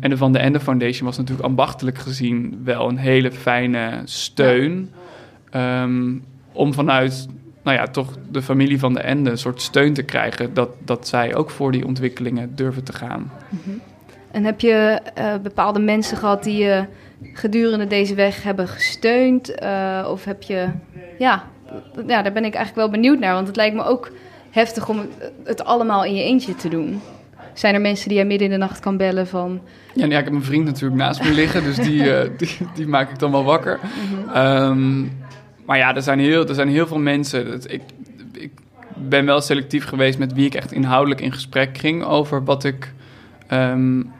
en 0.00 0.10
de 0.10 0.16
Van 0.16 0.32
de 0.32 0.38
Ende 0.38 0.60
Foundation 0.60 1.06
was 1.06 1.16
natuurlijk 1.16 1.46
ambachtelijk 1.46 1.98
gezien 1.98 2.60
wel 2.64 2.88
een 2.88 2.96
hele 2.96 3.32
fijne 3.32 4.00
steun. 4.04 4.90
Ehm, 5.50 6.12
om 6.52 6.74
vanuit 6.74 7.28
nou 7.64 7.76
ja, 7.76 7.86
toch 7.86 8.14
de 8.30 8.42
familie 8.42 8.78
van 8.78 8.94
de 8.94 9.00
Ende 9.00 9.30
een 9.30 9.38
soort 9.38 9.62
steun 9.62 9.94
te 9.94 10.02
krijgen. 10.02 10.54
Dat, 10.54 10.68
dat 10.78 11.08
zij 11.08 11.34
ook 11.34 11.50
voor 11.50 11.72
die 11.72 11.86
ontwikkelingen 11.86 12.54
durven 12.54 12.84
te 12.84 12.92
gaan. 12.92 13.32
Mhm. 13.48 13.76
En 14.30 14.44
heb 14.44 14.60
je 14.60 15.00
uh, 15.18 15.34
bepaalde 15.42 15.80
mensen 15.80 16.16
gehad 16.16 16.42
die 16.42 16.56
je 16.56 16.84
gedurende 17.32 17.86
deze 17.86 18.14
weg 18.14 18.42
hebben 18.42 18.68
gesteund? 18.68 19.62
Uh, 19.62 20.08
of 20.10 20.24
heb 20.24 20.42
je. 20.42 20.68
Ja, 21.18 21.44
ja, 22.06 22.22
daar 22.22 22.32
ben 22.32 22.44
ik 22.44 22.54
eigenlijk 22.54 22.74
wel 22.74 22.90
benieuwd 22.90 23.18
naar. 23.18 23.34
Want 23.34 23.46
het 23.46 23.56
lijkt 23.56 23.76
me 23.76 23.84
ook 23.84 24.10
heftig 24.50 24.88
om 24.88 25.00
het 25.44 25.64
allemaal 25.64 26.04
in 26.04 26.14
je 26.14 26.22
eentje 26.22 26.54
te 26.54 26.68
doen. 26.68 27.00
Zijn 27.52 27.74
er 27.74 27.80
mensen 27.80 28.08
die 28.08 28.16
jij 28.16 28.26
midden 28.26 28.46
in 28.46 28.52
de 28.52 28.58
nacht 28.58 28.80
kan 28.80 28.96
bellen 28.96 29.26
van... 29.26 29.60
Ja, 29.94 30.06
ja 30.06 30.18
ik 30.18 30.24
heb 30.24 30.32
mijn 30.32 30.44
vriend 30.44 30.64
natuurlijk 30.64 31.00
naast 31.00 31.22
me 31.22 31.30
liggen, 31.30 31.64
dus 31.64 31.76
die, 31.76 32.02
uh, 32.02 32.20
die, 32.38 32.56
die, 32.74 32.86
maak 32.86 33.10
ik 33.10 33.18
dan 33.18 33.30
wel 33.30 33.44
wakker. 33.44 33.80
Ehm, 34.32 35.02
maar 35.64 35.78
ja, 35.78 35.94
er 35.94 36.02
zijn 36.02 36.18
heel, 36.18 36.48
er 36.48 36.54
zijn 36.54 36.68
heel 36.68 36.86
veel 36.86 36.98
mensen. 36.98 37.60
ik, 37.66 37.82
ik 38.32 38.50
ben 38.94 39.26
wel 39.26 39.40
selectief 39.40 39.84
geweest 39.84 40.18
met 40.18 40.32
wie 40.32 40.46
ik 40.46 40.54
echt 40.54 40.72
inhoudelijk 40.72 41.20
in 41.20 41.32
gesprek 41.32 41.78
ging 41.78 42.04
over 42.04 42.44
wat 42.44 42.64
ik... 42.64 42.92
Um, 43.52 44.12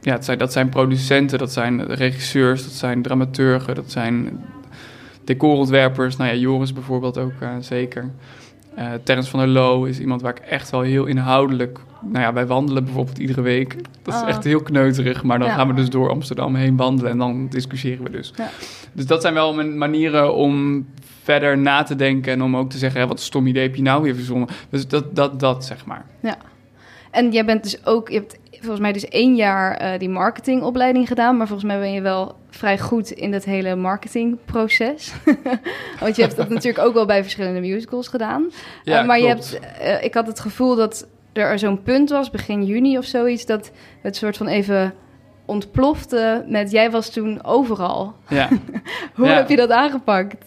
ja, 0.00 0.12
het 0.12 0.24
zijn, 0.24 0.38
dat 0.38 0.52
zijn 0.52 0.68
producenten, 0.68 1.38
dat 1.38 1.52
zijn 1.52 1.86
regisseurs, 1.86 2.62
dat 2.62 2.72
zijn 2.72 3.02
dramaturgen, 3.02 3.74
dat 3.74 3.90
zijn 3.90 4.44
decorontwerpers. 5.24 6.16
Nou 6.16 6.30
ja, 6.30 6.36
Joris 6.36 6.72
bijvoorbeeld 6.72 7.18
ook 7.18 7.32
uh, 7.42 7.48
zeker. 7.60 8.10
Uh, 8.78 8.92
Terrence 9.02 9.30
van 9.30 9.40
der 9.40 9.48
Loo 9.48 9.84
is 9.84 9.98
iemand 9.98 10.22
waar 10.22 10.36
ik 10.36 10.38
echt 10.38 10.70
wel 10.70 10.80
heel 10.80 11.06
inhoudelijk... 11.06 11.78
Nou 12.00 12.24
ja, 12.24 12.32
wij 12.32 12.46
wandelen 12.46 12.84
bijvoorbeeld 12.84 13.18
iedere 13.18 13.40
week. 13.40 13.76
Dat 14.02 14.14
is 14.14 14.20
oh. 14.20 14.28
echt 14.28 14.44
heel 14.44 14.62
kneuterig. 14.62 15.22
Maar 15.22 15.38
dan 15.38 15.50
gaan 15.50 15.68
we 15.68 15.74
dus 15.74 15.90
door 15.90 16.10
Amsterdam 16.10 16.54
heen 16.54 16.76
wandelen 16.76 17.10
en 17.10 17.18
dan 17.18 17.48
discussiëren 17.48 18.04
we 18.04 18.10
dus. 18.10 18.32
Ja. 18.36 18.50
Dus 18.92 19.06
dat 19.06 19.22
zijn 19.22 19.34
wel 19.34 19.54
mijn 19.54 19.78
manieren 19.78 20.34
om 20.34 20.86
verder 21.22 21.58
na 21.58 21.82
te 21.82 21.96
denken... 21.96 22.32
en 22.32 22.42
om 22.42 22.56
ook 22.56 22.70
te 22.70 22.78
zeggen, 22.78 23.00
hè, 23.00 23.06
wat 23.06 23.18
een 23.18 23.24
stom 23.24 23.46
idee 23.46 23.62
heb 23.62 23.74
je 23.74 23.82
nou 23.82 24.02
weer 24.02 24.14
verzonnen. 24.14 24.48
Dus 24.70 24.88
dat, 24.88 25.16
dat, 25.16 25.40
dat 25.40 25.64
zeg 25.64 25.86
maar. 25.86 26.04
Ja. 26.22 26.36
En 27.10 27.32
jij 27.32 27.44
bent 27.44 27.62
dus 27.62 27.86
ook, 27.86 28.08
je 28.08 28.14
hebt 28.14 28.38
volgens 28.60 28.80
mij 28.80 28.92
dus 28.92 29.08
één 29.08 29.36
jaar 29.36 29.82
uh, 29.82 29.98
die 29.98 30.08
marketingopleiding 30.08 31.08
gedaan, 31.08 31.36
maar 31.36 31.46
volgens 31.46 31.68
mij 31.68 31.78
ben 31.78 31.92
je 31.92 32.00
wel 32.00 32.36
vrij 32.50 32.78
goed 32.78 33.10
in 33.10 33.30
dat 33.30 33.44
hele 33.44 33.76
marketingproces. 33.76 35.12
Want 36.00 36.16
je 36.16 36.22
hebt 36.22 36.36
dat 36.36 36.48
natuurlijk 36.48 36.86
ook 36.86 36.94
wel 36.94 37.06
bij 37.06 37.22
verschillende 37.22 37.60
musicals 37.60 38.08
gedaan. 38.08 38.50
Ja, 38.84 39.00
uh, 39.00 39.06
maar 39.06 39.18
je 39.18 39.26
hebt, 39.26 39.58
uh, 39.82 40.04
ik 40.04 40.14
had 40.14 40.26
het 40.26 40.40
gevoel 40.40 40.76
dat 40.76 41.06
er 41.32 41.58
zo'n 41.58 41.82
punt 41.82 42.10
was, 42.10 42.30
begin 42.30 42.64
juni 42.64 42.98
of 42.98 43.04
zoiets, 43.04 43.46
dat 43.46 43.70
het 44.02 44.16
soort 44.16 44.36
van 44.36 44.46
even 44.46 44.94
ontplofte 45.44 46.44
met 46.48 46.70
jij 46.70 46.90
was 46.90 47.10
toen 47.10 47.44
overal. 47.44 48.14
Ja. 48.28 48.48
Hoe 49.14 49.28
heb 49.28 49.48
je 49.48 49.56
dat 49.56 49.70
aangepakt? 49.70 50.44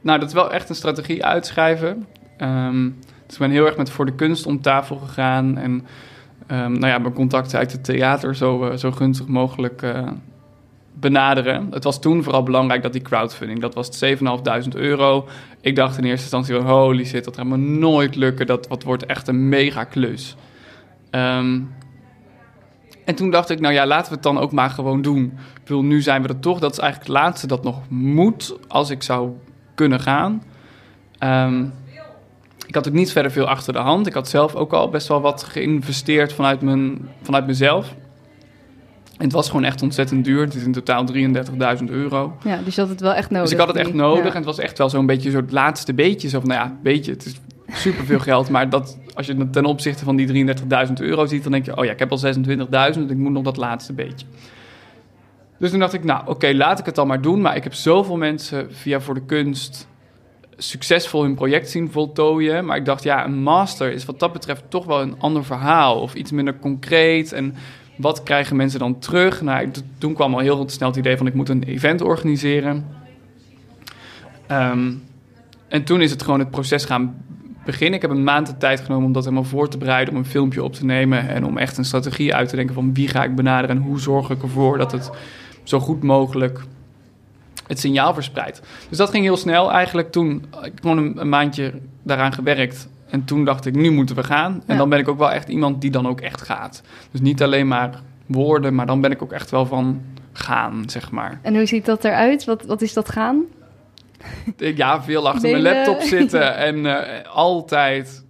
Nou, 0.00 0.18
dat 0.18 0.28
is 0.28 0.34
wel 0.34 0.52
echt 0.52 0.68
een 0.68 0.74
strategie 0.74 1.24
uitschrijven. 1.24 2.06
Um, 2.38 2.98
dus 3.26 3.36
ik 3.36 3.42
ben 3.42 3.50
heel 3.50 3.66
erg 3.66 3.76
met 3.76 3.90
voor 3.90 4.06
de 4.06 4.14
kunst 4.14 4.46
om 4.46 4.62
tafel 4.62 4.96
gegaan. 4.96 5.58
En 5.58 5.86
nou 6.56 6.86
ja, 6.86 6.98
mijn 6.98 7.12
contacten 7.12 7.58
uit 7.58 7.72
het 7.72 7.84
theater 7.84 8.36
zo, 8.36 8.70
uh, 8.70 8.76
zo 8.76 8.90
gunstig 8.90 9.26
mogelijk 9.26 9.82
uh, 9.82 10.08
benaderen. 10.92 11.68
Het 11.70 11.84
was 11.84 12.00
toen 12.00 12.22
vooral 12.22 12.42
belangrijk 12.42 12.82
dat 12.82 12.92
die 12.92 13.02
crowdfunding, 13.02 13.60
dat 13.60 13.74
was 13.74 14.04
7.500 14.04 14.18
euro. 14.74 15.28
Ik 15.60 15.76
dacht 15.76 15.98
in 15.98 16.04
eerste 16.04 16.22
instantie 16.22 16.54
van 16.54 16.66
holy 16.66 17.04
shit, 17.04 17.24
dat 17.24 17.36
gaat 17.36 17.46
me 17.46 17.56
nooit 17.56 18.16
lukken. 18.16 18.46
Dat 18.46 18.82
wordt 18.82 19.06
echt 19.06 19.28
een 19.28 19.48
mega 19.48 19.84
klus. 19.84 20.36
Um, 21.10 21.76
en 23.04 23.14
toen 23.14 23.30
dacht 23.30 23.50
ik, 23.50 23.60
nou 23.60 23.74
ja, 23.74 23.86
laten 23.86 24.08
we 24.08 24.14
het 24.14 24.22
dan 24.22 24.38
ook 24.38 24.52
maar 24.52 24.70
gewoon 24.70 25.02
doen. 25.02 25.38
Ik 25.62 25.68
wil, 25.68 25.82
nu 25.82 26.02
zijn 26.02 26.22
we 26.22 26.28
er 26.28 26.40
toch. 26.40 26.58
Dat 26.58 26.72
is 26.72 26.78
eigenlijk 26.78 27.12
het 27.12 27.22
laatste 27.22 27.46
dat 27.46 27.64
nog 27.64 27.80
moet 27.88 28.56
als 28.68 28.90
ik 28.90 29.02
zou 29.02 29.30
kunnen 29.74 30.00
gaan. 30.00 30.42
Um, 31.20 31.72
ik 32.68 32.74
had 32.74 32.88
ook 32.88 32.94
niet 32.94 33.12
verder 33.12 33.30
veel 33.30 33.48
achter 33.48 33.72
de 33.72 33.78
hand. 33.78 34.06
Ik 34.06 34.14
had 34.14 34.28
zelf 34.28 34.54
ook 34.54 34.72
al 34.72 34.88
best 34.88 35.08
wel 35.08 35.20
wat 35.20 35.42
geïnvesteerd 35.42 36.32
vanuit, 36.32 36.60
mijn, 36.60 37.08
vanuit 37.22 37.46
mezelf. 37.46 37.94
En 39.16 39.24
het 39.24 39.32
was 39.32 39.46
gewoon 39.46 39.64
echt 39.64 39.82
ontzettend 39.82 40.24
duur. 40.24 40.40
Het 40.40 40.54
is 40.54 40.64
in 40.64 40.72
totaal 40.72 41.04
33.000 41.78 41.84
euro. 41.84 42.36
Ja, 42.44 42.60
dus 42.64 42.74
je 42.74 42.80
had 42.80 42.90
het 42.90 43.00
wel 43.00 43.14
echt 43.14 43.30
nodig. 43.30 43.44
Dus 43.44 43.52
ik 43.52 43.58
had 43.58 43.68
het 43.68 43.76
echt 43.76 43.94
nodig. 43.94 44.30
En 44.30 44.36
het 44.36 44.44
was 44.44 44.58
echt 44.58 44.78
wel 44.78 44.88
zo'n 44.88 45.06
beetje 45.06 45.30
zo 45.30 45.36
het 45.36 45.52
laatste 45.52 45.94
beetje. 45.94 46.28
Zo 46.28 46.40
van, 46.40 46.48
nou 46.48 46.60
ja, 46.60 46.76
beetje, 46.82 47.12
het 47.12 47.24
is 47.24 47.34
superveel 47.72 48.18
geld. 48.18 48.48
Maar 48.48 48.70
dat, 48.70 48.98
als 49.14 49.26
je 49.26 49.34
het 49.34 49.52
ten 49.52 49.64
opzichte 49.64 50.04
van 50.04 50.16
die 50.16 50.46
33.000 50.46 50.92
euro 50.94 51.26
ziet... 51.26 51.42
dan 51.42 51.52
denk 51.52 51.64
je, 51.64 51.76
oh 51.76 51.84
ja, 51.84 51.92
ik 51.92 51.98
heb 51.98 52.12
al 52.12 52.20
26.000, 52.24 53.00
ik 53.08 53.16
moet 53.16 53.32
nog 53.32 53.42
dat 53.42 53.56
laatste 53.56 53.92
beetje. 53.92 54.26
Dus 55.58 55.70
toen 55.70 55.78
dacht 55.78 55.92
ik, 55.92 56.04
nou 56.04 56.22
oké, 56.26 56.52
laat 56.52 56.78
ik 56.78 56.86
het 56.86 56.94
dan 56.94 57.06
maar 57.06 57.20
doen. 57.20 57.40
Maar 57.40 57.56
ik 57.56 57.64
heb 57.64 57.74
zoveel 57.74 58.16
mensen 58.16 58.74
via 58.74 59.00
Voor 59.00 59.14
de 59.14 59.24
Kunst 59.26 59.88
succesvol 60.58 61.22
hun 61.22 61.34
project 61.34 61.70
zien 61.70 61.90
voltooien. 61.90 62.64
Maar 62.64 62.76
ik 62.76 62.84
dacht, 62.84 63.02
ja, 63.02 63.24
een 63.24 63.42
master 63.42 63.92
is 63.92 64.04
wat 64.04 64.20
dat 64.20 64.32
betreft 64.32 64.62
toch 64.68 64.84
wel 64.84 65.00
een 65.00 65.14
ander 65.18 65.44
verhaal. 65.44 66.00
Of 66.00 66.14
iets 66.14 66.30
minder 66.30 66.58
concreet. 66.58 67.32
En 67.32 67.54
wat 67.96 68.22
krijgen 68.22 68.56
mensen 68.56 68.78
dan 68.78 68.98
terug? 68.98 69.42
Nou, 69.42 69.70
toen 69.98 70.14
kwam 70.14 70.34
al 70.34 70.40
heel 70.40 70.68
snel 70.68 70.88
het 70.88 70.98
idee 70.98 71.16
van 71.16 71.26
ik 71.26 71.34
moet 71.34 71.48
een 71.48 71.62
event 71.62 72.00
organiseren. 72.00 72.86
Um, 74.50 75.02
en 75.68 75.84
toen 75.84 76.00
is 76.00 76.10
het 76.10 76.22
gewoon 76.22 76.38
het 76.38 76.50
proces 76.50 76.84
gaan 76.84 77.24
beginnen. 77.64 77.94
Ik 77.94 78.02
heb 78.02 78.10
een 78.10 78.24
maand 78.24 78.46
de 78.46 78.56
tijd 78.56 78.80
genomen 78.80 79.06
om 79.06 79.12
dat 79.12 79.24
helemaal 79.24 79.44
voor 79.44 79.68
te 79.68 79.78
bereiden, 79.78 80.14
om 80.14 80.20
een 80.20 80.26
filmpje 80.26 80.62
op 80.62 80.72
te 80.72 80.84
nemen 80.84 81.28
en 81.28 81.44
om 81.44 81.58
echt 81.58 81.76
een 81.76 81.84
strategie 81.84 82.34
uit 82.34 82.48
te 82.48 82.56
denken 82.56 82.74
van 82.74 82.94
wie 82.94 83.08
ga 83.08 83.24
ik 83.24 83.34
benaderen 83.34 83.76
en 83.76 83.82
hoe 83.82 84.00
zorg 84.00 84.30
ik 84.30 84.42
ervoor 84.42 84.78
dat 84.78 84.92
het 84.92 85.10
zo 85.62 85.80
goed 85.80 86.02
mogelijk 86.02 86.60
het 87.68 87.80
signaal 87.80 88.14
verspreidt. 88.14 88.62
Dus 88.88 88.98
dat 88.98 89.10
ging 89.10 89.24
heel 89.24 89.36
snel 89.36 89.72
eigenlijk. 89.72 90.12
Toen 90.12 90.44
ik 90.62 90.72
gewoon 90.80 90.98
een, 90.98 91.20
een, 91.20 91.28
maandje 91.28 91.72
daaraan 92.02 92.32
gewerkt. 92.32 92.88
En 93.10 93.24
toen 93.24 93.44
dacht 93.44 93.66
ik, 93.66 93.74
nu 93.74 93.90
moeten 93.90 94.16
we 94.16 94.22
gaan. 94.22 94.62
En 94.66 94.76
dan 94.76 94.88
ben 94.88 94.98
ik 94.98 95.08
ook 95.08 95.18
wel 95.18 95.30
echt 95.30 95.48
iemand 95.48 95.80
die 95.80 95.90
dan 95.90 96.08
ook 96.08 96.20
echt 96.20 96.42
gaat. 96.42 96.82
Dus 97.10 97.20
niet 97.20 97.42
alleen 97.42 97.68
maar 97.68 98.02
woorden, 98.26 98.74
maar 98.74 98.86
dan 98.86 99.00
ben 99.00 99.10
ik 99.10 99.22
ook 99.22 99.32
echt 99.32 99.50
wel 99.50 99.66
van 99.66 100.02
gaan, 100.32 100.82
zeg 100.86 101.10
maar. 101.10 101.38
En 101.42 101.54
hoe 101.54 101.66
ziet 101.66 101.84
dat 101.84 102.04
eruit? 102.04 102.44
Wat, 102.44 102.64
wat 102.64 102.82
is 102.82 102.92
dat 102.92 103.08
gaan? 103.08 103.44
Ja, 104.56 105.02
veel 105.02 105.28
achter 105.28 105.50
mijn 105.50 105.62
laptop 105.62 106.00
zitten 106.00 106.56
en 106.68 106.76
uh, 106.76 106.98
altijd 107.32 108.24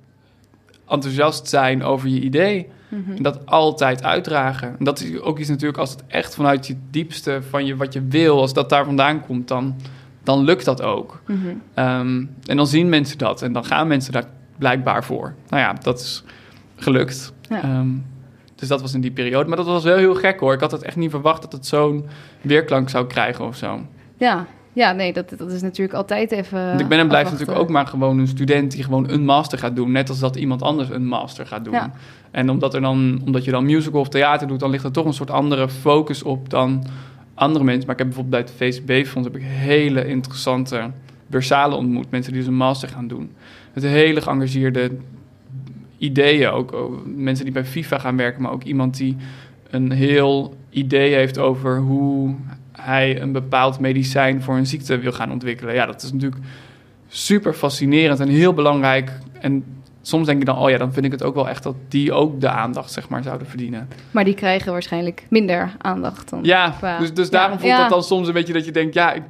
enthousiast 0.88 1.48
zijn 1.48 1.82
over 1.82 2.08
je 2.08 2.20
idee. 2.20 2.68
Mhm. 2.88 3.16
En 3.16 3.22
dat 3.22 3.46
altijd 3.46 4.04
uitdragen. 4.04 4.68
En 4.78 4.84
dat 4.84 5.00
is 5.00 5.20
ook 5.20 5.38
iets 5.38 5.48
natuurlijk 5.48 5.78
als 5.78 5.90
het 5.90 6.02
echt 6.06 6.34
vanuit 6.34 6.66
je 6.66 6.76
diepste 6.90 7.42
van 7.50 7.66
je, 7.66 7.76
wat 7.76 7.92
je 7.92 8.02
wil, 8.08 8.40
als 8.40 8.52
dat 8.52 8.68
daar 8.68 8.84
vandaan 8.84 9.20
komt, 9.26 9.48
dan, 9.48 9.76
dan 10.22 10.44
lukt 10.44 10.64
dat 10.64 10.82
ook. 10.82 11.22
Mhm. 11.26 11.38
Ehm, 11.74 12.24
en 12.44 12.56
dan 12.56 12.66
zien 12.66 12.88
mensen 12.88 13.18
dat 13.18 13.42
en 13.42 13.52
dan 13.52 13.64
gaan 13.64 13.86
mensen 13.86 14.12
daar 14.12 14.28
blijkbaar 14.58 15.04
voor. 15.04 15.34
Nou 15.48 15.62
ja, 15.62 15.72
dat 15.72 15.98
is 16.00 16.24
gelukt. 16.76 17.32
Ja. 17.48 17.62
Ehm, 17.62 17.88
dus 18.54 18.68
dat 18.68 18.80
was 18.80 18.94
in 18.94 19.00
die 19.00 19.10
periode. 19.10 19.48
Maar 19.48 19.56
dat 19.56 19.66
was 19.66 19.84
wel 19.84 19.96
heel 19.96 20.14
gek 20.14 20.40
hoor. 20.40 20.52
Ik 20.52 20.60
had 20.60 20.72
het 20.72 20.82
echt 20.82 20.96
niet 20.96 21.10
verwacht 21.10 21.42
dat 21.42 21.52
het 21.52 21.66
zo'n 21.66 22.06
weerklank 22.40 22.88
zou 22.88 23.06
krijgen 23.06 23.44
of 23.44 23.56
zo. 23.56 23.86
Ja. 24.16 24.46
Ja, 24.78 24.92
nee, 24.92 25.12
dat, 25.12 25.34
dat 25.36 25.52
is 25.52 25.62
natuurlijk 25.62 25.96
altijd 25.96 26.32
even. 26.32 26.66
Want 26.66 26.80
ik 26.80 26.88
ben 26.88 26.98
en 26.98 27.08
blijf 27.08 27.24
afwachten. 27.24 27.46
natuurlijk 27.46 27.58
ook 27.58 27.74
maar 27.74 27.86
gewoon 27.86 28.18
een 28.18 28.28
student 28.28 28.70
die 28.72 28.82
gewoon 28.82 29.10
een 29.10 29.24
master 29.24 29.58
gaat 29.58 29.76
doen. 29.76 29.92
Net 29.92 30.08
als 30.08 30.18
dat 30.18 30.36
iemand 30.36 30.62
anders 30.62 30.90
een 30.90 31.06
master 31.06 31.46
gaat 31.46 31.64
doen. 31.64 31.74
Ja. 31.74 31.92
En 32.30 32.50
omdat, 32.50 32.74
er 32.74 32.80
dan, 32.80 33.22
omdat 33.24 33.44
je 33.44 33.50
dan 33.50 33.64
musical 33.64 34.00
of 34.00 34.08
theater 34.08 34.48
doet, 34.48 34.60
dan 34.60 34.70
ligt 34.70 34.84
er 34.84 34.92
toch 34.92 35.04
een 35.04 35.12
soort 35.12 35.30
andere 35.30 35.68
focus 35.68 36.22
op 36.22 36.50
dan 36.50 36.84
andere 37.34 37.64
mensen. 37.64 37.86
Maar 37.86 37.94
ik 37.94 37.98
heb 37.98 38.14
bijvoorbeeld 38.14 38.46
bij 38.56 38.66
het 38.68 38.76
VCB-fonds 38.76 39.28
heb 39.28 39.36
ik 39.36 39.42
hele 39.46 40.06
interessante 40.06 40.90
bursalen 41.26 41.78
ontmoet. 41.78 42.10
Mensen 42.10 42.32
die 42.32 42.40
dus 42.40 42.50
een 42.50 42.56
master 42.56 42.88
gaan 42.88 43.08
doen. 43.08 43.30
Met 43.72 43.82
hele 43.82 44.20
geëngageerde 44.20 44.90
ideeën. 45.98 46.50
Ook, 46.50 46.72
ook 46.72 47.02
mensen 47.06 47.44
die 47.44 47.54
bij 47.54 47.64
FIFA 47.64 47.98
gaan 47.98 48.16
werken, 48.16 48.42
maar 48.42 48.52
ook 48.52 48.64
iemand 48.64 48.96
die 48.96 49.16
een 49.70 49.90
heel 49.90 50.54
idee 50.70 51.14
heeft 51.14 51.38
over 51.38 51.78
hoe 51.78 52.34
hij 52.80 53.20
een 53.20 53.32
bepaald 53.32 53.78
medicijn 53.80 54.42
voor 54.42 54.56
een 54.56 54.66
ziekte 54.66 54.98
wil 54.98 55.12
gaan 55.12 55.32
ontwikkelen. 55.32 55.74
Ja, 55.74 55.86
dat 55.86 56.02
is 56.02 56.12
natuurlijk 56.12 56.42
super 57.08 57.52
fascinerend 57.54 58.20
en 58.20 58.28
heel 58.28 58.52
belangrijk. 58.54 59.10
En 59.40 59.64
soms 60.02 60.26
denk 60.26 60.40
ik 60.40 60.46
dan, 60.46 60.58
oh 60.58 60.70
ja, 60.70 60.78
dan 60.78 60.92
vind 60.92 61.04
ik 61.06 61.12
het 61.12 61.22
ook 61.22 61.34
wel 61.34 61.48
echt 61.48 61.62
dat 61.62 61.74
die 61.88 62.12
ook 62.12 62.40
de 62.40 62.48
aandacht, 62.48 62.92
zeg 62.92 63.08
maar, 63.08 63.22
zouden 63.22 63.46
verdienen. 63.46 63.88
Maar 64.10 64.24
die 64.24 64.34
krijgen 64.34 64.72
waarschijnlijk 64.72 65.26
minder 65.30 65.70
aandacht 65.78 66.30
dan. 66.30 66.38
Ja, 66.42 66.74
qua- 66.78 66.98
dus, 66.98 67.14
dus 67.14 67.28
Ja, 67.28 67.32
daarom 67.38 67.58
voelt 67.58 67.72
ja. 67.72 67.78
dat 67.80 67.90
dan 67.90 68.02
soms 68.02 68.26
een 68.28 68.34
beetje 68.34 68.52
dat 68.52 68.64
je 68.64 68.72
denkt, 68.72 68.94
ja, 68.94 69.12
ik 69.12 69.22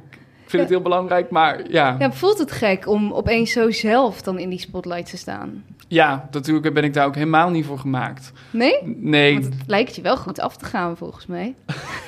vind 0.45 0.61
het 0.61 0.71
heel 0.71 0.81
belangrijk, 0.81 1.29
maar 1.29 1.71
ja. 1.71 1.95
Ja, 1.99 2.11
voelt 2.11 2.37
het 2.37 2.51
gek 2.51 2.87
om 2.87 3.13
opeens 3.13 3.51
zo 3.51 3.71
zelf 3.71 4.21
dan 4.21 4.39
in 4.39 4.49
die 4.49 4.59
spotlight 4.59 5.09
te 5.09 5.17
staan? 5.17 5.63
Ja, 5.89 6.27
natuurlijk 6.31 6.73
ben 6.73 6.83
ik 6.83 6.93
daar 6.93 7.05
ook 7.05 7.15
helemaal 7.15 7.49
niet 7.49 7.65
voor 7.65 7.79
gemaakt. 7.79 8.31
Nee? 8.51 8.75
Nee, 8.83 9.33
Want 9.33 9.45
het 9.45 9.67
lijkt 9.67 9.95
je 9.95 10.01
wel 10.01 10.17
goed 10.17 10.39
af 10.39 10.57
te 10.57 10.65
gaan, 10.65 10.97
volgens 10.97 11.25
mij. 11.25 11.55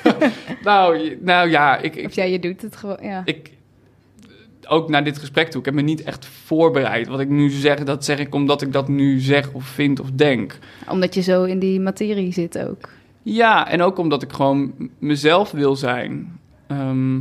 nou, 0.64 1.16
nou 1.20 1.50
ja, 1.50 1.76
ik, 1.76 1.96
ik, 1.96 2.06
Of 2.06 2.14
ja, 2.14 2.24
je 2.24 2.38
doet 2.38 2.62
het 2.62 2.76
gewoon, 2.76 2.98
ja. 3.02 3.22
ik, 3.24 3.50
ook 4.66 4.88
naar 4.88 5.04
dit 5.04 5.18
gesprek 5.18 5.50
toe, 5.50 5.60
ik 5.60 5.66
heb 5.66 5.74
me 5.74 5.82
niet 5.82 6.02
echt 6.02 6.26
voorbereid. 6.26 7.08
Wat 7.08 7.20
ik 7.20 7.28
nu 7.28 7.50
zeg, 7.50 7.84
dat 7.84 8.04
zeg 8.04 8.18
ik 8.18 8.34
omdat 8.34 8.62
ik 8.62 8.72
dat 8.72 8.88
nu 8.88 9.20
zeg 9.20 9.52
of 9.52 9.64
vind 9.64 10.00
of 10.00 10.10
denk. 10.10 10.58
Omdat 10.88 11.14
je 11.14 11.20
zo 11.20 11.44
in 11.44 11.58
die 11.58 11.80
materie 11.80 12.32
zit 12.32 12.58
ook. 12.58 12.88
Ja, 13.22 13.68
en 13.68 13.82
ook 13.82 13.98
omdat 13.98 14.22
ik 14.22 14.32
gewoon 14.32 14.72
mezelf 14.98 15.50
wil 15.50 15.76
zijn. 15.76 16.38
Ehm, 16.66 17.20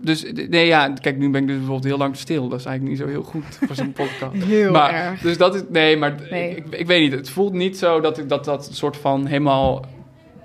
dus 0.00 0.32
nee, 0.48 0.66
ja, 0.66 0.88
kijk, 1.00 1.16
nu 1.18 1.30
ben 1.30 1.40
ik 1.40 1.46
dus 1.46 1.56
bijvoorbeeld 1.56 1.84
heel 1.86 1.98
lang 1.98 2.16
stil. 2.16 2.48
Dat 2.48 2.58
is 2.58 2.64
eigenlijk 2.64 2.98
niet 2.98 3.06
zo 3.06 3.12
heel 3.12 3.22
goed 3.22 3.44
voor 3.66 3.74
zo'n 3.74 3.92
podcast. 3.92 4.44
Heel 4.44 4.70
maar, 4.72 4.92
erg. 4.94 5.20
Dus 5.20 5.38
dat 5.38 5.54
is, 5.54 5.62
nee, 5.68 5.96
maar 5.96 6.14
Nee. 6.30 6.56
Ik, 6.56 6.64
ik 6.70 6.86
weet 6.86 7.00
niet. 7.00 7.12
Het 7.12 7.30
voelt 7.30 7.52
niet 7.52 7.78
zo 7.78 8.00
dat 8.00 8.18
ik, 8.18 8.28
dat, 8.28 8.44
dat 8.44 8.68
een 8.68 8.74
soort 8.74 8.96
van 8.96 9.26
helemaal 9.26 9.84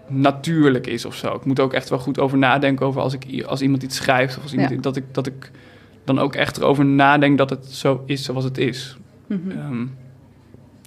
natuurlijk 0.08 0.88
is 0.88 1.06
of 1.06 1.16
zo. 1.16 1.34
Ik 1.36 1.45
moet 1.45 1.60
ook 1.60 1.74
echt 1.74 1.89
wel 1.89 1.99
goed 1.99 2.20
over 2.20 2.38
nadenken 2.38 2.86
over 2.86 3.01
als, 3.01 3.14
ik, 3.14 3.43
als 3.43 3.62
iemand 3.62 3.84
iets 3.84 3.95
schrijft. 3.95 4.38
Of 4.38 4.43
als 4.43 4.51
iemand, 4.53 4.70
Ja. 4.72 4.78
dat, 4.78 4.95
ik, 4.95 5.03
dat 5.12 5.28
ik 5.28 5.51
dan 6.03 6.20
ook 6.20 6.36
echt 6.36 6.58
erover 6.58 6.86
nadenk 6.86 7.38
dat 7.38 7.49
het 7.49 7.66
zo 7.66 8.03
is 8.06 8.24
zoals 8.24 8.43
het 8.43 8.58
is. 8.58 8.97
Ehm, 9.30 9.86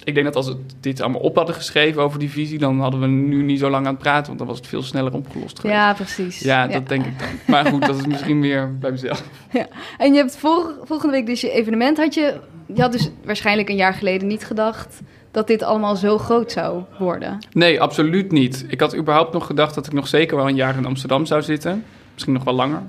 ik 0.03 0.13
denk 0.13 0.25
dat 0.25 0.35
als 0.35 0.47
we 0.47 0.57
dit 0.79 1.01
allemaal 1.01 1.21
op 1.21 1.35
hadden 1.35 1.55
geschreven 1.55 2.01
over 2.01 2.19
die 2.19 2.29
visie, 2.29 2.57
dan 2.59 2.79
hadden 2.79 2.99
we 2.99 3.07
nu 3.07 3.43
niet 3.43 3.59
zo 3.59 3.69
lang 3.69 3.85
aan 3.85 3.93
het 3.93 4.01
praten, 4.01 4.25
want 4.25 4.37
dan 4.37 4.47
was 4.47 4.57
het 4.57 4.67
veel 4.67 4.83
sneller 4.83 5.13
opgelost 5.13 5.59
geweest. 5.59 5.79
Ja, 5.79 5.93
precies. 5.93 6.39
Ja, 6.39 6.67
dat 6.67 6.87
denk 6.87 7.05
ik 7.05 7.19
dan. 7.19 7.27
Maar 7.47 7.65
goed, 7.65 7.85
dat 7.85 7.95
is 7.95 8.05
misschien 8.05 8.41
weer 8.41 8.77
bij 8.77 8.91
mezelf. 8.91 9.23
En 9.97 10.13
je 10.13 10.17
hebt 10.19 10.37
vol- 10.37 10.71
volgende 10.83 11.13
week 11.15 11.25
dus 11.25 11.41
je 11.41 11.51
evenement. 11.51 11.97
Had 11.97 12.13
je, 12.13 12.39
je 12.73 12.81
had 12.81 12.91
dus 12.91 13.09
waarschijnlijk 13.23 13.69
een 13.69 13.75
jaar 13.75 13.93
geleden 13.93 14.27
niet 14.27 14.45
gedacht 14.45 15.01
dat 15.31 15.47
dit 15.47 15.63
allemaal 15.63 15.95
zo 15.95 16.17
groot 16.17 16.51
zou 16.51 16.83
worden. 16.99 17.37
Nee, 17.51 17.81
absoluut 17.81 18.31
niet. 18.31 18.65
Ik 18.67 18.79
had 18.79 18.95
überhaupt 18.95 19.33
nog 19.33 19.45
gedacht 19.45 19.75
dat 19.75 19.85
ik 19.85 19.93
nog 19.93 20.07
zeker 20.07 20.35
wel 20.37 20.47
een 20.47 20.55
jaar 20.55 20.77
in 20.77 20.85
Amsterdam 20.85 21.25
zou 21.25 21.41
zitten. 21.41 21.83
Misschien 22.13 22.33
nog 22.33 22.43
wel 22.43 22.53
langer. 22.53 22.81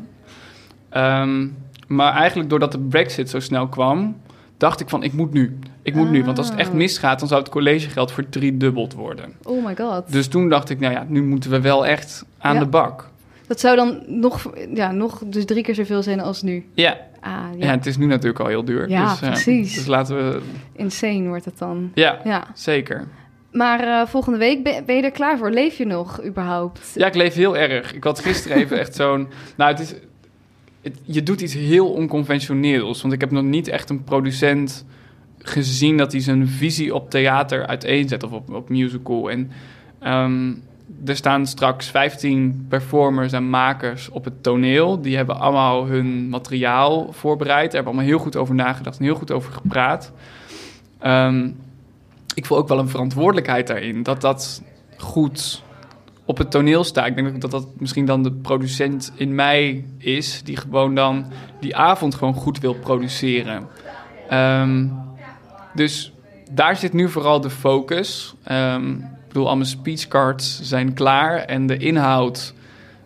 Ehm, 0.89 1.47
maar 1.87 2.13
eigenlijk 2.15 2.51
doordat 2.51 2.73
de 2.73 2.79
brexit 2.79 3.31
zo 3.31 3.41
snel 3.41 3.69
kwam, 3.69 4.17
dacht 4.61 4.81
ik 4.81 4.89
van 4.89 5.03
ik 5.03 5.13
moet 5.13 5.33
nu. 5.33 5.59
Ik 5.83 5.95
moet 5.95 6.11
nu, 6.11 6.25
want 6.25 6.39
als 6.39 6.49
het 6.49 6.59
echt 6.59 6.69
Ah. 6.69 6.75
misgaat, 6.75 7.19
dan 7.19 7.29
zou 7.29 7.41
het 7.41 7.51
collegegeld 7.51 8.13
voor 8.13 8.29
driedubbeld 8.29 8.95
worden. 8.95 9.33
Oh 9.43 9.65
my 9.65 9.77
god. 9.77 10.13
Dus 10.13 10.29
toen 10.29 10.49
dacht 10.49 10.71
ik, 10.71 10.81
nou 10.81 10.93
ja, 10.93 11.05
nu 11.09 11.23
moeten 11.23 11.51
we 11.51 11.61
wel 11.61 11.87
echt 11.87 12.25
aan 12.39 12.55
Ja. 12.55 12.61
de 12.61 12.67
bak. 12.67 13.09
Dat 13.47 13.61
zou 13.61 13.77
dan 13.77 14.03
nog, 14.07 14.53
ja, 14.75 14.91
nog 14.93 15.23
dus 15.27 15.45
drie 15.45 15.63
keer 15.63 15.75
zoveel 15.75 16.03
zijn 16.03 16.21
als 16.21 16.43
nu. 16.43 16.67
Ja, 16.75 16.97
Ah, 17.21 17.31
Ja, 17.57 17.67
ja. 17.67 17.71
het 17.71 17.87
is 17.87 17.97
nu 17.97 18.07
natuurlijk 18.07 18.41
al 18.41 18.47
heel 18.47 18.65
duur. 18.65 18.89
Ja, 18.89 19.11
dus, 19.11 19.21
eh, 19.21 19.29
precies. 19.31 19.75
Dus 19.75 19.87
laten 19.87 20.17
we... 20.17 20.41
Insane 20.73 21.29
wordt 21.29 21.45
het 21.45 21.59
dan. 21.59 21.91
Ja, 21.95 22.19
Ja. 22.25 22.45
zeker. 22.55 23.07
Maar 23.53 23.81
eh, 23.81 24.07
volgende 24.07 24.39
week 24.39 24.63
ben, 24.63 24.85
ben 24.85 24.97
je 24.97 25.03
er 25.03 25.11
klaar 25.11 25.39
voor? 25.39 25.51
Leef 25.51 25.77
je 25.79 25.87
nog 25.87 26.25
überhaupt? 26.25 26.91
Ja, 26.95 27.07
ik 27.07 27.15
leef 27.15 27.35
heel 27.35 27.57
erg. 27.57 27.95
Ik 27.95 28.05
had 28.05 28.21
gisteren 28.21 28.57
even 28.57 28.79
echt 28.79 28.95
zo'n... 28.95 29.29
Nou, 29.57 29.71
het 29.71 29.81
is... 29.81 29.95
het- 30.83 30.99
je 31.05 31.23
doet 31.23 31.41
iets 31.41 31.55
heel 31.55 31.93
onconventioneels. 31.93 33.01
Want 33.03 33.15
ik 33.15 33.21
heb 33.21 33.31
nog 33.31 33.45
niet 33.45 33.69
echt 33.69 33.91
een 33.91 34.05
producent 34.05 34.85
gezien... 35.39 35.97
dat 35.97 36.13
hij 36.13 36.21
zijn 36.21 36.49
visie 36.49 36.95
op 36.95 37.11
theater 37.11 37.67
uiteenzet 37.67 38.23
of 38.23 38.31
op, 38.33 38.51
op 38.53 38.69
musical. 38.69 39.31
En 39.31 39.51
ehm, 39.99 40.53
er 41.05 41.17
staan 41.17 41.47
straks 41.47 41.87
15 41.87 42.67
performers 42.69 43.33
en 43.33 43.51
makers 43.51 44.09
op 44.09 44.25
het 44.25 44.43
toneel. 44.43 45.01
Die 45.01 45.17
hebben 45.17 45.41
allemaal 45.41 45.87
hun 45.87 46.29
materiaal 46.29 47.13
voorbereid. 47.13 47.65
Daar 47.65 47.75
hebben 47.75 47.93
allemaal 47.93 48.11
heel 48.11 48.19
goed 48.25 48.37
over 48.37 48.55
nagedacht 48.55 48.99
en 48.99 49.05
heel 49.05 49.15
goed 49.15 49.31
over 49.31 49.53
gepraat. 49.53 50.13
Ehm, 50.99 51.51
ik 52.35 52.47
voel 52.47 52.59
ook 52.59 52.69
wel 52.69 52.79
een 52.79 52.89
verantwoordelijkheid 52.89 53.67
daarin. 53.67 54.03
Dat 54.03 54.21
dat 54.21 54.63
goed 54.97 55.63
op 56.31 56.39
het 56.39 56.51
toneel 56.51 56.85
staat. 56.85 57.07
Ik 57.07 57.15
denk 57.15 57.29
ook 57.29 57.41
dat 57.41 57.51
dat 57.51 57.67
misschien 57.79 58.05
dan 58.05 58.23
de 58.23 58.33
producent 58.33 59.13
in 59.17 59.35
mij 59.35 59.85
is... 59.99 60.43
die 60.43 60.57
gewoon 60.57 60.95
dan 60.95 61.27
die 61.61 61.77
avond 61.77 62.15
gewoon 62.15 62.35
goed 62.35 62.59
wil 62.59 62.75
produceren. 62.75 63.69
Ehm, 64.29 64.87
dus 65.75 66.13
daar 66.51 66.77
zit 66.77 66.93
nu 66.93 67.09
vooral 67.09 67.41
de 67.41 67.51
focus. 67.51 68.35
Ehm, 68.45 68.91
ik 68.93 69.27
bedoel, 69.29 69.49
al 69.49 69.57
mijn 69.57 69.69
speechcards 69.69 70.61
zijn 70.63 70.95
klaar... 70.95 71.39
en 71.39 71.67
de 71.67 71.77
inhoud 71.77 72.55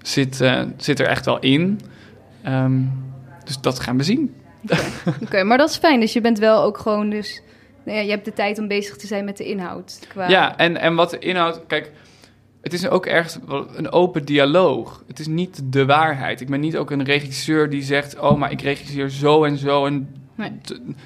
zit, 0.02 0.40
eh, 0.40 0.62
zit 0.76 1.00
er 1.00 1.06
echt 1.06 1.24
wel 1.24 1.38
in. 1.38 1.80
Ehm, 2.42 2.80
dus 3.44 3.60
dat 3.60 3.80
gaan 3.80 3.96
we 3.96 4.02
zien. 4.02 4.34
Oké, 5.22 5.44
maar 5.44 5.58
dat 5.58 5.70
is 5.70 5.76
fijn. 5.76 6.00
Dus 6.00 6.12
je 6.12 6.20
bent 6.20 6.38
wel 6.38 6.62
ook 6.62 6.78
gewoon 6.78 7.10
dus... 7.10 7.42
Nou 7.84 7.98
ja, 7.98 8.04
je 8.04 8.10
hebt 8.10 8.24
de 8.24 8.32
tijd 8.32 8.58
om 8.58 8.68
bezig 8.68 8.96
te 8.96 9.06
zijn 9.06 9.24
met 9.24 9.36
de 9.36 9.44
inhoud. 9.44 9.98
Qua... 10.08 10.28
Ja, 10.28 10.56
en, 10.56 10.76
en 10.76 10.94
wat 10.94 11.10
de 11.10 11.18
inhoud... 11.18 11.60
Kijk, 11.66 11.90
het 12.64 12.72
is 12.72 12.88
ook 12.88 13.06
ergens 13.06 13.38
een 13.76 13.90
open 13.90 14.24
dialoog. 14.24 15.04
Het 15.06 15.18
is 15.18 15.26
niet 15.26 15.62
de 15.64 15.84
waarheid. 15.84 16.40
Ik 16.40 16.48
ben 16.48 16.60
niet 16.60 16.76
ook 16.76 16.90
een 16.90 17.04
regisseur 17.04 17.70
die 17.70 17.82
zegt... 17.82 18.18
oh, 18.18 18.38
maar 18.38 18.50
ik 18.50 18.60
regisseer 18.60 19.10
zo 19.10 19.44
en 19.44 19.56
zo 19.56 19.86
en... 19.86 20.08
Nee. 20.34 20.50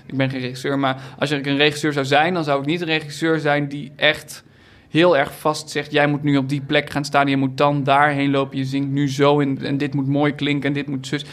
ik 0.06 0.16
ben 0.16 0.30
geen 0.30 0.40
regisseur, 0.40 0.78
maar 0.78 1.02
als 1.18 1.30
ik 1.30 1.46
een 1.46 1.56
regisseur 1.56 1.92
zou 1.92 2.06
zijn... 2.06 2.34
dan 2.34 2.44
zou 2.44 2.60
ik 2.60 2.66
niet 2.66 2.80
een 2.80 2.86
regisseur 2.86 3.38
zijn 3.38 3.68
die 3.68 3.92
echt 3.96 4.44
heel 4.88 5.16
erg 5.16 5.38
vast 5.38 5.70
zegt... 5.70 5.92
jij 5.92 6.06
moet 6.06 6.22
nu 6.22 6.36
op 6.36 6.48
die 6.48 6.60
plek 6.60 6.90
gaan 6.90 7.04
staan, 7.04 7.28
je 7.28 7.36
moet 7.36 7.56
dan 7.56 7.84
daarheen 7.84 8.30
lopen... 8.30 8.58
je 8.58 8.64
zingt 8.64 8.88
nu 8.88 9.10
zo 9.10 9.40
en, 9.40 9.64
en 9.64 9.78
dit 9.78 9.94
moet 9.94 10.08
mooi 10.08 10.34
klinken 10.34 10.68
en 10.68 10.74
dit 10.74 10.86
moet 10.86 11.06
zus... 11.06 11.24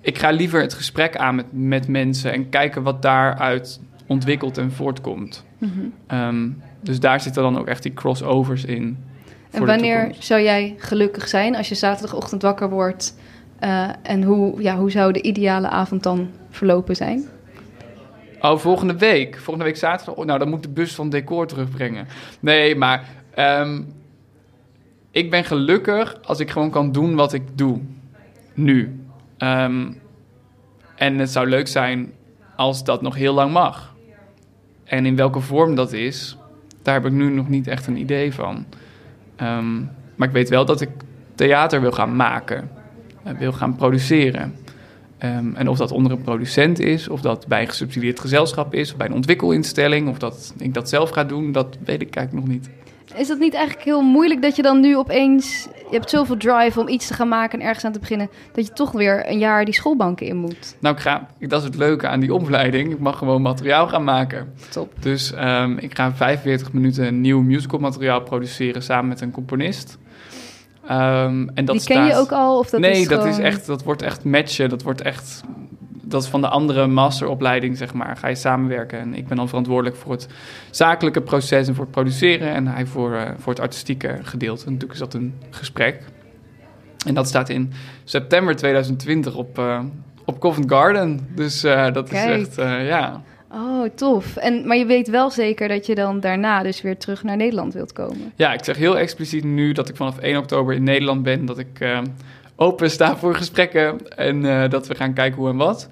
Ik 0.00 0.18
ga 0.18 0.30
liever 0.30 0.60
het 0.60 0.74
gesprek 0.74 1.16
aan 1.16 1.34
met, 1.34 1.46
met 1.50 1.88
mensen... 1.88 2.32
en 2.32 2.48
kijken 2.48 2.82
wat 2.82 3.02
daaruit 3.02 3.80
ontwikkelt 4.06 4.58
en 4.58 4.72
voortkomt. 4.72 5.44
Mhm. 5.58 5.70
Ehm, 6.06 6.48
dus 6.80 7.00
daar 7.00 7.20
zitten 7.20 7.42
dan 7.42 7.58
ook 7.58 7.66
echt 7.66 7.82
die 7.82 7.94
crossovers 7.94 8.64
in. 8.64 9.10
En 9.52 9.66
wanneer 9.66 10.14
zou 10.18 10.40
jij 10.40 10.74
gelukkig 10.78 11.28
zijn 11.28 11.56
als 11.56 11.68
je 11.68 11.74
zaterdagochtend 11.74 12.42
wakker 12.42 12.70
wordt? 12.70 13.14
eh, 13.62 13.88
en 14.02 14.22
hoe, 14.22 14.62
ja, 14.62 14.76
hoe 14.76 14.90
zou 14.90 15.12
de 15.12 15.22
ideale 15.22 15.68
avond 15.68 16.02
dan 16.02 16.30
verlopen 16.50 16.96
zijn? 16.96 17.24
Oh, 18.40 18.58
volgende 18.58 18.96
week. 18.96 19.36
Volgende 19.36 19.64
week 19.64 19.76
zaterdag. 19.76 20.14
Oh, 20.14 20.24
nou, 20.24 20.38
dan 20.38 20.48
moet 20.48 20.62
de 20.62 20.68
bus 20.68 20.94
van 20.94 21.10
decor 21.10 21.46
terugbrengen. 21.46 22.06
Nee, 22.40 22.76
maar 22.76 23.08
ehm, 23.34 23.82
ik 25.10 25.30
ben 25.30 25.44
gelukkig 25.44 26.18
als 26.22 26.40
ik 26.40 26.50
gewoon 26.50 26.70
kan 26.70 26.92
doen 26.92 27.14
wat 27.14 27.32
ik 27.32 27.42
doe. 27.54 27.80
Nu. 28.54 29.00
Ehm, 29.38 29.92
en 30.94 31.18
het 31.18 31.30
zou 31.30 31.48
leuk 31.48 31.68
zijn 31.68 32.12
als 32.56 32.84
dat 32.84 33.02
nog 33.02 33.14
heel 33.14 33.34
lang 33.34 33.52
mag. 33.52 33.94
En 34.84 35.06
in 35.06 35.16
welke 35.16 35.40
vorm 35.40 35.74
dat 35.74 35.92
is, 35.92 36.36
daar 36.82 36.94
heb 36.94 37.06
ik 37.06 37.12
nu 37.12 37.30
nog 37.30 37.48
niet 37.48 37.66
echt 37.66 37.86
een 37.86 37.96
idee 37.96 38.34
van. 38.34 38.66
Ehm, 39.42 39.80
maar 40.16 40.28
ik 40.28 40.34
weet 40.34 40.48
wel 40.48 40.64
dat 40.64 40.80
ik 40.80 40.88
theater 41.34 41.80
wil 41.80 41.92
gaan 41.92 42.16
maken. 42.16 42.70
eh, 43.22 43.32
wil 43.38 43.52
gaan 43.52 43.76
produceren. 43.76 44.54
Ehm, 45.18 45.54
en 45.54 45.68
of 45.68 45.78
dat 45.78 45.90
onder 45.92 46.12
een 46.12 46.22
producent 46.22 46.78
is, 46.78 47.08
of 47.08 47.20
dat 47.20 47.46
bij 47.46 47.60
een 47.60 47.68
gesubsidieerd 47.68 48.20
gezelschap 48.20 48.74
is, 48.74 48.90
of 48.90 48.96
bij 48.96 49.06
een 49.06 49.14
ontwikkelinstelling, 49.14 50.08
of 50.08 50.18
dat 50.18 50.54
ik 50.58 50.74
dat 50.74 50.88
zelf 50.88 51.10
ga 51.10 51.24
doen, 51.24 51.52
dat 51.52 51.78
weet 51.84 52.00
ik 52.00 52.16
eigenlijk 52.16 52.46
nog 52.46 52.54
niet. 52.56 52.70
Is 53.16 53.28
dat 53.28 53.38
niet 53.38 53.54
eigenlijk 53.54 53.84
heel 53.84 54.02
moeilijk 54.02 54.42
dat 54.42 54.56
je 54.56 54.62
dan 54.62 54.80
nu 54.80 54.96
opeens... 54.96 55.68
Je 55.90 55.98
hebt 55.98 56.10
zoveel 56.10 56.36
drive 56.36 56.80
om 56.80 56.88
iets 56.88 57.06
te 57.06 57.14
gaan 57.14 57.28
maken 57.28 57.60
en 57.60 57.66
ergens 57.66 57.84
aan 57.84 57.92
te 57.92 57.98
beginnen... 57.98 58.30
dat 58.52 58.66
je 58.66 58.72
toch 58.72 58.92
weer 58.92 59.30
een 59.30 59.38
jaar 59.38 59.64
die 59.64 59.74
schoolbanken 59.74 60.26
in 60.26 60.36
moet. 60.36 60.76
Nou, 60.80 60.94
ik 60.94 61.00
ga, 61.00 61.28
dat 61.38 61.60
is 61.60 61.66
het 61.66 61.76
leuke 61.76 62.08
aan 62.08 62.20
die 62.20 62.34
opleiding. 62.34 62.92
Ik 62.92 62.98
mag 62.98 63.18
gewoon 63.18 63.42
materiaal 63.42 63.88
gaan 63.88 64.04
maken. 64.04 64.54
Top. 64.70 64.92
Dus 65.00 65.32
ehm, 65.32 65.76
ik 65.78 65.96
ga 65.96 66.12
45 66.12 66.72
minuten 66.72 67.20
nieuw 67.20 67.40
musical 67.40 67.78
materiaal 67.78 68.20
produceren 68.20 68.82
samen 68.82 69.08
met 69.08 69.20
een 69.20 69.30
componist. 69.30 69.98
Ehm, 70.86 71.48
en 71.54 71.64
dat 71.64 71.76
die 71.76 71.84
ken 71.84 72.04
je 72.04 72.14
ook 72.14 72.32
al? 72.32 72.58
Of 72.58 72.70
dat 72.70 72.80
nee, 72.80 73.00
is 73.00 73.08
dat 73.08 73.24
is 73.24 73.38
echt, 73.38 73.66
dat 73.66 73.82
wordt 73.82 74.02
echt 74.02 74.24
matchen. 74.24 74.68
Dat 74.68 74.82
wordt 74.82 75.00
echt, 75.00 75.42
dat 76.12 76.22
is 76.22 76.28
van 76.28 76.40
de 76.40 76.48
andere 76.48 76.86
masteropleiding, 76.86 77.76
zeg 77.76 77.94
maar. 77.94 78.16
Ga 78.16 78.28
je 78.28 78.34
samenwerken. 78.34 78.98
En 78.98 79.14
ik 79.14 79.26
ben 79.26 79.36
dan 79.36 79.48
verantwoordelijk 79.48 79.96
voor 79.96 80.12
het 80.12 80.28
zakelijke 80.70 81.20
proces 81.20 81.68
en 81.68 81.74
voor 81.74 81.84
het 81.84 81.92
produceren. 81.92 82.52
En 82.52 82.66
hij 82.66 82.86
voor, 82.86 83.14
eh, 83.14 83.30
voor 83.38 83.52
het 83.52 83.62
artistieke 83.62 84.18
gedeelte. 84.22 84.66
En 84.66 84.72
natuurlijk 84.72 85.00
is 85.00 85.06
dat 85.06 85.14
een 85.14 85.34
gesprek. 85.50 86.02
En 87.06 87.14
dat 87.14 87.28
staat 87.28 87.48
in 87.48 87.72
september 88.04 88.56
2020 88.56 89.34
op, 89.34 89.58
eh, 89.58 89.80
op 90.24 90.40
Covent 90.40 90.70
Garden. 90.70 91.28
Dus 91.34 91.64
eh, 91.64 91.92
dat 91.92 92.08
Kijk. 92.08 92.40
is 92.40 92.46
echt, 92.46 92.56
ja. 92.86 93.22
Oh, 93.50 93.88
tof. 93.94 94.36
En, 94.36 94.66
maar 94.66 94.76
je 94.76 94.86
weet 94.86 95.08
wel 95.08 95.30
zeker 95.30 95.68
dat 95.68 95.86
je 95.86 95.94
dan 95.94 96.20
daarna 96.20 96.62
dus 96.62 96.82
weer 96.82 96.98
terug 96.98 97.22
naar 97.22 97.36
Nederland 97.36 97.74
wilt 97.74 97.92
komen. 97.92 98.32
Ja, 98.36 98.52
ik 98.52 98.64
zeg 98.64 98.76
heel 98.76 98.98
expliciet 98.98 99.44
nu 99.44 99.72
dat 99.72 99.88
ik 99.88 99.96
vanaf 99.96 100.18
1 100.18 100.36
oktober 100.36 100.74
in 100.74 100.82
Nederland 100.82 101.22
ben. 101.22 101.46
Dat 101.46 101.58
ik 101.58 101.80
eh, 102.62 102.68
open 102.68 102.90
sta 102.90 103.16
voor 103.16 103.34
gesprekken 103.34 104.16
en 104.16 104.44
eh, 104.44 104.70
dat 104.70 104.86
we 104.86 104.94
gaan 104.94 105.12
kijken 105.12 105.38
hoe 105.38 105.48
en 105.50 105.56
wat. 105.56 105.88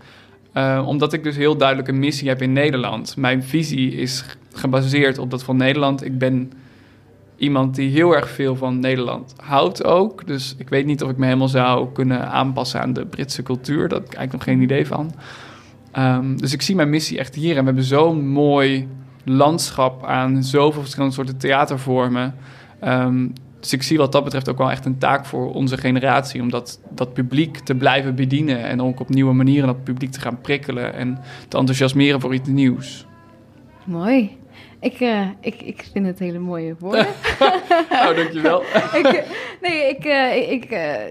Eh, 0.53 0.85
omdat 0.87 1.12
ik 1.12 1.23
dus 1.23 1.37
heel 1.37 1.57
duidelijk 1.57 1.89
een 1.89 1.99
missie 1.99 2.29
heb 2.29 2.43
in 2.43 2.53
Nederland. 2.53 3.16
Mijn 3.16 3.43
visie 3.43 3.95
is 3.95 4.25
gebaseerd 4.53 5.18
op 5.18 5.31
dat 5.31 5.43
van 5.43 5.57
Nederland. 5.57 6.05
Ik 6.05 6.18
ben 6.18 6.53
iemand 7.37 7.75
die 7.75 7.91
heel 7.91 8.16
erg 8.16 8.31
veel 8.31 8.57
van 8.57 8.79
Nederland 8.79 9.35
houdt 9.37 9.85
ook. 9.85 10.27
Dus 10.27 10.55
ik 10.59 10.68
weet 10.68 10.87
niet 10.87 11.03
of 11.03 11.11
ik 11.11 11.16
me 11.16 11.25
helemaal 11.25 11.49
zou 11.49 11.93
kunnen 11.93 12.31
aanpassen 12.31 12.81
aan 12.81 12.93
de 12.93 13.07
Britse 13.07 13.43
cultuur. 13.43 13.89
Daar 13.89 13.99
heb 13.99 14.09
ik 14.09 14.14
eigenlijk 14.14 14.33
nog 14.33 14.55
geen 14.55 14.62
idee 14.62 14.87
van. 14.87 15.14
Ehm, 15.93 16.37
dus 16.37 16.53
ik 16.53 16.62
zie 16.62 16.75
mijn 16.75 16.91
missie 16.91 17.18
echt 17.18 17.35
hier. 17.35 17.51
En 17.57 17.59
we 17.59 17.64
hebben 17.64 17.85
zo'n 17.85 18.29
mooi 18.29 18.89
landschap 19.25 20.05
aan 20.05 20.43
zoveel 20.43 20.81
verschillende 20.81 21.14
soorten 21.14 21.39
theatervormen. 21.39 22.35
Ehm, 22.81 23.27
dus 23.61 23.72
ik 23.72 23.82
zie 23.82 23.98
wat 23.98 24.12
dat 24.12 24.24
betreft 24.24 24.48
ook 24.48 24.58
wel 24.58 24.70
echt 24.70 24.84
een 24.84 24.98
taak 24.98 25.26
voor 25.26 25.52
onze 25.52 25.76
generatie. 25.76 26.42
Om 26.42 26.50
dat, 26.50 26.80
dat 26.90 27.12
publiek 27.12 27.58
te 27.58 27.74
blijven 27.74 28.14
bedienen. 28.14 28.62
En 28.64 28.82
ook 28.82 29.00
op 29.00 29.08
nieuwe 29.08 29.32
manieren 29.32 29.66
dat 29.66 29.84
publiek 29.84 30.11
te 30.11 30.20
gaan 30.20 30.40
prikkelen. 30.40 30.94
En 30.94 31.18
te 31.48 31.58
enthousiasmeren 31.58 32.20
voor 32.20 32.34
iets 32.34 32.48
nieuws. 32.48 33.06
Mooi. 33.84 34.39
Ik, 34.81 35.01
eh, 35.01 35.26
ik, 35.41 35.62
ik 35.62 35.85
vind 35.93 36.07
het 36.07 36.18
hele 36.18 36.39
mooie 36.39 36.74
woorden. 36.78 37.07
nou, 37.91 38.14
dankjewel. 38.14 38.62
ik, 38.93 39.07
eh, 39.07 39.31
nee, 39.62 39.89
ik, 39.89 40.05
eh, 40.05 40.51
ik 40.51 40.70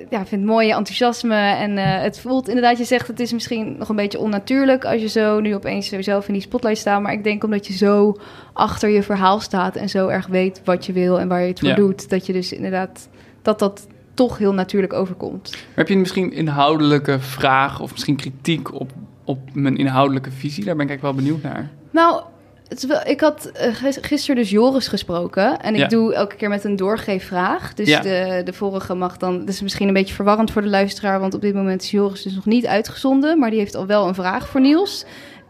ja, 0.10 0.26
vind 0.26 0.30
het 0.30 0.44
mooie 0.44 0.74
enthousiasme. 0.74 1.36
En 1.36 1.78
het 1.78 2.20
voelt 2.20 2.48
inderdaad, 2.48 2.78
je 2.78 2.84
zegt 2.84 3.08
het 3.08 3.20
is 3.20 3.34
misschien 3.34 3.76
nog 3.78 3.90
een 3.90 3.96
beetje 3.96 4.20
onnatuurlijk 4.20 4.86
als 4.86 5.02
je 5.02 5.08
zo 5.08 5.40
nu 5.40 5.56
opeens 5.56 5.90
zelf 5.90 6.28
in 6.28 6.34
die 6.34 6.42
spotlight 6.42 6.80
staat. 6.80 7.02
Maar 7.02 7.14
ik 7.14 7.24
denk 7.24 7.44
omdat 7.44 7.68
je 7.68 7.74
zo 7.74 8.16
achter 8.54 8.90
je 8.90 9.04
verhaal 9.04 9.40
staat 9.40 9.76
en 9.76 9.90
zo 9.90 10.08
erg 10.08 10.28
weet 10.28 10.62
wat 10.64 10.86
je 10.86 10.94
wil 10.94 11.20
en 11.20 11.28
waar 11.28 11.42
je 11.42 11.48
het 11.48 11.60
voor 11.60 11.70
Ja. 11.70 11.76
doet, 11.76 12.10
dat 12.10 12.26
je 12.26 12.34
dus 12.34 12.54
inderdaad 12.54 13.10
dat 13.42 13.60
dat 13.60 13.88
toch 14.14 14.38
heel 14.38 14.54
natuurlijk 14.54 14.94
overkomt. 14.94 15.52
Maar 15.52 15.62
heb 15.76 15.88
je 15.88 15.98
misschien 15.98 16.34
inhoudelijke 16.34 17.20
vraag 17.20 17.80
of 17.80 17.92
misschien 17.92 18.16
kritiek 18.16 18.74
op, 18.74 18.92
op 19.24 19.40
mijn 19.54 19.78
inhoudelijke 19.78 20.32
visie? 20.32 20.66
Daar 20.66 20.76
ben 20.76 20.86
ik 20.86 20.90
eigenlijk 20.90 21.16
wel 21.16 21.26
benieuwd 21.26 21.44
naar. 21.54 21.70
Nou, 21.92 22.24
het 22.70 22.78
is 22.78 22.86
wel, 22.86 23.00
ik 23.06 23.20
had 23.22 23.46
eh, 23.46 23.76
gis- 23.76 23.98
gisteren 24.02 24.36
dus 24.36 24.50
Joris 24.50 24.88
gesproken. 24.88 25.60
En 25.62 25.74
ik 25.74 25.80
Ja. 25.80 25.88
doe 25.88 26.14
elke 26.14 26.36
keer 26.36 26.50
met 26.50 26.64
een 26.64 26.76
doorgeefvraag. 26.76 27.74
Dus 27.74 27.88
Ja. 27.88 28.00
de, 28.02 28.42
de 28.44 28.54
vorige 28.54 28.94
mag 28.96 29.18
dan... 29.18 29.48
Is 29.48 29.62
misschien 29.62 29.88
een 29.88 29.94
beetje 29.94 30.14
verwarrend 30.14 30.52
voor 30.52 30.62
de 30.62 30.68
luisteraar... 30.68 31.20
want 31.20 31.34
op 31.34 31.42
dit 31.42 31.54
moment 31.54 31.82
is 31.84 31.92
Joris 31.92 32.22
dus 32.22 32.36
nog 32.36 32.46
niet 32.46 32.66
uitgezonden... 32.68 33.40
maar 33.40 33.50
die 33.50 33.60
heeft 33.60 33.76
al 33.76 33.86
wel 33.86 34.08
een 34.08 34.16
vraag 34.16 34.48
voor 34.50 34.62
Niels. 34.62 35.06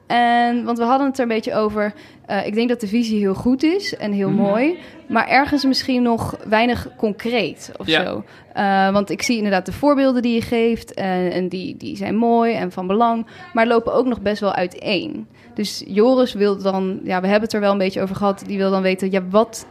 En, 0.08 0.64
want 0.64 0.78
we 0.78 0.84
hadden 0.84 1.08
het 1.08 1.16
er 1.18 1.22
een 1.24 1.28
beetje 1.30 1.54
over... 1.56 1.94
eh, 2.26 2.46
ik 2.46 2.54
denk 2.54 2.70
dat 2.70 2.80
de 2.80 2.88
visie 2.88 3.20
heel 3.20 3.34
goed 3.34 3.64
is 3.64 3.96
en 3.96 4.12
heel 4.12 4.30
Mhm. 4.30 4.42
mooi... 4.42 4.78
maar 5.08 5.28
ergens 5.28 5.66
misschien 5.66 6.02
nog 6.02 6.38
weinig 6.48 6.88
concreet 6.98 7.72
of 7.78 7.88
Ja. 7.88 8.04
zo. 8.06 8.24
Eh, 8.54 8.92
want 8.92 9.10
ik 9.10 9.22
zie 9.22 9.36
inderdaad 9.38 9.66
de 9.66 9.72
voorbeelden 9.72 10.22
die 10.22 10.34
je 10.34 10.42
geeft... 10.42 10.94
en, 10.94 11.32
en 11.32 11.48
die, 11.50 11.78
die 11.78 11.96
zijn 11.98 12.16
mooi 12.16 12.54
en 12.54 12.72
van 12.72 12.88
belang... 12.88 13.26
maar 13.54 13.68
lopen 13.68 13.94
ook 13.94 14.06
nog 14.06 14.22
best 14.22 14.40
wel 14.42 14.54
uiteen. 14.54 15.28
Dus 15.54 15.84
Joris 15.88 16.34
wil 16.34 16.58
dan, 16.58 17.00
ja, 17.04 17.22
we 17.22 17.28
hebben 17.28 17.44
het 17.44 17.54
er 17.54 17.60
wel 17.60 17.72
een 17.72 17.78
beetje 17.78 18.02
over 18.02 18.16
gehad. 18.16 18.44
Die 18.48 18.58
wil 18.58 18.72
dan 18.72 18.82
weten, 18.82 19.12
ja, 19.12 19.28
wat, 19.30 19.68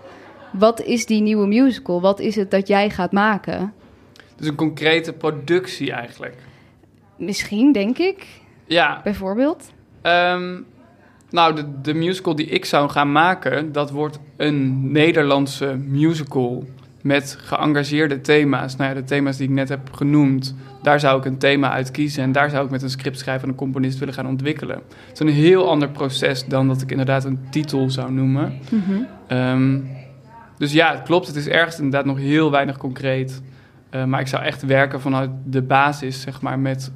wat 0.53 0.83
is 0.83 1.07
die 1.07 1.21
nieuwe 1.23 1.47
musical? 1.47 2.01
Wat 2.01 2.21
is 2.21 2.37
het 2.37 2.51
dat 2.51 2.69
jij 2.69 2.91
gaat 2.91 3.13
maken? 3.13 3.73
Dus 4.37 4.47
een 4.47 4.55
concrete 4.55 5.13
productie 5.13 5.93
eigenlijk. 5.93 6.37
Misschien, 7.17 7.73
denk 7.73 7.99
ik, 7.99 8.27
Ja, 8.67 9.01
bijvoorbeeld. 9.05 9.73
Ehm, 10.03 10.61
nou, 11.31 11.55
de, 11.55 11.81
de 11.81 11.95
musical 11.95 12.35
die 12.35 12.47
ik 12.47 12.65
zou 12.65 12.91
gaan 12.91 13.13
maken, 13.13 13.73
dat 13.73 13.91
wordt 13.91 14.19
een 14.37 14.93
Nederlandse 14.93 15.77
musical 15.77 16.65
met 17.09 17.39
geëngageerde 17.41 18.21
thema's. 18.21 18.77
Nou 18.77 18.89
ja, 18.91 18.95
de 19.01 19.05
thema's 19.05 19.37
die 19.37 19.49
ik 19.49 19.55
net 19.55 19.69
heb 19.69 19.93
genoemd, 19.93 20.55
daar 20.83 21.01
zou 21.01 21.19
ik 21.19 21.25
een 21.25 21.39
thema 21.39 21.71
uit 21.71 21.91
kiezen 21.91 22.23
en 22.23 22.33
daar 22.33 22.51
zou 22.51 22.65
ik 22.65 22.71
met 22.71 22.83
een 22.83 22.91
scriptschrijver 22.91 23.43
en 23.45 23.49
een 23.49 23.55
componist 23.59 23.99
willen 23.99 24.15
gaan 24.15 24.27
ontwikkelen. 24.27 24.77
Het 25.09 25.13
is 25.13 25.19
een 25.21 25.29
heel 25.29 25.71
ander 25.71 25.89
proces 25.89 26.47
dan 26.47 26.69
dat 26.69 26.83
ik 26.83 26.91
inderdaad 26.91 27.25
een 27.25 27.39
titel 27.51 27.91
zou 27.91 28.13
noemen. 28.13 28.53
Ehm, 29.27 29.79
dus 30.59 30.73
ja, 30.73 30.91
het 30.95 31.03
klopt, 31.03 31.27
het 31.27 31.37
is 31.37 31.49
ergens 31.49 31.77
inderdaad 31.77 32.05
nog 32.05 32.19
heel 32.19 32.51
weinig 32.51 32.77
concreet. 32.77 33.43
Eh, 33.91 34.05
maar 34.05 34.21
ik 34.21 34.27
zou 34.27 34.43
echt 34.43 34.63
werken 34.63 35.01
vanuit 35.01 35.31
de 35.45 35.63
basis, 35.63 36.21
zeg 36.21 36.41
maar, 36.41 36.59
met 36.59 36.93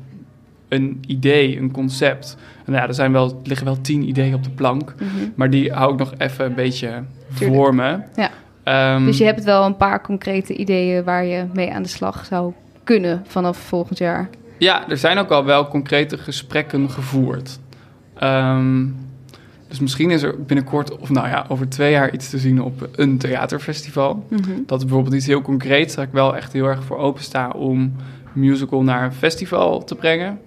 een 0.69 1.03
idee, 1.07 1.59
een 1.59 1.71
concept. 1.71 2.37
En 2.65 2.73
ja, 2.73 2.87
er, 2.87 2.95
zijn 2.95 3.13
wel, 3.13 3.29
er 3.29 3.35
liggen 3.49 3.67
wel 3.67 3.81
tien 3.81 4.09
ideeën 4.09 4.35
op 4.35 4.45
de 4.45 4.51
plank, 4.51 4.95
Mhm. 4.99 5.07
maar 5.35 5.51
die 5.51 5.73
hou 5.73 5.93
ik 5.93 5.99
nog 5.99 6.13
even 6.19 6.45
een 6.45 6.55
beetje 6.55 7.03
Tuurlijk. 7.35 7.57
voor 7.61 7.75
me. 7.75 7.99
Ja. 8.17 8.31
Ehm, 8.63 9.05
Dus 9.05 9.19
je 9.19 9.25
hebt 9.25 9.45
wel 9.45 9.65
een 9.65 9.77
paar 9.77 10.01
concrete 10.03 10.55
ideeën 10.55 11.05
waar 11.05 11.25
je 11.25 11.45
mee 11.53 11.73
aan 11.73 11.83
de 11.83 11.89
slag 11.89 12.25
zou 12.25 12.53
kunnen 12.85 13.25
vanaf 13.27 13.57
volgend 13.57 13.99
jaar. 13.99 14.29
Ja, 14.59 14.89
er 14.89 14.97
zijn 14.97 15.19
ook 15.19 15.31
al 15.31 15.45
wel 15.45 15.69
concrete 15.69 16.19
gesprekken 16.19 16.91
gevoerd. 16.91 17.59
Ehm, 18.19 18.87
dus 19.69 19.81
misschien 19.81 20.11
is 20.11 20.23
er 20.23 20.45
binnenkort, 20.45 20.99
of 20.99 21.11
nou 21.11 21.29
ja, 21.29 21.45
over 21.49 21.69
twee 21.69 21.91
jaar 21.91 22.13
iets 22.13 22.31
te 22.31 22.39
zien 22.39 22.63
op 22.63 22.89
een 22.97 23.19
theaterfestival. 23.19 24.27
Mhm. 24.29 24.51
Dat 24.67 24.79
is 24.79 24.85
bijvoorbeeld 24.85 25.15
iets 25.15 25.27
heel 25.27 25.43
concreets, 25.43 25.95
waar 25.95 26.05
ik 26.05 26.13
wel 26.13 26.37
echt 26.37 26.53
heel 26.53 26.67
erg 26.67 26.85
voor 26.85 26.99
opensta 26.99 27.49
om 27.49 27.93
musical 28.33 28.83
naar 28.83 29.05
een 29.05 29.13
festival 29.13 29.85
te 29.85 29.95
brengen. 29.95 30.41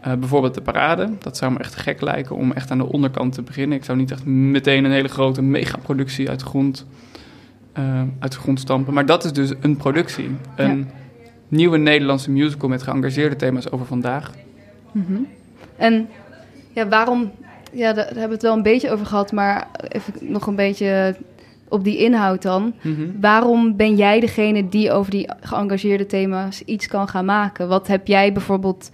Eh, 0.00 0.12
bijvoorbeeld 0.14 0.54
de 0.54 0.60
parade. 0.60 1.08
Dat 1.18 1.36
zou 1.36 1.52
me 1.52 1.58
echt 1.58 1.74
gek 1.76 2.00
lijken 2.00 2.36
om 2.36 2.52
echt 2.52 2.70
aan 2.70 2.78
de 2.78 2.92
onderkant 2.92 3.32
te 3.32 3.42
beginnen. 3.42 3.78
Ik 3.78 3.84
zou 3.84 3.98
niet 3.98 4.10
echt 4.10 4.24
meteen 4.24 4.84
een 4.84 4.90
hele 4.92 5.08
grote 5.08 5.42
megaproductie 5.42 6.28
uit 6.28 6.38
de 6.38 6.44
grond, 6.44 6.86
eh, 7.72 8.02
uit 8.18 8.32
de 8.32 8.38
grond 8.38 8.60
stampen. 8.60 8.94
Maar 8.94 9.06
dat 9.06 9.24
is 9.24 9.32
dus 9.32 9.52
een 9.60 9.76
productie. 9.76 10.30
Een 10.56 10.90
nieuwe 11.48 11.78
Nederlandse 11.78 12.30
musical 12.30 12.68
met 12.68 12.82
geëngageerde 12.82 13.36
thema's 13.36 13.70
over 13.70 13.86
vandaag. 13.86 14.30
Mhm. 14.92 15.12
En 15.76 16.08
ja, 16.72 16.88
waarom... 16.88 17.30
Ja, 17.72 17.92
daar, 17.92 17.94
daar 17.94 18.04
hebben 18.04 18.28
we 18.28 18.34
het 18.34 18.42
wel 18.42 18.56
een 18.56 18.62
beetje 18.62 18.90
over 18.90 19.06
gehad, 19.06 19.32
maar 19.32 19.66
even 19.88 20.12
nog 20.20 20.46
een 20.46 20.56
beetje 20.56 21.16
op 21.68 21.84
die 21.84 21.98
inhoud 21.98 22.42
dan. 22.42 22.74
Mhm. 22.82 23.20
Waarom 23.20 23.76
ben 23.76 23.96
jij 23.96 24.20
degene 24.20 24.68
die 24.68 24.92
over 24.92 25.10
die 25.10 25.28
geëngageerde 25.40 26.06
thema's 26.06 26.62
iets 26.64 26.86
kan 26.86 27.08
gaan 27.08 27.24
maken? 27.24 27.68
Wat 27.68 27.86
heb 27.86 28.06
jij 28.06 28.32
bijvoorbeeld 28.32 28.90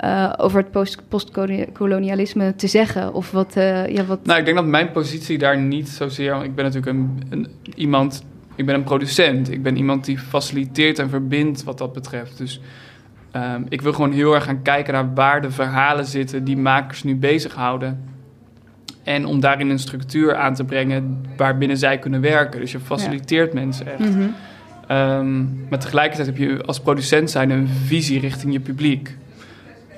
eh, 0.00 0.32
over 0.36 0.58
het 0.58 0.70
post- 0.70 1.02
postkolonialisme 1.08 2.54
te 2.56 2.66
zeggen? 2.66 3.14
Of 3.14 3.30
wat, 3.30 3.56
eh, 3.56 3.86
ja, 3.86 4.04
wat... 4.04 4.26
Nou, 4.26 4.38
ik 4.38 4.44
denk 4.44 4.56
dat 4.56 4.66
mijn 4.66 4.90
positie 4.90 5.38
daar 5.38 5.58
niet 5.58 5.88
zozeer... 5.88 6.44
Ik 6.44 6.54
ben 6.54 6.64
natuurlijk 6.64 6.96
een, 6.96 7.22
een, 7.30 7.48
iemand... 7.74 8.24
Ik 8.54 8.66
ben 8.66 8.74
een 8.74 8.82
producent. 8.82 9.50
Ik 9.50 9.62
ben 9.62 9.76
iemand 9.76 10.04
die 10.04 10.18
faciliteert 10.18 10.98
en 10.98 11.08
verbindt 11.08 11.64
wat 11.64 11.78
dat 11.78 11.92
betreft. 11.92 12.38
Dus 12.38 12.60
ehm, 13.30 13.62
ik 13.68 13.82
wil 13.82 13.92
gewoon 13.92 14.12
heel 14.12 14.34
erg 14.34 14.44
gaan 14.44 14.62
kijken 14.62 14.92
naar 14.92 15.14
waar 15.14 15.42
de 15.42 15.50
verhalen 15.50 16.06
zitten... 16.06 16.44
die 16.44 16.56
makers 16.56 17.02
nu 17.02 17.16
bezighouden. 17.16 18.04
En 19.02 19.26
om 19.26 19.40
daarin 19.40 19.70
een 19.70 19.78
structuur 19.78 20.36
aan 20.36 20.54
te 20.54 20.64
brengen 20.64 21.24
waarbinnen 21.36 21.76
zij 21.76 21.98
kunnen 21.98 22.20
werken. 22.20 22.60
Dus 22.60 22.72
je 22.72 22.80
faciliteert 22.80 23.52
mensen 23.52 23.86
echt. 23.86 24.14
Mhm. 24.14 24.28
Ehm, 24.86 25.44
maar 25.68 25.78
tegelijkertijd 25.78 26.26
heb 26.26 26.36
je 26.36 26.62
als 26.64 26.80
producent 26.80 27.30
zijn 27.30 27.50
een 27.50 27.68
visie 27.68 28.20
richting 28.20 28.52
je 28.52 28.60
publiek. 28.60 29.18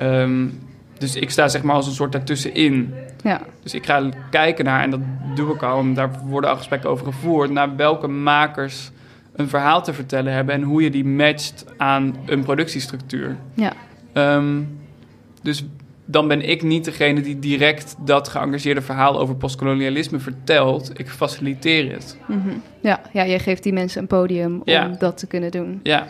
Ehm, 0.07 0.47
dus 0.99 1.17
ik 1.17 1.31
sta 1.31 1.49
zeg 1.49 1.63
maar 1.63 1.75
als 1.75 1.87
een 1.87 1.93
soort 1.93 2.13
daartussenin. 2.13 2.95
Ja, 3.23 3.41
Dus 3.63 3.75
ik 3.75 3.87
ga 3.87 4.09
kijken 4.31 4.65
naar, 4.65 4.83
en 4.83 4.91
dat 4.91 5.01
doe 5.35 5.55
ik 5.55 5.63
al, 5.63 5.79
en 5.81 5.95
daar 5.95 6.11
worden 6.25 6.51
al 6.51 6.57
gesprekken 6.57 6.91
over 6.91 7.07
gevoerd, 7.07 7.51
naar 7.51 7.77
welke 7.77 8.07
makers 8.09 8.91
een 9.37 9.49
verhaal 9.49 9.83
te 9.83 9.93
vertellen 9.93 10.33
hebben 10.33 10.55
en 10.55 10.63
hoe 10.63 10.83
je 10.83 10.91
die 10.91 11.05
matcht 11.05 11.65
aan 11.77 12.17
een 12.27 12.43
productiestructuur. 12.43 13.37
ja. 13.55 13.73
Ehm, 14.13 14.61
dus 15.43 15.65
dan 16.05 16.29
ben 16.29 16.49
ik 16.49 16.63
niet 16.63 16.85
degene 16.85 17.21
die 17.21 17.39
direct 17.39 17.97
dat 18.05 18.29
geëngageerde 18.29 18.81
verhaal 18.83 19.21
over 19.21 19.35
postkolonialisme 19.35 20.19
vertelt. 20.19 20.99
Ik 20.99 21.09
faciliteer 21.11 21.93
het. 21.93 22.17
Mhm. 22.27 22.49
Ja, 22.81 23.01
ja, 23.13 23.27
jij 23.27 23.39
geeft 23.39 23.63
die 23.63 23.73
mensen 23.73 24.01
een 24.01 24.07
podium 24.07 24.53
om 24.55 24.63
Ja. 24.65 24.89
dat 24.99 25.19
te 25.19 25.27
kunnen 25.27 25.51
doen. 25.51 25.81
Ja, 25.83 26.07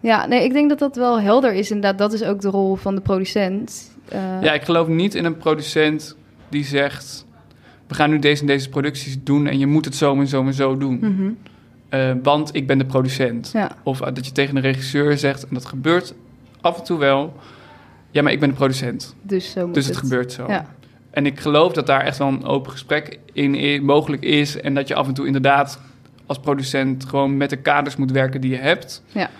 Ja, 0.00 0.26
nee, 0.26 0.44
ik 0.44 0.52
denk 0.52 0.68
dat 0.68 0.78
dat 0.78 0.96
wel 0.96 1.20
helder 1.20 1.52
is. 1.52 1.70
Inderdaad, 1.70 1.98
dat 1.98 2.12
is 2.12 2.22
ook 2.22 2.40
de 2.40 2.48
rol 2.48 2.74
van 2.74 2.94
de 2.94 3.00
producent. 3.00 3.90
Eh, 4.08 4.42
ja, 4.42 4.52
ik 4.52 4.62
geloof 4.62 4.88
niet 4.88 5.14
in 5.14 5.24
een 5.24 5.36
producent 5.36 6.16
die 6.48 6.64
zegt... 6.64 7.26
we 7.86 7.94
gaan 7.94 8.10
nu 8.10 8.18
deze 8.18 8.40
en 8.40 8.46
deze 8.46 8.68
producties 8.68 9.16
doen... 9.22 9.46
en 9.46 9.58
je 9.58 9.66
moet 9.66 9.84
het 9.84 9.94
zo 9.94 10.16
en 10.16 10.26
zo 10.26 10.44
en 10.44 10.54
zo 10.54 10.76
doen. 10.76 10.98
mhm. 10.98 11.30
Eh, 11.88 12.12
want 12.22 12.54
ik 12.54 12.66
ben 12.66 12.78
de 12.78 12.84
producent. 12.84 13.50
Ja, 13.52 13.76
Of 13.82 14.00
eh, 14.00 14.14
dat 14.14 14.26
je 14.26 14.32
tegen 14.32 14.56
een 14.56 14.62
regisseur 14.62 15.18
zegt... 15.18 15.42
en 15.42 15.54
dat 15.54 15.66
gebeurt 15.66 16.14
af 16.60 16.78
en 16.78 16.84
toe 16.84 16.98
wel... 16.98 17.34
ja, 18.10 18.22
maar 18.22 18.32
ik 18.32 18.40
ben 18.40 18.48
de 18.48 18.54
producent. 18.54 19.14
dus 19.22 19.50
zo 19.50 19.66
moet 19.66 19.74
Dus 19.74 19.86
het 19.86 19.96
gebeurt 19.96 20.32
zo. 20.32 20.44
Ja. 20.48 20.66
En 21.10 21.26
ik 21.26 21.40
geloof 21.40 21.72
dat 21.72 21.86
daar 21.86 22.00
echt 22.00 22.18
wel 22.18 22.28
een 22.28 22.44
open 22.44 22.72
gesprek 22.72 23.18
in 23.32 23.84
mogelijk 23.84 24.22
is. 24.22 24.60
En 24.60 24.74
dat 24.74 24.88
je 24.88 24.94
af 24.94 25.06
en 25.06 25.14
toe 25.14 25.26
inderdaad 25.26 25.80
als 26.26 26.38
producent 26.38 27.04
gewoon 27.04 27.36
met 27.36 27.50
de 27.50 27.56
kaders 27.56 27.96
moet 27.96 28.10
werken 28.10 28.40
die 28.40 28.50
je 28.50 28.56
hebt. 28.56 29.02
Ja. 29.12 29.30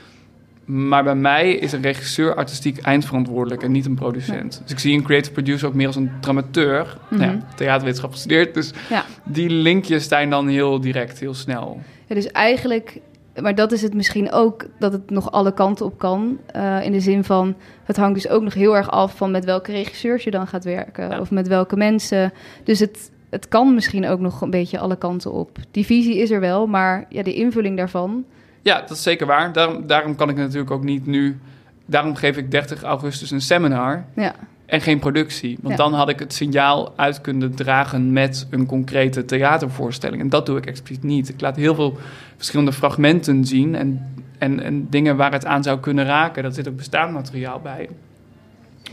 Maar 0.67 1.05
bij 1.05 1.15
mij 1.15 1.53
is 1.53 1.73
een 1.73 1.83
regisseur 1.83 2.35
artistiek 2.35 2.79
eindverantwoordelijk 2.79 3.63
en 3.63 3.73
niet 3.73 3.87
een 3.87 3.95
producent. 3.95 4.61
Dus 4.63 4.73
ik 4.73 4.79
zie 4.79 4.97
een 4.97 5.03
creative 5.03 5.33
producer 5.33 5.69
ook 5.69 5.75
meer 5.75 5.87
als 5.87 5.97
een 5.97 6.11
dramateur. 6.21 6.97
Mhm. 7.11 7.21
Nou 7.21 7.33
ja, 7.33 7.39
theaterwetenschap 7.57 8.13
gestudeerd, 8.13 8.55
dus 8.55 8.73
Ja. 8.91 9.05
die 9.25 9.51
linkjes 9.51 10.09
zijn 10.09 10.31
dan 10.31 10.49
heel 10.49 10.81
direct, 10.81 11.19
heel 11.21 11.35
snel. 11.35 11.81
Ja, 12.07 12.15
dus 12.15 12.27
eigenlijk, 12.27 13.01
maar 13.43 13.55
dat 13.55 13.73
is 13.73 13.83
het 13.83 13.95
misschien 13.95 14.33
ook, 14.33 14.65
dat 14.79 14.93
het 14.93 15.11
nog 15.11 15.31
alle 15.33 15.55
kanten 15.55 15.87
op 15.87 15.99
kan. 15.99 16.39
eh, 16.47 16.85
in 16.85 16.93
de 16.93 17.01
zin 17.01 17.25
van, 17.25 17.55
het 17.85 17.97
hangt 17.97 18.15
dus 18.15 18.29
ook 18.29 18.43
nog 18.43 18.55
heel 18.55 18.77
erg 18.77 18.91
af 18.91 19.17
van 19.17 19.31
met 19.31 19.45
welke 19.45 19.73
regisseurs 19.73 20.25
je 20.25 20.31
dan 20.31 20.47
gaat 20.47 20.65
werken. 20.65 21.21
Of 21.21 21.31
met 21.31 21.49
welke 21.49 21.77
mensen. 21.77 22.33
Dus 22.65 22.79
het, 22.79 23.11
het 23.31 23.49
kan 23.49 23.75
misschien 23.75 24.07
ook 24.07 24.21
nog 24.21 24.41
een 24.41 24.51
beetje 24.51 24.79
alle 24.79 24.97
kanten 24.97 25.33
op. 25.33 25.59
Die 25.71 25.85
visie 25.87 26.17
is 26.19 26.31
er 26.31 26.41
wel, 26.41 26.67
maar 26.67 27.07
ja, 27.09 27.23
de 27.23 27.35
invulling 27.35 27.77
daarvan. 27.77 28.25
Ja, 28.67 28.81
dat 28.81 28.91
is 28.91 29.03
zeker 29.03 29.27
waar. 29.27 29.53
Daarom, 29.53 29.87
daarom 29.87 30.17
kan 30.17 30.29
ik 30.29 30.37
natuurlijk 30.37 30.71
ook 30.71 30.85
niet 30.85 31.07
nu... 31.07 31.39
Daarom 31.87 32.15
geef 32.15 32.37
ik 32.37 32.51
30 32.51 32.83
augustus 32.83 33.31
een 33.31 33.41
seminar... 33.41 34.05
Ja, 34.15 34.35
En 34.67 34.81
geen 34.81 34.99
productie. 34.99 35.59
Want 35.63 35.77
Ja. 35.77 35.85
dan 35.85 35.95
had 35.95 36.09
ik 36.09 36.19
het 36.19 36.33
signaal 36.33 36.93
uit 36.97 37.21
kunnen 37.21 37.55
dragen 37.55 38.13
met 38.13 38.47
een 38.51 38.67
concrete 38.67 39.25
theatervoorstelling. 39.25 40.21
En 40.23 40.29
dat 40.29 40.47
doe 40.47 40.59
ik 40.59 40.67
expliciet 40.67 41.03
niet. 41.03 41.29
Ik 41.29 41.41
laat 41.41 41.57
heel 41.57 41.75
veel 41.75 41.99
verschillende 42.37 42.73
fragmenten 42.73 43.45
zien 43.45 43.75
en, 43.75 44.15
en, 44.39 44.61
en 44.63 44.87
dingen 44.91 45.17
waar 45.17 45.33
het 45.33 45.45
aan 45.47 45.63
zou 45.63 45.81
kunnen 45.81 46.05
raken. 46.05 46.43
Daar 46.43 46.53
zit 46.53 46.69
ook 46.69 46.77
bestaand 46.77 47.13
materiaal 47.13 47.61
bij. 47.61 47.89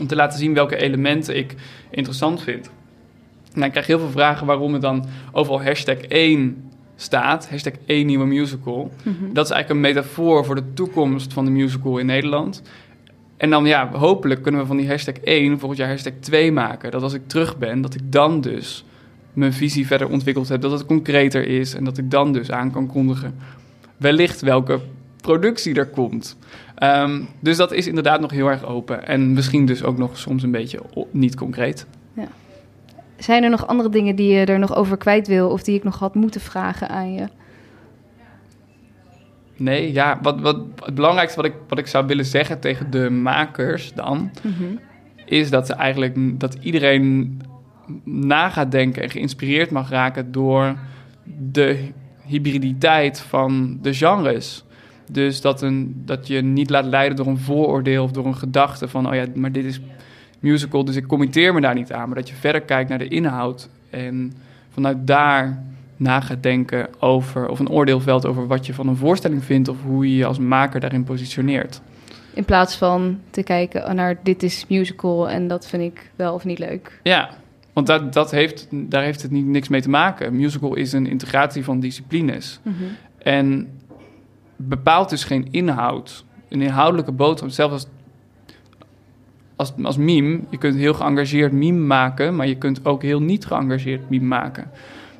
Om 0.00 0.06
te 0.06 0.16
laten 0.16 0.38
zien 0.38 0.54
welke 0.54 0.76
elementen 0.76 1.36
ik 1.36 1.54
interessant 1.90 2.42
vind. 2.42 2.70
Nou, 3.52 3.64
ik 3.66 3.70
krijg 3.70 3.86
heel 3.86 3.98
veel 3.98 4.10
vragen 4.10 4.46
waarom 4.46 4.72
het 4.72 4.82
dan 4.82 5.04
overal 5.32 5.62
hashtag 5.62 5.96
1 5.98 6.70
staat. 7.04 7.48
Hashtag 7.48 7.72
1 7.86 8.06
nieuwe 8.06 8.26
musical. 8.26 8.90
Mhm. 9.02 9.32
Dat 9.32 9.44
is 9.44 9.50
eigenlijk 9.50 9.68
een 9.70 9.92
metafoor 9.94 10.44
voor 10.44 10.54
de 10.54 10.72
toekomst 10.74 11.32
van 11.32 11.44
de 11.44 11.50
musical 11.50 11.98
in 11.98 12.06
Nederland. 12.06 12.62
En 13.36 13.50
dan 13.50 13.64
ja, 13.66 13.90
hopelijk 13.92 14.42
kunnen 14.42 14.60
we 14.60 14.66
van 14.66 14.76
die 14.76 14.88
hashtag 14.88 15.14
1 15.14 15.58
volgend 15.58 15.80
jaar 15.80 15.88
hashtag 15.88 16.12
2 16.20 16.52
maken. 16.52 16.90
Dat 16.90 17.02
als 17.02 17.12
ik 17.12 17.22
terug 17.26 17.58
ben, 17.58 17.80
dat 17.80 17.94
ik 17.94 18.12
dan 18.12 18.40
dus 18.40 18.84
mijn 19.32 19.52
visie 19.52 19.86
verder 19.86 20.08
ontwikkeld 20.08 20.48
heb. 20.48 20.60
Dat 20.60 20.70
het 20.70 20.86
concreter 20.86 21.46
is 21.46 21.74
en 21.74 21.84
dat 21.84 21.98
ik 21.98 22.10
dan 22.10 22.32
dus 22.32 22.50
aan 22.50 22.70
kan 22.70 22.86
kondigen 22.86 23.34
wellicht 23.96 24.40
welke 24.40 24.80
productie 25.20 25.74
er 25.74 25.86
komt. 25.86 26.36
Ehm, 26.74 27.22
dus 27.40 27.56
dat 27.56 27.72
is 27.72 27.86
inderdaad 27.86 28.20
nog 28.20 28.30
heel 28.30 28.50
erg 28.50 28.64
open. 28.64 29.06
En 29.06 29.32
misschien 29.32 29.66
dus 29.66 29.82
ook 29.82 29.98
nog 29.98 30.18
soms 30.18 30.42
een 30.42 30.50
beetje 30.50 30.80
niet 31.10 31.34
concreet. 31.34 31.86
Zijn 33.24 33.42
er 33.42 33.50
nog 33.50 33.66
andere 33.66 33.88
dingen 33.88 34.16
die 34.16 34.32
je 34.32 34.44
er 34.44 34.58
nog 34.58 34.74
over 34.76 34.96
kwijt 34.96 35.26
wil 35.26 35.48
of 35.50 35.62
die 35.62 35.74
ik 35.74 35.84
nog 35.84 35.98
had 35.98 36.14
moeten 36.14 36.40
vragen 36.40 36.88
aan 36.88 37.12
je? 37.12 37.28
Nee, 39.56 39.92
ja, 39.92 40.18
wat, 40.22 40.40
wat, 40.40 40.60
het 40.84 40.94
belangrijkste 40.94 41.42
wat 41.42 41.50
ik, 41.50 41.56
wat 41.68 41.78
ik 41.78 41.86
zou 41.86 42.06
willen 42.06 42.24
zeggen 42.24 42.60
tegen 42.60 42.90
de 42.90 43.10
makers 43.10 43.92
dan... 43.92 44.30
Mhm. 44.42 44.76
is 45.24 45.50
dat 45.50 45.66
ze 45.66 45.72
eigenlijk 45.74 46.40
dat 46.40 46.56
iedereen 46.60 47.40
na 48.04 48.48
gaat 48.48 48.70
denken 48.70 49.02
en 49.02 49.10
geïnspireerd 49.10 49.70
mag 49.70 49.90
raken 49.90 50.32
door 50.32 50.76
de 51.50 51.88
hybriditeit 52.26 53.20
van 53.20 53.78
de 53.82 53.94
genres. 53.94 54.64
Dus 55.10 55.40
dat, 55.40 55.62
een, 55.62 56.02
dat 56.04 56.26
je 56.26 56.40
niet 56.40 56.70
laat 56.70 56.86
leiden 56.86 57.16
door 57.16 57.26
een 57.26 57.38
vooroordeel 57.38 58.04
of 58.04 58.10
door 58.10 58.26
een 58.26 58.36
gedachte 58.36 58.88
van, 58.88 59.08
oh 59.08 59.14
ja, 59.14 59.24
maar 59.34 59.52
dit 59.52 59.64
is 59.64 59.80
musical, 60.44 60.84
dus 60.84 60.96
ik 60.96 61.06
committeer 61.06 61.54
me 61.54 61.60
daar 61.60 61.74
niet 61.74 61.92
aan. 61.92 62.06
Maar 62.06 62.18
dat 62.18 62.28
je 62.28 62.34
verder 62.34 62.60
kijkt 62.60 62.88
naar 62.88 62.98
de 62.98 63.08
inhoud 63.08 63.68
en 63.90 64.32
vanuit 64.70 65.06
daar 65.06 65.62
na 65.96 66.20
gaat 66.20 66.42
denken 66.42 66.88
over, 66.98 67.48
of 67.48 67.58
een 67.58 67.70
oordeel 67.70 68.00
velt 68.00 68.26
over 68.26 68.46
wat 68.46 68.66
je 68.66 68.74
van 68.74 68.88
een 68.88 68.96
voorstelling 68.96 69.44
vindt 69.44 69.68
of 69.68 69.76
hoe 69.82 70.10
je 70.10 70.16
je 70.16 70.26
als 70.26 70.38
maker 70.38 70.80
daarin 70.80 71.04
positioneert. 71.04 71.80
In 72.34 72.44
plaats 72.44 72.76
van 72.76 73.20
te 73.30 73.42
kijken 73.42 73.96
naar 73.96 74.18
dit 74.22 74.42
is 74.42 74.66
musical 74.68 75.30
en 75.30 75.48
dat 75.48 75.66
vind 75.66 75.82
ik 75.82 76.10
wel 76.16 76.34
of 76.34 76.44
niet 76.44 76.58
leuk. 76.58 77.00
Ja, 77.02 77.30
want 77.72 77.86
dat, 77.86 78.12
dat 78.12 78.30
heeft, 78.30 78.66
daar 78.70 79.02
heeft 79.02 79.22
het 79.22 79.30
niet, 79.30 79.46
niks 79.46 79.68
mee 79.68 79.80
te 79.80 79.88
maken. 79.88 80.36
Musical 80.36 80.74
is 80.74 80.92
een 80.92 81.06
integratie 81.06 81.64
van 81.64 81.80
disciplines. 81.80 82.60
En 83.18 83.68
bepaalt 84.56 85.10
dus 85.10 85.24
geen 85.24 85.48
inhoud. 85.50 86.24
Een 86.48 86.62
inhoudelijke 86.62 87.12
boodschap, 87.12 87.50
zelfs 87.50 87.72
als, 87.72 87.86
als, 89.56 89.72
als 89.82 89.96
meme. 89.96 90.40
Je 90.50 90.58
kunt 90.58 90.74
heel 90.74 90.94
geëngageerd 90.94 91.52
meme 91.52 91.86
maken, 91.86 92.36
maar 92.36 92.46
je 92.46 92.58
kunt 92.58 92.84
ook 92.84 93.02
heel 93.02 93.20
niet 93.20 93.46
geëngageerd 93.46 94.10
meme 94.10 94.26
maken. 94.26 94.70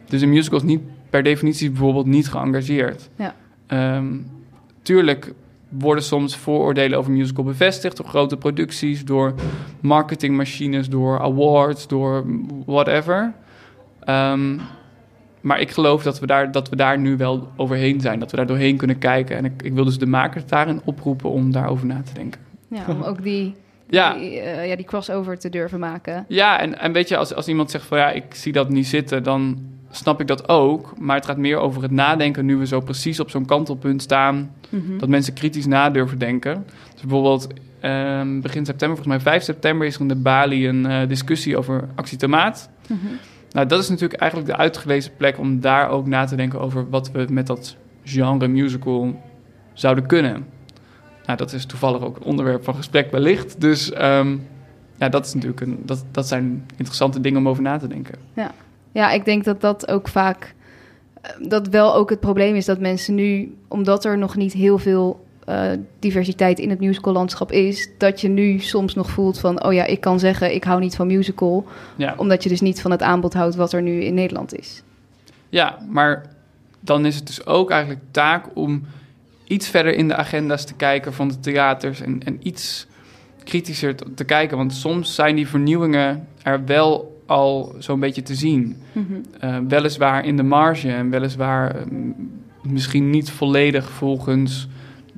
Dus 0.08 0.22
een 0.22 0.28
musical 0.28 0.58
is 0.58 0.64
niet 0.64 0.80
per 1.10 1.22
definitie 1.22 1.70
bijvoorbeeld 1.70 2.06
niet 2.06 2.28
geëngageerd. 2.28 3.10
Ja. 3.16 3.34
Ehm, 3.66 4.16
tuurlijk 4.82 5.32
worden 5.68 6.04
soms 6.04 6.36
vooroordelen 6.36 6.98
over 6.98 7.12
musical 7.12 7.44
bevestigd 7.44 7.96
door 7.96 8.06
grote 8.06 8.36
producties, 8.36 9.04
door 9.04 9.34
marketingmachines, 9.80 10.88
door 10.88 11.20
awards, 11.20 11.88
door 11.88 12.24
whatever. 12.66 13.32
Ehm, 14.00 14.58
maar 15.40 15.60
ik 15.60 15.70
geloof 15.70 16.02
dat 16.02 16.20
we, 16.20 16.26
daar, 16.26 16.52
dat 16.52 16.68
we 16.68 16.76
daar 16.76 16.98
nu 16.98 17.16
wel 17.16 17.48
overheen 17.56 18.00
zijn. 18.00 18.18
Dat 18.18 18.30
we 18.30 18.36
daar 18.36 18.46
doorheen 18.46 18.76
kunnen 18.76 18.98
kijken. 18.98 19.36
En 19.36 19.44
ik, 19.44 19.62
ik 19.62 19.72
wil 19.72 19.84
dus 19.84 19.98
de 19.98 20.06
makers 20.06 20.46
daarin 20.46 20.80
oproepen 20.84 21.30
om 21.30 21.52
daarover 21.52 21.86
na 21.86 22.02
te 22.02 22.14
denken. 22.14 22.40
Ja, 22.68 22.84
om 22.88 23.02
ook 23.02 23.22
die, 23.22 23.54
Ja, 23.94 24.14
die, 24.14 24.40
eh, 24.40 24.68
ja, 24.68 24.76
die 24.76 24.84
crossover 24.84 25.38
te 25.38 25.48
durven 25.48 25.78
maken. 25.78 26.24
ja 26.28 26.60
en, 26.60 26.78
en 26.78 26.92
weet 26.92 27.08
je, 27.08 27.16
als, 27.16 27.34
als 27.34 27.48
iemand 27.48 27.70
zegt 27.70 27.86
van 27.86 27.98
ja, 27.98 28.10
ik 28.10 28.34
zie 28.34 28.52
dat 28.52 28.68
niet 28.68 28.86
zitten, 28.86 29.22
dan 29.22 29.58
snap 29.90 30.20
ik 30.20 30.26
dat 30.26 30.48
ook. 30.48 30.94
Maar 30.98 31.16
het 31.16 31.26
gaat 31.26 31.36
meer 31.36 31.58
over 31.58 31.82
het 31.82 31.90
nadenken 31.90 32.44
nu 32.44 32.56
we 32.56 32.66
zo 32.66 32.80
precies 32.80 33.20
op 33.20 33.30
zo'n 33.30 33.46
kantelpunt 33.46 34.02
staan. 34.02 34.54
Mhm. 34.68 34.98
Dat 34.98 35.08
mensen 35.08 35.34
kritisch 35.34 35.66
na 35.66 35.90
durven 35.90 36.18
denken. 36.18 36.64
Dus 36.92 37.00
bijvoorbeeld 37.00 37.46
ehm, 37.80 38.40
begin 38.40 38.64
september, 38.64 38.96
volgens 38.96 39.24
mij 39.24 39.32
5 39.32 39.42
september, 39.42 39.86
is 39.86 39.94
er 39.94 40.00
in 40.00 40.08
de 40.08 40.16
Bali 40.16 40.68
een 40.68 40.86
eh, 40.86 41.08
discussie 41.08 41.56
over 41.56 41.88
actie 41.94 42.18
tomaat. 42.18 42.70
Mhm. 42.88 43.06
Nou, 43.50 43.66
dat 43.66 43.82
is 43.82 43.88
natuurlijk 43.88 44.20
eigenlijk 44.20 44.50
de 44.50 44.56
uitgelezen 44.56 45.12
plek 45.16 45.38
om 45.38 45.60
daar 45.60 45.88
ook 45.88 46.06
na 46.06 46.24
te 46.24 46.36
denken 46.36 46.60
over 46.60 46.90
wat 46.90 47.10
we 47.10 47.26
met 47.30 47.46
dat 47.46 47.76
genre 48.04 48.48
musical 48.48 49.22
zouden 49.72 50.06
kunnen. 50.06 50.46
Nou, 51.26 51.38
dat 51.38 51.52
is 51.52 51.66
toevallig 51.66 52.02
ook 52.02 52.16
een 52.16 52.22
onderwerp 52.22 52.64
van 52.64 52.74
gesprek 52.74 53.10
wellicht. 53.10 53.60
Dus 53.60 53.92
ehm, 53.92 54.36
ja, 54.96 55.08
dat, 55.08 55.26
is 55.26 55.34
natuurlijk 55.34 55.60
een, 55.60 55.82
dat, 55.84 56.04
dat 56.10 56.28
zijn 56.28 56.66
interessante 56.76 57.20
dingen 57.20 57.38
om 57.38 57.48
over 57.48 57.62
na 57.62 57.76
te 57.78 57.86
denken. 57.86 58.14
Ja, 58.92 59.10
ik 59.10 59.24
denk 59.24 59.44
dat 59.44 59.60
dat 59.60 59.88
ook 59.88 60.08
vaak... 60.08 60.54
eh, 61.20 61.30
Dat 61.48 61.68
wel 61.68 61.94
ook 61.94 62.10
het 62.10 62.20
probleem 62.20 62.54
is 62.54 62.64
dat 62.64 62.78
mensen 62.78 63.14
nu... 63.14 63.56
Omdat 63.68 64.04
er 64.04 64.18
nog 64.18 64.36
niet 64.36 64.52
heel 64.52 64.78
veel 64.78 65.24
eh, 65.44 65.70
diversiteit 65.98 66.58
in 66.58 66.70
het 66.70 66.80
musicallandschap 66.80 67.52
is... 67.52 67.88
dat 67.98 68.20
je 68.20 68.28
nu 68.28 68.58
soms 68.58 68.94
nog 68.94 69.10
voelt 69.10 69.38
van... 69.38 69.64
oh 69.64 69.72
ja, 69.72 69.84
ik 69.84 70.00
kan 70.00 70.18
zeggen, 70.18 70.54
ik 70.54 70.64
hou 70.64 70.80
niet 70.80 70.96
van 70.96 71.06
musical... 71.06 71.64
Ja, 71.96 72.14
omdat 72.16 72.42
je 72.42 72.48
dus 72.48 72.60
niet 72.60 72.80
van 72.80 72.90
het 72.90 73.02
aanbod 73.02 73.34
houdt 73.34 73.54
wat 73.54 73.72
er 73.72 73.82
nu 73.82 74.00
in 74.02 74.14
Nederland 74.14 74.58
is. 74.58 74.82
ja 75.48 75.78
maar 75.90 76.26
dan 76.80 77.06
is 77.06 77.14
het 77.16 77.26
dus 77.26 77.46
ook 77.46 77.70
eigenlijk 77.70 78.00
taak 78.10 78.46
om 78.54 78.84
iets 79.44 79.68
verder 79.68 79.94
in 79.94 80.08
de 80.08 80.16
agenda's 80.16 80.64
te 80.64 80.74
kijken 80.74 81.12
van 81.12 81.28
de 81.28 81.40
theaters 81.40 82.00
en, 82.00 82.20
en 82.24 82.38
iets 82.42 82.86
kritischer 83.44 83.96
te, 83.96 84.14
te 84.14 84.24
kijken. 84.24 84.56
Want 84.56 84.72
soms 84.72 85.14
zijn 85.14 85.36
die 85.36 85.48
vernieuwingen 85.48 86.26
er 86.42 86.64
wel 86.64 87.22
al 87.26 87.74
zo'n 87.78 88.00
beetje 88.00 88.22
te 88.22 88.34
zien. 88.34 88.76
Eh, 89.40 89.56
weliswaar 89.68 90.24
in 90.24 90.36
de 90.36 90.42
marge 90.42 90.92
en 90.92 91.10
weliswaar 91.10 91.76
eh, 91.76 91.82
misschien 92.62 93.10
niet 93.10 93.30
volledig 93.30 93.90
volgens 93.90 94.68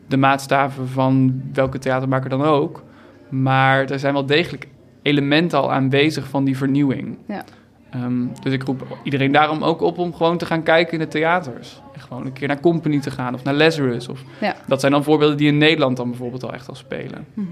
de 0.08 0.16
maatstaven 0.16 0.88
van 0.88 1.42
welke 1.52 1.78
theatermaker 1.78 2.30
dan 2.30 2.42
ook. 2.42 2.84
Maar 3.28 3.90
er 3.90 3.98
zijn 3.98 4.12
wel 4.12 4.26
degelijk 4.26 4.68
elementen 5.02 5.58
al 5.58 5.72
aanwezig 5.72 6.28
van 6.28 6.44
die 6.44 6.56
vernieuwing. 6.56 7.18
Ja. 7.26 7.44
Ehm, 7.90 8.26
dus 8.42 8.52
ik 8.52 8.62
roep 8.62 8.98
iedereen 9.02 9.32
daarom 9.32 9.64
ook 9.64 9.80
op 9.80 9.98
om 9.98 10.14
gewoon 10.14 10.38
te 10.38 10.46
gaan 10.46 10.62
kijken 10.62 10.92
in 10.92 10.98
de 10.98 11.08
theaters. 11.08 11.80
En 11.94 12.00
gewoon 12.00 12.26
een 12.26 12.32
keer 12.32 12.48
naar 12.48 12.60
Company 12.60 13.00
te 13.00 13.10
gaan 13.10 13.34
of 13.34 13.44
naar 13.44 13.54
Lazarus. 13.54 14.08
Of, 14.08 14.20
Ja. 14.40 14.54
Dat 14.66 14.80
zijn 14.80 14.92
dan 14.92 15.04
voorbeelden 15.04 15.36
die 15.36 15.48
in 15.48 15.58
Nederland 15.58 15.96
dan 15.96 16.08
bijvoorbeeld 16.08 16.42
al 16.42 16.52
echt 16.52 16.68
al 16.68 16.74
spelen. 16.74 17.26
Mhm. 17.34 17.46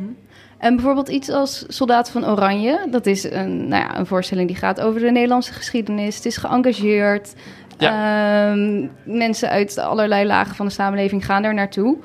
En 0.58 0.74
bijvoorbeeld 0.74 1.08
iets 1.08 1.28
als 1.28 1.64
Soldaten 1.68 2.12
van 2.12 2.26
Oranje. 2.26 2.86
Dat 2.90 3.06
is 3.06 3.30
een, 3.30 3.68
nou 3.68 3.82
ja, 3.82 3.98
een 3.98 4.06
voorstelling 4.06 4.48
die 4.48 4.56
gaat 4.56 4.80
over 4.80 5.00
de 5.00 5.10
Nederlandse 5.10 5.52
geschiedenis. 5.52 6.16
Het 6.16 6.26
is 6.26 6.36
geëngageerd. 6.36 7.34
Ehm, 7.78 8.86
mensen 9.04 9.48
uit 9.48 9.78
allerlei 9.78 10.26
lagen 10.26 10.54
van 10.54 10.66
de 10.66 10.72
samenleving 10.72 11.24
gaan 11.24 11.42
daar 11.42 11.54
naartoe. 11.54 11.96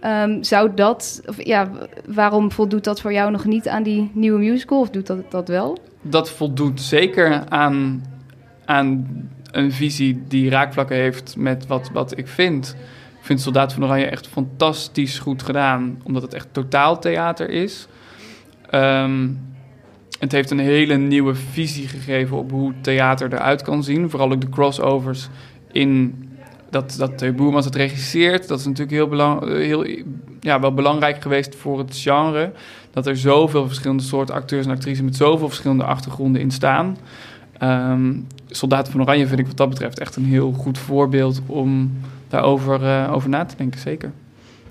Ehm, 0.00 0.42
zou 0.42 0.74
dat, 0.74 1.22
of 1.26 1.44
ja, 1.44 1.68
waarom 2.06 2.52
voldoet 2.52 2.84
dat 2.84 3.00
voor 3.00 3.12
jou 3.12 3.30
nog 3.30 3.44
niet 3.44 3.68
aan 3.68 3.82
die 3.82 4.10
nieuwe 4.14 4.38
musical? 4.38 4.80
Of 4.80 4.90
doet 4.90 5.06
dat 5.06 5.30
dat 5.30 5.48
wel? 5.48 5.78
Dat 6.02 6.30
voldoet 6.30 6.80
zeker 6.80 7.48
aan, 7.48 8.04
aan 8.64 9.06
een 9.50 9.72
visie 9.72 10.22
die 10.28 10.50
raakvlakken 10.50 10.96
heeft 10.96 11.36
met 11.36 11.66
wat, 11.66 11.90
wat 11.92 12.18
ik 12.18 12.28
vind. 12.28 12.76
Ik 13.18 13.24
vind 13.24 13.40
Soldaat 13.40 13.72
van 13.72 13.84
Oranje 13.84 14.06
echt 14.06 14.26
fantastisch 14.26 15.18
goed 15.18 15.42
gedaan, 15.42 16.00
omdat 16.04 16.22
het 16.22 16.34
echt 16.34 16.48
totaal 16.52 16.98
theater 16.98 17.50
is. 17.50 17.86
Ehm, 18.70 19.28
het 20.18 20.32
heeft 20.32 20.50
een 20.50 20.58
hele 20.58 20.96
nieuwe 20.96 21.34
visie 21.34 21.88
gegeven 21.88 22.36
op 22.36 22.50
hoe 22.50 22.74
theater 22.80 23.32
eruit 23.32 23.62
kan 23.62 23.84
zien. 23.84 24.10
Vooral 24.10 24.32
ook 24.32 24.40
de 24.40 24.48
crossovers 24.48 25.28
in 25.72 26.14
dat, 26.70 26.94
dat 26.98 27.18
de 27.18 27.32
Boermans 27.32 27.64
het 27.64 27.74
regisseert. 27.74 28.48
Dat 28.48 28.58
is 28.58 28.64
natuurlijk 28.64 28.96
heel, 28.96 29.08
belang, 29.08 29.48
heel 29.48 29.86
ja, 30.40 30.60
wel 30.60 30.74
belangrijk 30.74 31.22
geweest 31.22 31.56
voor 31.56 31.78
het 31.78 31.96
genre. 31.96 32.52
Dat 32.98 33.06
er 33.06 33.16
zoveel 33.16 33.66
verschillende 33.66 34.02
soorten 34.02 34.34
acteurs 34.34 34.66
en 34.66 34.72
actrices 34.72 35.04
met 35.04 35.16
zoveel 35.16 35.48
verschillende 35.48 35.84
achtergronden 35.84 36.40
in 36.40 36.50
staan. 36.50 36.96
Um, 37.62 38.26
Soldaten 38.48 38.92
van 38.92 39.00
Oranje 39.00 39.26
vind 39.26 39.38
ik 39.40 39.46
wat 39.46 39.56
dat 39.56 39.68
betreft 39.68 39.98
echt 39.98 40.16
een 40.16 40.24
heel 40.24 40.52
goed 40.52 40.78
voorbeeld 40.78 41.40
om 41.46 41.92
daarover 42.28 42.82
uh, 42.82 43.12
over 43.12 43.28
na 43.28 43.44
te 43.44 43.56
denken, 43.56 43.80
zeker. 43.80 44.12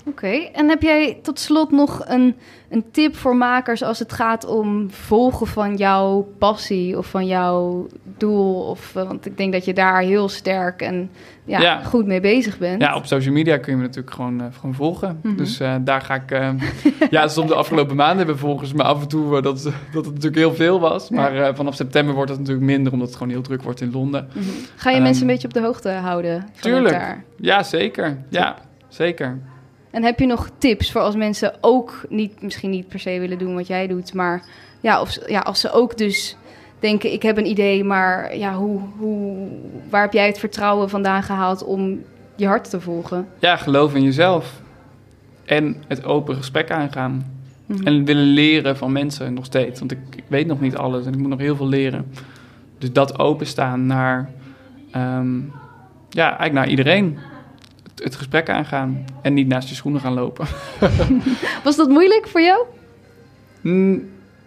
Oké, 0.08 0.48
en 0.52 0.68
heb 0.68 0.82
jij 0.82 1.18
tot 1.22 1.38
slot 1.38 1.70
nog 1.70 2.04
een, 2.06 2.36
een 2.68 2.84
tip 2.90 3.16
voor 3.16 3.36
makers 3.36 3.82
als 3.82 3.98
het 3.98 4.12
gaat 4.12 4.46
om 4.46 4.90
volgen 4.90 5.46
van 5.46 5.76
jouw 5.76 6.28
passie 6.38 6.98
of 6.98 7.06
van 7.06 7.26
jouw 7.26 7.86
doel? 8.16 8.68
Of, 8.68 8.96
eh, 8.96 9.06
want 9.06 9.26
ik 9.26 9.36
denk 9.36 9.52
dat 9.52 9.64
je 9.64 9.72
daar 9.72 10.00
heel 10.00 10.28
sterk 10.28 10.82
en 10.82 11.10
ja, 11.44 11.82
goed 11.82 12.06
mee 12.06 12.20
bezig 12.20 12.58
bent. 12.58 12.82
Ja, 12.82 12.96
op 12.96 13.06
social 13.06 13.32
media 13.32 13.56
kun 13.56 13.72
je 13.72 13.78
me 13.78 13.84
natuurlijk 13.84 14.14
gewoon, 14.14 14.40
uh, 14.40 14.46
gewoon 14.52 14.74
volgen. 14.74 15.20
Mhm. 15.22 15.36
Dus 15.36 15.60
uh, 15.60 15.74
daar 15.80 16.00
ga 16.00 16.14
ik... 16.14 16.30
Ja, 17.10 17.28
soms 17.28 17.48
de 17.48 17.54
afgelopen 17.54 17.96
maanden 17.96 18.16
hebben 18.16 18.38
volgens 18.38 18.72
me 18.72 18.82
af 18.82 19.02
en 19.02 19.08
toe 19.08 19.42
dat, 19.42 19.62
dat 19.92 20.04
het 20.04 20.14
natuurlijk 20.14 20.36
heel 20.36 20.54
veel 20.54 20.80
was. 20.80 21.10
Maar 21.10 21.54
vanaf 21.54 21.74
september 21.74 22.14
wordt 22.14 22.30
het 22.30 22.38
natuurlijk 22.38 22.66
minder, 22.66 22.92
omdat 22.92 23.08
het 23.08 23.16
gewoon 23.16 23.32
heel 23.32 23.42
druk 23.42 23.62
wordt 23.62 23.80
in 23.80 23.92
Londen. 23.92 24.28
Mhm. 24.32 24.44
Ga 24.76 24.90
je 24.90 24.96
um, 24.96 25.02
mensen 25.02 25.22
een 25.22 25.32
beetje 25.32 25.48
op 25.48 25.54
de 25.54 25.60
hoogte 25.60 25.90
houden? 25.90 26.48
Tuurlijk. 26.60 27.16
Ja, 27.36 27.62
zeker. 27.62 28.18
Ja, 28.28 28.56
zeker. 28.88 29.38
En 29.98 30.04
heb 30.04 30.18
je 30.18 30.26
nog 30.26 30.50
tips 30.58 30.92
voor 30.92 31.00
als 31.00 31.16
mensen 31.16 31.52
ook 31.60 32.04
niet, 32.08 32.42
misschien 32.42 32.70
niet 32.70 32.88
per 32.88 33.00
se 33.00 33.18
willen 33.18 33.38
doen 33.38 33.54
wat 33.54 33.66
jij 33.66 33.86
doet, 33.86 34.14
maar 34.14 34.44
ja, 34.80 35.00
of, 35.00 35.18
ja, 35.26 35.40
als 35.40 35.60
ze 35.60 35.72
ook 35.72 35.96
dus 35.96 36.36
denken: 36.78 37.12
ik 37.12 37.22
heb 37.22 37.36
een 37.36 37.46
idee, 37.46 37.84
maar 37.84 38.36
ja, 38.36 38.54
hoe, 38.54 38.80
hoe, 38.98 39.48
waar 39.90 40.02
heb 40.02 40.12
jij 40.12 40.26
het 40.26 40.38
vertrouwen 40.38 40.88
vandaan 40.88 41.22
gehaald 41.22 41.64
om 41.64 42.02
je 42.36 42.46
hart 42.46 42.70
te 42.70 42.80
volgen? 42.80 43.28
Ja, 43.38 43.56
geloof 43.56 43.94
in 43.94 44.02
jezelf 44.02 44.60
en 45.44 45.82
het 45.88 46.04
open 46.04 46.36
gesprek 46.36 46.70
aangaan. 46.70 47.40
Mhm. 47.66 47.86
En 47.86 48.04
willen 48.04 48.26
leren 48.26 48.76
van 48.76 48.92
mensen 48.92 49.34
nog 49.34 49.44
steeds. 49.44 49.78
Want 49.78 49.92
ik, 49.92 49.98
ik, 50.16 50.24
weet 50.26 50.46
nog 50.46 50.60
niet 50.60 50.76
alles 50.76 51.06
en 51.06 51.12
ik 51.12 51.18
moet 51.18 51.28
nog 51.28 51.40
heel 51.40 51.56
veel 51.56 51.68
leren. 51.68 52.12
Dus 52.78 52.92
dat 52.92 53.18
openstaan 53.18 53.86
naar, 53.86 54.30
um, 54.96 55.52
ja, 56.10 56.26
eigenlijk 56.26 56.52
naar 56.52 56.68
iedereen 56.68 57.18
het 58.04 58.16
gesprek 58.16 58.48
aangaan 58.48 59.04
en 59.22 59.34
niet 59.34 59.48
naast 59.48 59.68
je 59.68 59.74
schoenen 59.74 60.00
gaan 60.00 60.14
lopen. 60.14 60.46
Was 61.64 61.76
dat 61.76 61.88
moeilijk 61.88 62.28
voor 62.28 62.40
jou? 62.40 62.66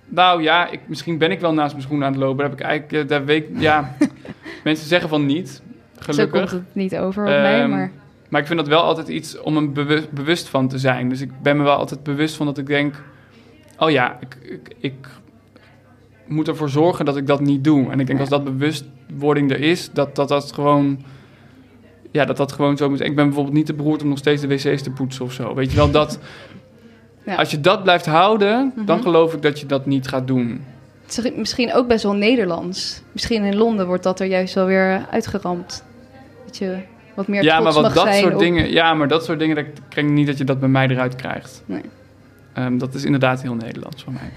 nou 0.05 0.41
ja, 0.41 0.69
ik, 0.69 0.79
misschien 0.85 1.17
ben 1.17 1.31
ik 1.31 1.39
wel 1.39 1.53
naast 1.53 1.71
mijn 1.71 1.83
schoenen 1.83 2.07
aan 2.07 2.13
het 2.13 2.21
lopen. 2.21 2.37
Daar 2.37 2.49
heb 2.49 2.59
ik 2.59 2.65
eigenlijk, 2.65 3.03
eh, 3.03 3.09
daar 3.09 3.25
weet, 3.25 3.45
ja, 3.53 3.95
mensen 4.63 4.87
zeggen 4.87 5.09
van 5.09 5.25
niet, 5.25 5.61
gelukkig. 5.97 6.49
Zo 6.49 6.55
komt 6.55 6.65
het 6.65 6.75
niet 6.75 6.97
over 6.97 7.23
op 7.23 7.29
mij, 7.29 7.61
ehm, 7.61 7.69
maar... 7.69 7.91
Maar 8.29 8.41
ik 8.41 8.47
vind 8.47 8.59
dat 8.59 8.67
wel 8.67 8.81
altijd 8.81 9.07
iets 9.07 9.39
om 9.39 9.57
een 9.57 9.73
bewust, 9.73 10.11
bewust 10.11 10.47
van 10.47 10.67
te 10.67 10.77
zijn. 10.77 11.09
Dus 11.09 11.21
ik 11.21 11.41
ben 11.41 11.57
me 11.57 11.63
wel 11.63 11.75
altijd 11.75 12.03
bewust 12.03 12.35
van 12.35 12.45
dat 12.45 12.57
ik 12.57 12.67
denk... 12.67 12.95
oh 13.77 13.89
ja, 13.89 14.17
ik, 14.19 14.37
ik, 14.41 14.75
ik 14.79 15.07
moet 16.27 16.47
ervoor 16.47 16.69
zorgen 16.69 17.05
dat 17.05 17.17
ik 17.17 17.27
dat 17.27 17.39
niet 17.39 17.63
doe. 17.63 17.91
En 17.91 17.99
ik 17.99 18.07
denk 18.07 18.19
als 18.19 18.29
dat 18.29 18.43
bewustwording 18.43 19.51
er 19.51 19.59
is, 19.59 19.91
dat 19.91 20.15
dat, 20.15 20.27
dat 20.27 20.51
gewoon 20.51 21.03
ja, 22.11 22.25
dat 22.25 22.37
dat 22.37 22.51
gewoon 22.51 22.77
zo 22.77 22.89
moet. 22.89 22.99
Ik 22.99 23.15
ben 23.15 23.25
bijvoorbeeld 23.25 23.55
niet 23.55 23.65
te 23.65 23.73
beroerd 23.73 24.01
om 24.01 24.09
nog 24.09 24.17
steeds 24.17 24.41
de 24.41 24.47
wc's 24.47 24.81
te 24.81 24.91
poetsen 24.91 25.25
of 25.25 25.33
zo. 25.33 25.55
Weet 25.55 25.71
je 25.71 25.77
wel, 25.77 25.91
dat... 25.91 26.19
Ja. 27.25 27.35
Als 27.35 27.51
je 27.51 27.61
dat 27.61 27.83
blijft 27.83 28.05
houden, 28.05 28.73
dan 28.75 28.95
mhm. 28.95 29.05
geloof 29.05 29.33
ik 29.33 29.41
dat 29.41 29.59
je 29.59 29.65
dat 29.65 29.85
niet 29.85 30.07
gaat 30.07 30.27
doen. 30.27 30.63
Het 31.05 31.25
is 31.25 31.31
misschien 31.35 31.73
ook 31.73 31.87
best 31.87 32.03
wel 32.03 32.13
Nederlands. 32.13 33.01
Misschien 33.11 33.43
in 33.43 33.55
Londen 33.55 33.87
wordt 33.87 34.03
dat 34.03 34.19
er 34.19 34.25
juist 34.25 34.53
wel 34.53 34.65
weer 34.65 35.05
uitgeramd. 35.11 35.83
Dat 36.45 36.57
je 36.57 36.77
wat 37.15 37.27
meer 37.27 37.43
ja, 37.43 37.59
maar 37.59 37.73
wat 37.73 37.93
dat 37.93 38.13
soort 38.13 38.39
dingen, 38.39 38.71
Ja, 38.71 38.93
maar 38.93 39.07
dat 39.07 39.25
soort 39.25 39.39
dingen, 39.39 39.55
dat 39.55 39.65
ik 39.97 40.09
niet 40.09 40.27
dat 40.27 40.37
je 40.37 40.43
dat 40.43 40.59
bij 40.59 40.69
mij 40.69 40.87
eruit 40.87 41.15
krijgt. 41.15 41.63
Nee. 41.65 41.81
Um, 42.57 42.77
dat 42.77 42.93
is 42.93 43.03
inderdaad 43.03 43.41
heel 43.41 43.53
Nederlands 43.53 44.03
van 44.03 44.13
mij. 44.13 44.31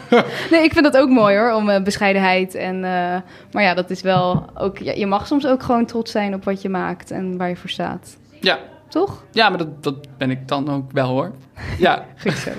nee, 0.50 0.62
ik 0.62 0.72
vind 0.72 0.84
dat 0.84 0.96
ook 0.96 1.08
mooi 1.08 1.36
hoor, 1.36 1.52
om 1.52 1.68
uh, 1.68 1.82
bescheidenheid. 1.82 2.54
En, 2.54 2.74
uh, 2.76 3.16
maar 3.52 3.62
ja, 3.62 3.74
dat 3.74 3.90
is 3.90 4.02
wel 4.02 4.50
ook. 4.54 4.78
Ja, 4.78 4.92
je 4.92 5.06
mag 5.06 5.26
soms 5.26 5.46
ook 5.46 5.62
gewoon 5.62 5.86
trots 5.86 6.10
zijn 6.10 6.34
op 6.34 6.44
wat 6.44 6.62
je 6.62 6.68
maakt 6.68 7.10
en 7.10 7.36
waar 7.36 7.48
je 7.48 7.56
voor 7.56 7.70
staat. 7.70 8.16
Ja. 8.40 8.58
Toch? 8.88 9.24
Ja, 9.30 9.48
maar 9.48 9.58
dat, 9.58 9.82
dat 9.82 10.18
ben 10.18 10.30
ik 10.30 10.48
dan 10.48 10.70
ook 10.70 10.92
wel 10.92 11.08
hoor. 11.08 11.32
Ja. 11.78 12.04
Goed 12.22 12.32
zo. 12.32 12.50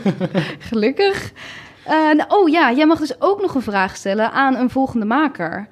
Gelukkig. 0.60 1.32
Uh, 1.88 1.92
nou, 1.92 2.26
oh 2.28 2.50
ja, 2.50 2.72
jij 2.72 2.86
mag 2.86 3.00
dus 3.00 3.22
ook 3.22 3.42
nog 3.42 3.56
een 3.56 3.62
vraag 3.62 3.96
stellen 3.96 4.32
aan 4.32 4.56
een 4.56 4.70
volgende 4.70 5.06
maker. 5.06 5.68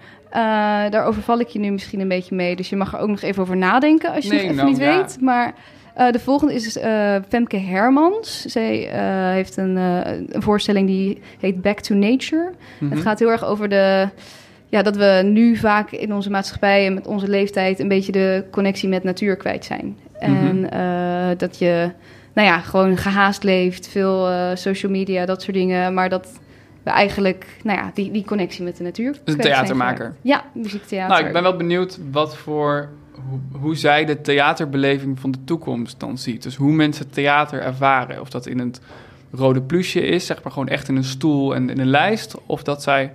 daarover 0.89 1.21
val 1.21 1.39
ik 1.39 1.47
je 1.47 1.59
nu 1.59 1.71
misschien 1.71 1.99
een 1.99 2.07
beetje 2.07 2.35
mee. 2.35 2.55
Dus 2.55 2.69
je 2.69 2.75
mag 2.75 2.93
er 2.93 2.99
ook 2.99 3.09
nog 3.09 3.21
even 3.21 3.41
over 3.41 3.57
nadenken 3.57 4.13
als 4.13 4.23
je 4.23 4.29
nee, 4.29 4.39
het 4.39 4.47
even 4.47 4.57
nou, 4.63 4.69
niet 4.69 4.79
ja. 4.79 4.97
weet. 4.97 5.21
Maar 5.21 5.53
uh, 5.97 6.11
de 6.11 6.19
volgende 6.19 6.53
is 6.53 6.77
uh, 6.77 7.15
Femke 7.27 7.57
Hermans. 7.57 8.45
Zij 8.45 8.93
uh, 8.93 9.33
heeft 9.33 9.57
een, 9.57 9.75
een, 9.75 10.41
voorstelling 10.41 10.87
die 10.87 11.21
heet 11.39 11.61
Back 11.61 11.79
to 11.79 11.95
Nature. 11.95 12.51
Het 12.79 12.89
mhm. 12.89 13.01
gaat 13.01 13.19
heel 13.19 13.31
erg 13.31 13.45
over 13.45 13.69
de, 13.69 14.09
ja, 14.67 14.81
dat 14.81 14.95
we 14.95 15.21
nu 15.23 15.55
vaak 15.55 15.91
in 15.91 16.13
onze 16.13 16.29
maatschappij 16.29 16.85
en 16.85 16.93
met 16.93 17.07
onze 17.07 17.27
leeftijd 17.27 17.79
een 17.79 17.87
beetje 17.87 18.11
de 18.11 18.43
connectie 18.51 18.89
met 18.89 19.03
natuur 19.03 19.35
kwijt 19.35 19.65
zijn. 19.65 19.85
Mm 19.85 20.63
En 20.69 21.37
dat 21.37 21.57
je, 21.57 21.91
nou 22.33 22.47
ja, 22.47 22.59
gewoon 22.59 22.97
gehaast 22.97 23.43
leeft, 23.43 23.87
veel 23.87 24.29
social 24.53 24.91
media, 24.91 25.25
dat 25.25 25.41
soort 25.41 25.55
dingen. 25.55 25.93
Maar 25.93 26.09
dat 26.09 26.39
we 26.85 26.91
eigenlijk, 26.91 27.45
nou 27.63 27.79
ja, 27.79 27.91
die, 27.93 28.11
die 28.11 28.25
connectie 28.25 28.63
met 28.63 28.77
de 28.77 28.83
natuur. 28.83 29.15
een 29.23 29.37
theatermaker. 29.37 30.15
Ja, 30.21 30.43
muziektheater. 30.53 31.15
Nou, 31.15 31.27
ik 31.27 31.33
ben 31.33 31.43
wel 31.43 31.55
benieuwd 31.55 31.99
wat 32.11 32.37
voor 32.37 32.89
hoe, 33.51 33.75
zij 33.75 34.05
de 34.05 34.21
theaterbeleving 34.21 35.19
van 35.19 35.31
de 35.31 35.43
toekomst 35.43 35.99
dan 35.99 36.17
ziet. 36.17 36.43
Dus 36.43 36.55
hoe 36.55 36.71
mensen 36.71 37.09
theater 37.09 37.61
ervaren. 37.61 38.21
Of 38.21 38.29
dat 38.29 38.45
in 38.45 38.59
het 38.59 38.81
rode 39.31 39.61
plusje 39.61 40.01
is, 40.01 40.25
zeg 40.25 40.43
maar 40.43 40.51
gewoon 40.51 40.67
echt 40.67 40.87
in 40.87 40.95
een 40.95 41.03
stoel 41.03 41.55
en 41.55 41.69
in 41.69 41.79
een 41.79 41.89
lijst. 41.89 42.35
Of 42.45 42.63
dat 42.63 42.83
zij 42.83 43.13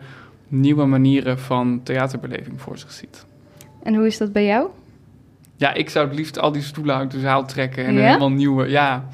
nieuwe 0.49 0.85
manieren 0.85 1.39
van 1.39 1.81
theaterbeleving 1.83 2.61
voor 2.61 2.79
zich 2.79 2.93
ziet. 2.93 3.25
En 3.83 3.95
hoe 3.95 4.07
is 4.07 4.19
dat 4.19 4.33
bij 4.33 4.45
jou? 4.45 4.69
Ja, 5.57 5.75
ik 5.75 5.91
zou 5.91 6.09
het 6.09 6.17
liefst 6.17 6.39
al 6.39 6.53
die 6.53 6.63
stoelen 6.63 6.97
uit 6.97 7.11
de 7.11 7.21
zaal 7.21 7.47
trekken 7.47 7.85
en 7.85 7.97
helemaal 7.97 8.31
nieuwe. 8.31 8.69
Ja, 8.69 9.09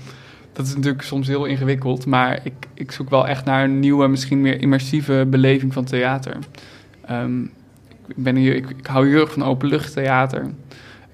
dat 0.53 0.67
is 0.67 0.75
natuurlijk 0.75 1.03
soms 1.03 1.27
heel 1.27 1.45
ingewikkeld, 1.45 2.07
maar 2.07 2.41
ik, 2.43 2.53
ik 2.75 2.93
zoek 2.93 3.11
wel 3.11 3.27
echt 3.27 3.45
naar 3.45 3.65
een 3.65 3.81
nieuwe, 3.81 4.09
misschien 4.09 4.41
meer 4.41 4.61
immersieve 4.61 5.27
beleving 5.31 5.73
van 5.73 5.85
theater. 5.85 6.37
Um, 7.11 7.51
ik, 8.07 8.15
ben 8.17 8.37
hier, 8.37 8.55
ik, 8.55 8.71
ik 8.71 8.87
hou 8.87 9.09
heel 9.09 9.21
erg 9.21 9.33
van 9.33 9.45
openluchttheater. 9.45 10.47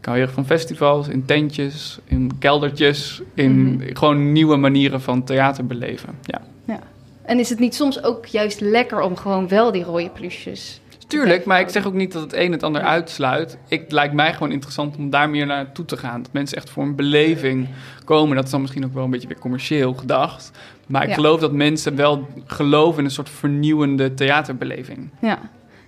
Ik 0.03 0.09
hou 0.09 0.17
heel 0.19 0.27
erg 0.27 0.35
van 0.35 0.47
festivals, 0.47 1.09
in 1.09 1.25
tentjes, 1.25 1.99
in 2.05 2.31
keldertjes, 2.39 3.23
in 3.35 3.75
mhm. 3.75 3.97
gewoon 3.97 4.33
nieuwe 4.33 4.57
manieren 4.57 5.01
van 5.01 5.25
theater 5.25 5.67
beleven. 5.67 6.19
Ja. 6.23 6.41
ja. 6.65 6.79
En 7.23 7.39
is 7.39 7.49
het 7.49 7.59
niet 7.59 7.75
soms 7.75 8.03
ook 8.03 8.27
juist 8.27 8.61
lekker 8.61 9.01
om 9.01 9.17
gewoon 9.17 9.49
wel 9.49 9.73
die 9.73 9.85
rode 9.85 10.11
plusjes 10.11 10.81
Tuurlijk, 11.13 11.45
maar 11.45 11.61
ik 11.61 11.69
zeg 11.69 11.87
ook 11.87 11.95
niet 11.95 12.13
dat 12.13 12.23
het 12.23 12.33
een 12.33 12.53
het 12.53 12.63
ander 12.63 12.83
uitsluit. 12.83 13.59
Het 13.69 13.93
lijkt 13.93 14.15
mij 14.15 14.33
gewoon 14.33 14.53
interessant 14.53 14.97
om 14.97 15.11
daar 15.11 15.31
meer 15.31 15.47
naartoe 15.47 15.85
te 15.85 15.97
gaan. 15.97 16.23
Dat 16.23 16.33
mensen 16.33 16.57
echt 16.57 16.71
voor 16.71 16.83
een 16.83 16.97
beleving 16.97 17.69
komen. 18.05 18.37
Dat 18.37 18.45
is 18.45 18.51
dan 18.51 18.61
misschien 18.61 18.85
ook 18.85 18.95
wel 18.95 19.05
een 19.05 19.11
beetje 19.11 19.29
weer 19.29 19.39
commercieel 19.39 19.95
gedacht. 19.95 20.51
Maar 20.87 21.09
ik 21.09 21.15
geloof 21.15 21.41
dat 21.41 21.53
mensen 21.53 21.97
wel 21.97 22.29
geloven 22.47 22.99
in 22.99 23.05
een 23.05 23.11
soort 23.11 23.31
vernieuwende 23.31 24.15
theaterbeleving. 24.15 25.11
Ja, 25.21 25.39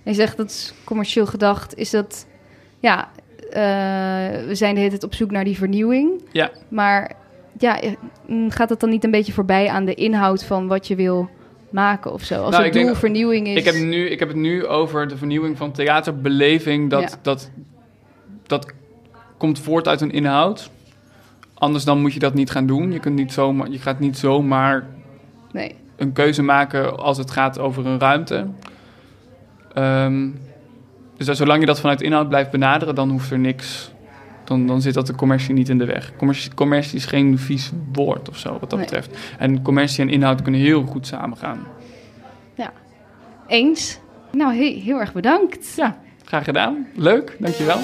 je 0.03 0.13
zegt 0.13 0.37
dat 0.37 0.49
is 0.49 0.73
commercieel 0.83 1.25
gedacht. 1.25 1.75
Is 1.77 1.89
dat, 1.89 2.25
ja, 2.79 3.09
we 4.47 4.51
zijn 4.51 4.73
de 4.73 4.79
hele 4.79 4.91
tijd 4.91 5.03
op 5.03 5.13
zoek 5.13 5.31
naar 5.31 5.43
die 5.43 5.57
vernieuwing. 5.57 6.21
Ja. 6.31 6.51
Maar 6.67 7.15
ja, 7.57 7.81
eh, 7.81 7.91
mm, 8.27 8.51
gaat 8.51 8.69
het 8.69 8.79
dan 8.79 8.89
niet 8.89 9.03
een 9.03 9.11
beetje 9.11 9.33
voorbij 9.33 9.69
aan 9.69 9.85
de 9.85 9.93
inhoud 9.93 10.43
van 10.43 10.67
wat 10.67 10.87
je 10.87 10.95
wil 10.95 11.29
maken 11.69 12.13
of 12.13 12.23
zo? 12.23 12.41
Als 12.41 12.51
nou, 12.51 12.63
het 12.63 12.73
doel 12.73 12.83
denk, 12.83 12.95
vernieuwing 12.95 13.47
is. 13.47 13.55
Ik 13.55 13.65
heb, 13.65 13.75
nu, 13.75 14.09
ik 14.09 14.19
heb 14.19 14.27
het 14.27 14.37
nu 14.37 14.65
over 14.65 15.07
de 15.07 15.17
vernieuwing 15.17 15.57
van 15.57 15.71
theaterbeleving. 15.71 16.89
Dat, 16.89 17.19
dat, 17.21 17.51
dat 18.47 18.73
komt 19.37 19.59
voort 19.59 19.87
uit 19.87 20.01
een 20.01 20.11
inhoud. 20.11 20.69
Anders 21.53 21.83
dan 21.83 22.01
moet 22.01 22.13
je 22.13 22.19
dat 22.19 22.33
niet 22.33 22.51
gaan 22.51 22.67
doen. 22.67 22.91
Je, 22.91 22.99
kunt 22.99 23.15
niet 23.15 23.33
zomaar, 23.33 23.69
je 23.69 23.79
gaat 23.79 23.99
niet 23.99 24.17
zomaar 24.17 24.87
nee. 25.51 25.75
een 25.95 26.13
keuze 26.13 26.41
maken 26.41 26.97
als 26.97 27.17
het 27.17 27.31
gaat 27.31 27.59
over 27.59 27.85
een 27.85 27.99
ruimte. 27.99 28.47
Ehm, 29.73 30.29
dus 31.17 31.25
dat, 31.25 31.37
zolang 31.37 31.59
je 31.59 31.65
dat 31.65 31.79
vanuit 31.79 32.01
inhoud 32.01 32.29
blijft 32.29 32.51
benaderen, 32.51 32.95
dan 32.95 33.09
hoeft 33.09 33.31
er 33.31 33.39
niks. 33.39 33.91
Dan, 34.43 34.67
dan 34.67 34.81
zit 34.81 34.93
dat 34.93 35.07
de 35.07 35.15
commercie 35.15 35.53
niet 35.53 35.69
in 35.69 35.77
de 35.77 35.85
weg. 35.85 36.11
Commercie, 36.17 36.53
commercie 36.53 36.97
is 36.97 37.05
geen 37.05 37.39
vies 37.39 37.71
woord 37.93 38.29
of 38.29 38.37
zo, 38.37 38.51
wat 38.51 38.69
dat 38.69 38.71
Nee. 38.79 38.79
betreft. 38.87 39.17
En 39.37 39.61
commercie 39.61 40.03
en 40.03 40.09
inhoud 40.09 40.41
kunnen 40.41 40.61
heel 40.61 40.83
goed 40.83 41.07
samengaan. 41.07 41.67
Eens. 43.47 43.99
Nou, 44.31 44.55
he- 44.55 44.79
heel 44.83 44.99
erg 44.99 45.13
bedankt. 45.13 45.73
Ja, 45.75 45.97
graag 46.23 46.43
gedaan. 46.43 46.87
Leuk, 46.95 47.35
dankjewel. 47.39 47.79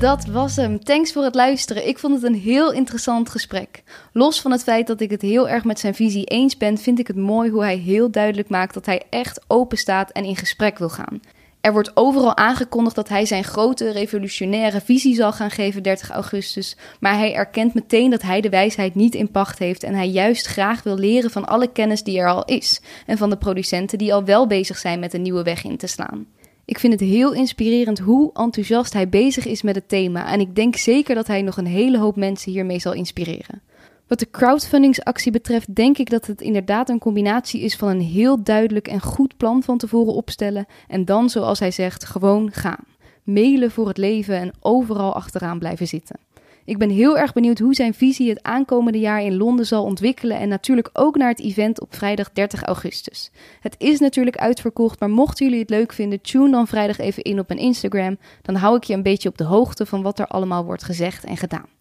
Dat 0.00 0.26
was 0.26 0.56
hem. 0.56 0.84
Thanks 0.84 1.12
voor 1.12 1.22
het 1.24 1.34
luisteren. 1.34 1.88
Ik 1.88 1.98
vond 1.98 2.14
het 2.14 2.22
een 2.22 2.34
heel 2.40 2.72
interessant 2.72 3.28
gesprek. 3.30 3.82
Los 4.12 4.40
van 4.40 4.50
het 4.50 4.62
feit 4.62 4.86
dat 4.86 5.00
ik 5.00 5.10
het 5.10 5.22
heel 5.22 5.48
erg 5.48 5.64
met 5.64 5.78
zijn 5.78 5.94
visie 5.94 6.24
eens 6.24 6.56
ben, 6.56 6.78
vind 6.78 6.98
ik 6.98 7.06
het 7.06 7.16
mooi 7.16 7.50
hoe 7.50 7.62
hij 7.62 7.76
heel 7.76 8.10
duidelijk 8.10 8.48
maakt 8.48 8.74
dat 8.74 8.86
hij 8.86 9.02
echt 9.10 9.44
open 9.46 9.78
staat 9.78 10.10
en 10.10 10.24
in 10.24 10.36
gesprek 10.36 10.78
wil 10.78 10.88
gaan. 10.88 11.20
Er 11.64 11.72
wordt 11.72 11.96
overal 11.96 12.36
aangekondigd 12.36 12.96
dat 12.96 13.08
hij 13.08 13.26
zijn 13.26 13.44
grote 13.44 13.90
revolutionaire 13.90 14.80
visie 14.80 15.14
zal 15.14 15.32
gaan 15.32 15.50
geven 15.50 15.82
30 15.82 16.10
augustus, 16.10 16.76
maar 17.00 17.18
hij 17.18 17.34
erkent 17.34 17.74
meteen 17.74 18.10
dat 18.10 18.22
hij 18.22 18.40
de 18.40 18.48
wijsheid 18.48 18.94
niet 18.94 19.14
in 19.14 19.30
pacht 19.30 19.58
heeft 19.58 19.82
en 19.82 19.94
hij 19.94 20.08
juist 20.08 20.46
graag 20.46 20.82
wil 20.82 20.96
leren 20.96 21.30
van 21.30 21.44
alle 21.44 21.72
kennis 21.72 22.02
die 22.02 22.18
er 22.18 22.28
al 22.28 22.44
is 22.44 22.80
en 23.06 23.18
van 23.18 23.30
de 23.30 23.36
producenten 23.36 23.98
die 23.98 24.14
al 24.14 24.24
wel 24.24 24.46
bezig 24.46 24.78
zijn 24.78 25.00
met 25.00 25.14
een 25.14 25.22
nieuwe 25.22 25.42
weg 25.42 25.64
in 25.64 25.76
te 25.76 25.86
slaan. 25.86 26.26
Ik 26.64 26.78
vind 26.78 26.92
het 26.92 27.02
heel 27.08 27.32
inspirerend 27.32 27.98
hoe 27.98 28.30
enthousiast 28.32 28.92
hij 28.92 29.08
bezig 29.08 29.46
is 29.46 29.62
met 29.62 29.74
het 29.74 29.88
thema 29.88 30.32
en 30.32 30.40
ik 30.40 30.54
denk 30.54 30.76
zeker 30.76 31.14
dat 31.14 31.26
hij 31.26 31.42
nog 31.42 31.56
een 31.56 31.66
hele 31.66 31.98
hoop 31.98 32.16
mensen 32.16 32.52
hiermee 32.52 32.78
zal 32.78 32.92
inspireren. 32.92 33.62
Wat 34.06 34.18
de 34.18 34.30
crowdfundingsactie 34.30 35.32
betreft, 35.32 35.74
denk 35.74 35.98
ik 35.98 36.10
dat 36.10 36.26
het 36.26 36.40
inderdaad 36.40 36.88
een 36.88 36.98
combinatie 36.98 37.60
is 37.60 37.76
van 37.76 37.88
een 37.88 38.00
heel 38.00 38.42
duidelijk 38.42 38.88
en 38.88 39.00
goed 39.00 39.36
plan 39.36 39.62
van 39.62 39.78
tevoren 39.78 40.14
opstellen 40.14 40.66
en 40.88 41.04
dan, 41.04 41.30
zoals 41.30 41.58
hij 41.58 41.70
zegt, 41.70 42.04
gewoon 42.04 42.52
gaan. 42.52 42.84
Mailen 43.22 43.70
voor 43.70 43.88
het 43.88 43.96
leven 43.96 44.36
en 44.36 44.52
overal 44.60 45.14
achteraan 45.14 45.58
blijven 45.58 45.86
zitten. 45.86 46.18
Ik 46.64 46.78
ben 46.78 46.90
heel 46.90 47.18
erg 47.18 47.32
benieuwd 47.32 47.58
hoe 47.58 47.74
zijn 47.74 47.94
visie 47.94 48.28
het 48.28 48.42
aankomende 48.42 48.98
jaar 48.98 49.22
in 49.22 49.36
Londen 49.36 49.66
zal 49.66 49.84
ontwikkelen 49.84 50.38
en 50.38 50.48
natuurlijk 50.48 50.90
ook 50.92 51.16
naar 51.16 51.28
het 51.28 51.40
event 51.40 51.80
op 51.80 51.94
vrijdag 51.94 52.32
30 52.32 52.62
augustus. 52.62 53.30
Het 53.60 53.74
is 53.78 53.98
natuurlijk 53.98 54.36
uitverkocht, 54.36 55.00
maar 55.00 55.10
mochten 55.10 55.44
jullie 55.44 55.60
het 55.60 55.70
leuk 55.70 55.92
vinden, 55.92 56.20
tune 56.20 56.50
dan 56.50 56.66
vrijdag 56.66 56.98
even 56.98 57.22
in 57.22 57.38
op 57.38 57.48
mijn 57.48 57.60
Instagram. 57.60 58.18
Dan 58.42 58.54
hou 58.54 58.76
ik 58.76 58.84
je 58.84 58.94
een 58.94 59.02
beetje 59.02 59.28
op 59.28 59.38
de 59.38 59.44
hoogte 59.44 59.86
van 59.86 60.02
wat 60.02 60.18
er 60.18 60.26
allemaal 60.26 60.64
wordt 60.64 60.84
gezegd 60.84 61.24
en 61.24 61.36
gedaan. 61.36 61.73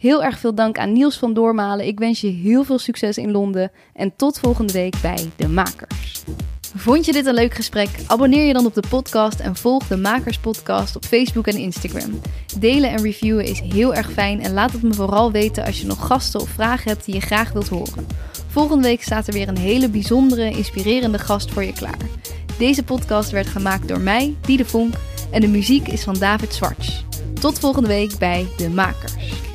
Heel 0.00 0.22
erg 0.24 0.38
veel 0.38 0.54
dank 0.54 0.78
aan 0.78 0.92
Niels 0.92 1.18
van 1.18 1.34
Doormalen. 1.34 1.86
Ik 1.86 1.98
wens 1.98 2.20
je 2.20 2.28
heel 2.28 2.64
veel 2.64 2.78
succes 2.78 3.18
in 3.18 3.30
Londen 3.30 3.70
en 3.92 4.16
tot 4.16 4.38
volgende 4.38 4.72
week 4.72 4.94
bij 5.02 5.30
De 5.36 5.48
Makers. 5.48 6.24
Vond 6.74 7.04
je 7.04 7.12
dit 7.12 7.26
een 7.26 7.34
leuk 7.34 7.54
gesprek? 7.54 7.88
Abonneer 8.06 8.46
je 8.46 8.52
dan 8.52 8.66
op 8.66 8.74
de 8.74 8.82
podcast 8.88 9.40
en 9.40 9.56
volg 9.56 9.86
de 9.86 9.96
Makers 9.96 10.38
Podcast 10.38 10.96
op 10.96 11.04
Facebook 11.04 11.46
en 11.46 11.56
Instagram. 11.56 12.20
Delen 12.58 12.90
en 12.90 13.02
reviewen 13.02 13.44
is 13.44 13.60
heel 13.60 13.94
erg 13.94 14.12
fijn 14.12 14.42
en 14.42 14.52
laat 14.52 14.72
het 14.72 14.82
me 14.82 14.94
vooral 14.94 15.32
weten 15.32 15.64
als 15.64 15.80
je 15.80 15.86
nog 15.86 16.06
gasten 16.06 16.40
of 16.40 16.48
vragen 16.48 16.90
hebt 16.90 17.04
die 17.04 17.14
je 17.14 17.20
graag 17.20 17.52
wilt 17.52 17.68
horen. 17.68 18.06
Volgende 18.46 18.88
week 18.88 19.02
staat 19.02 19.26
er 19.26 19.32
weer 19.32 19.48
een 19.48 19.58
hele 19.58 19.88
bijzondere, 19.88 20.50
inspirerende 20.50 21.18
gast 21.18 21.50
voor 21.50 21.64
je 21.64 21.72
klaar. 21.72 21.98
Deze 22.58 22.82
podcast 22.82 23.30
werd 23.30 23.46
gemaakt 23.46 23.88
door 23.88 24.00
mij, 24.00 24.36
Diede 24.40 24.64
Vonk, 24.64 24.94
en 25.30 25.40
de 25.40 25.48
muziek 25.48 25.88
is 25.88 26.02
van 26.02 26.18
David 26.18 26.54
Zwarts. 26.54 27.04
Tot 27.40 27.58
volgende 27.58 27.88
week 27.88 28.18
bij 28.18 28.46
De 28.56 28.70
Makers. 28.70 29.49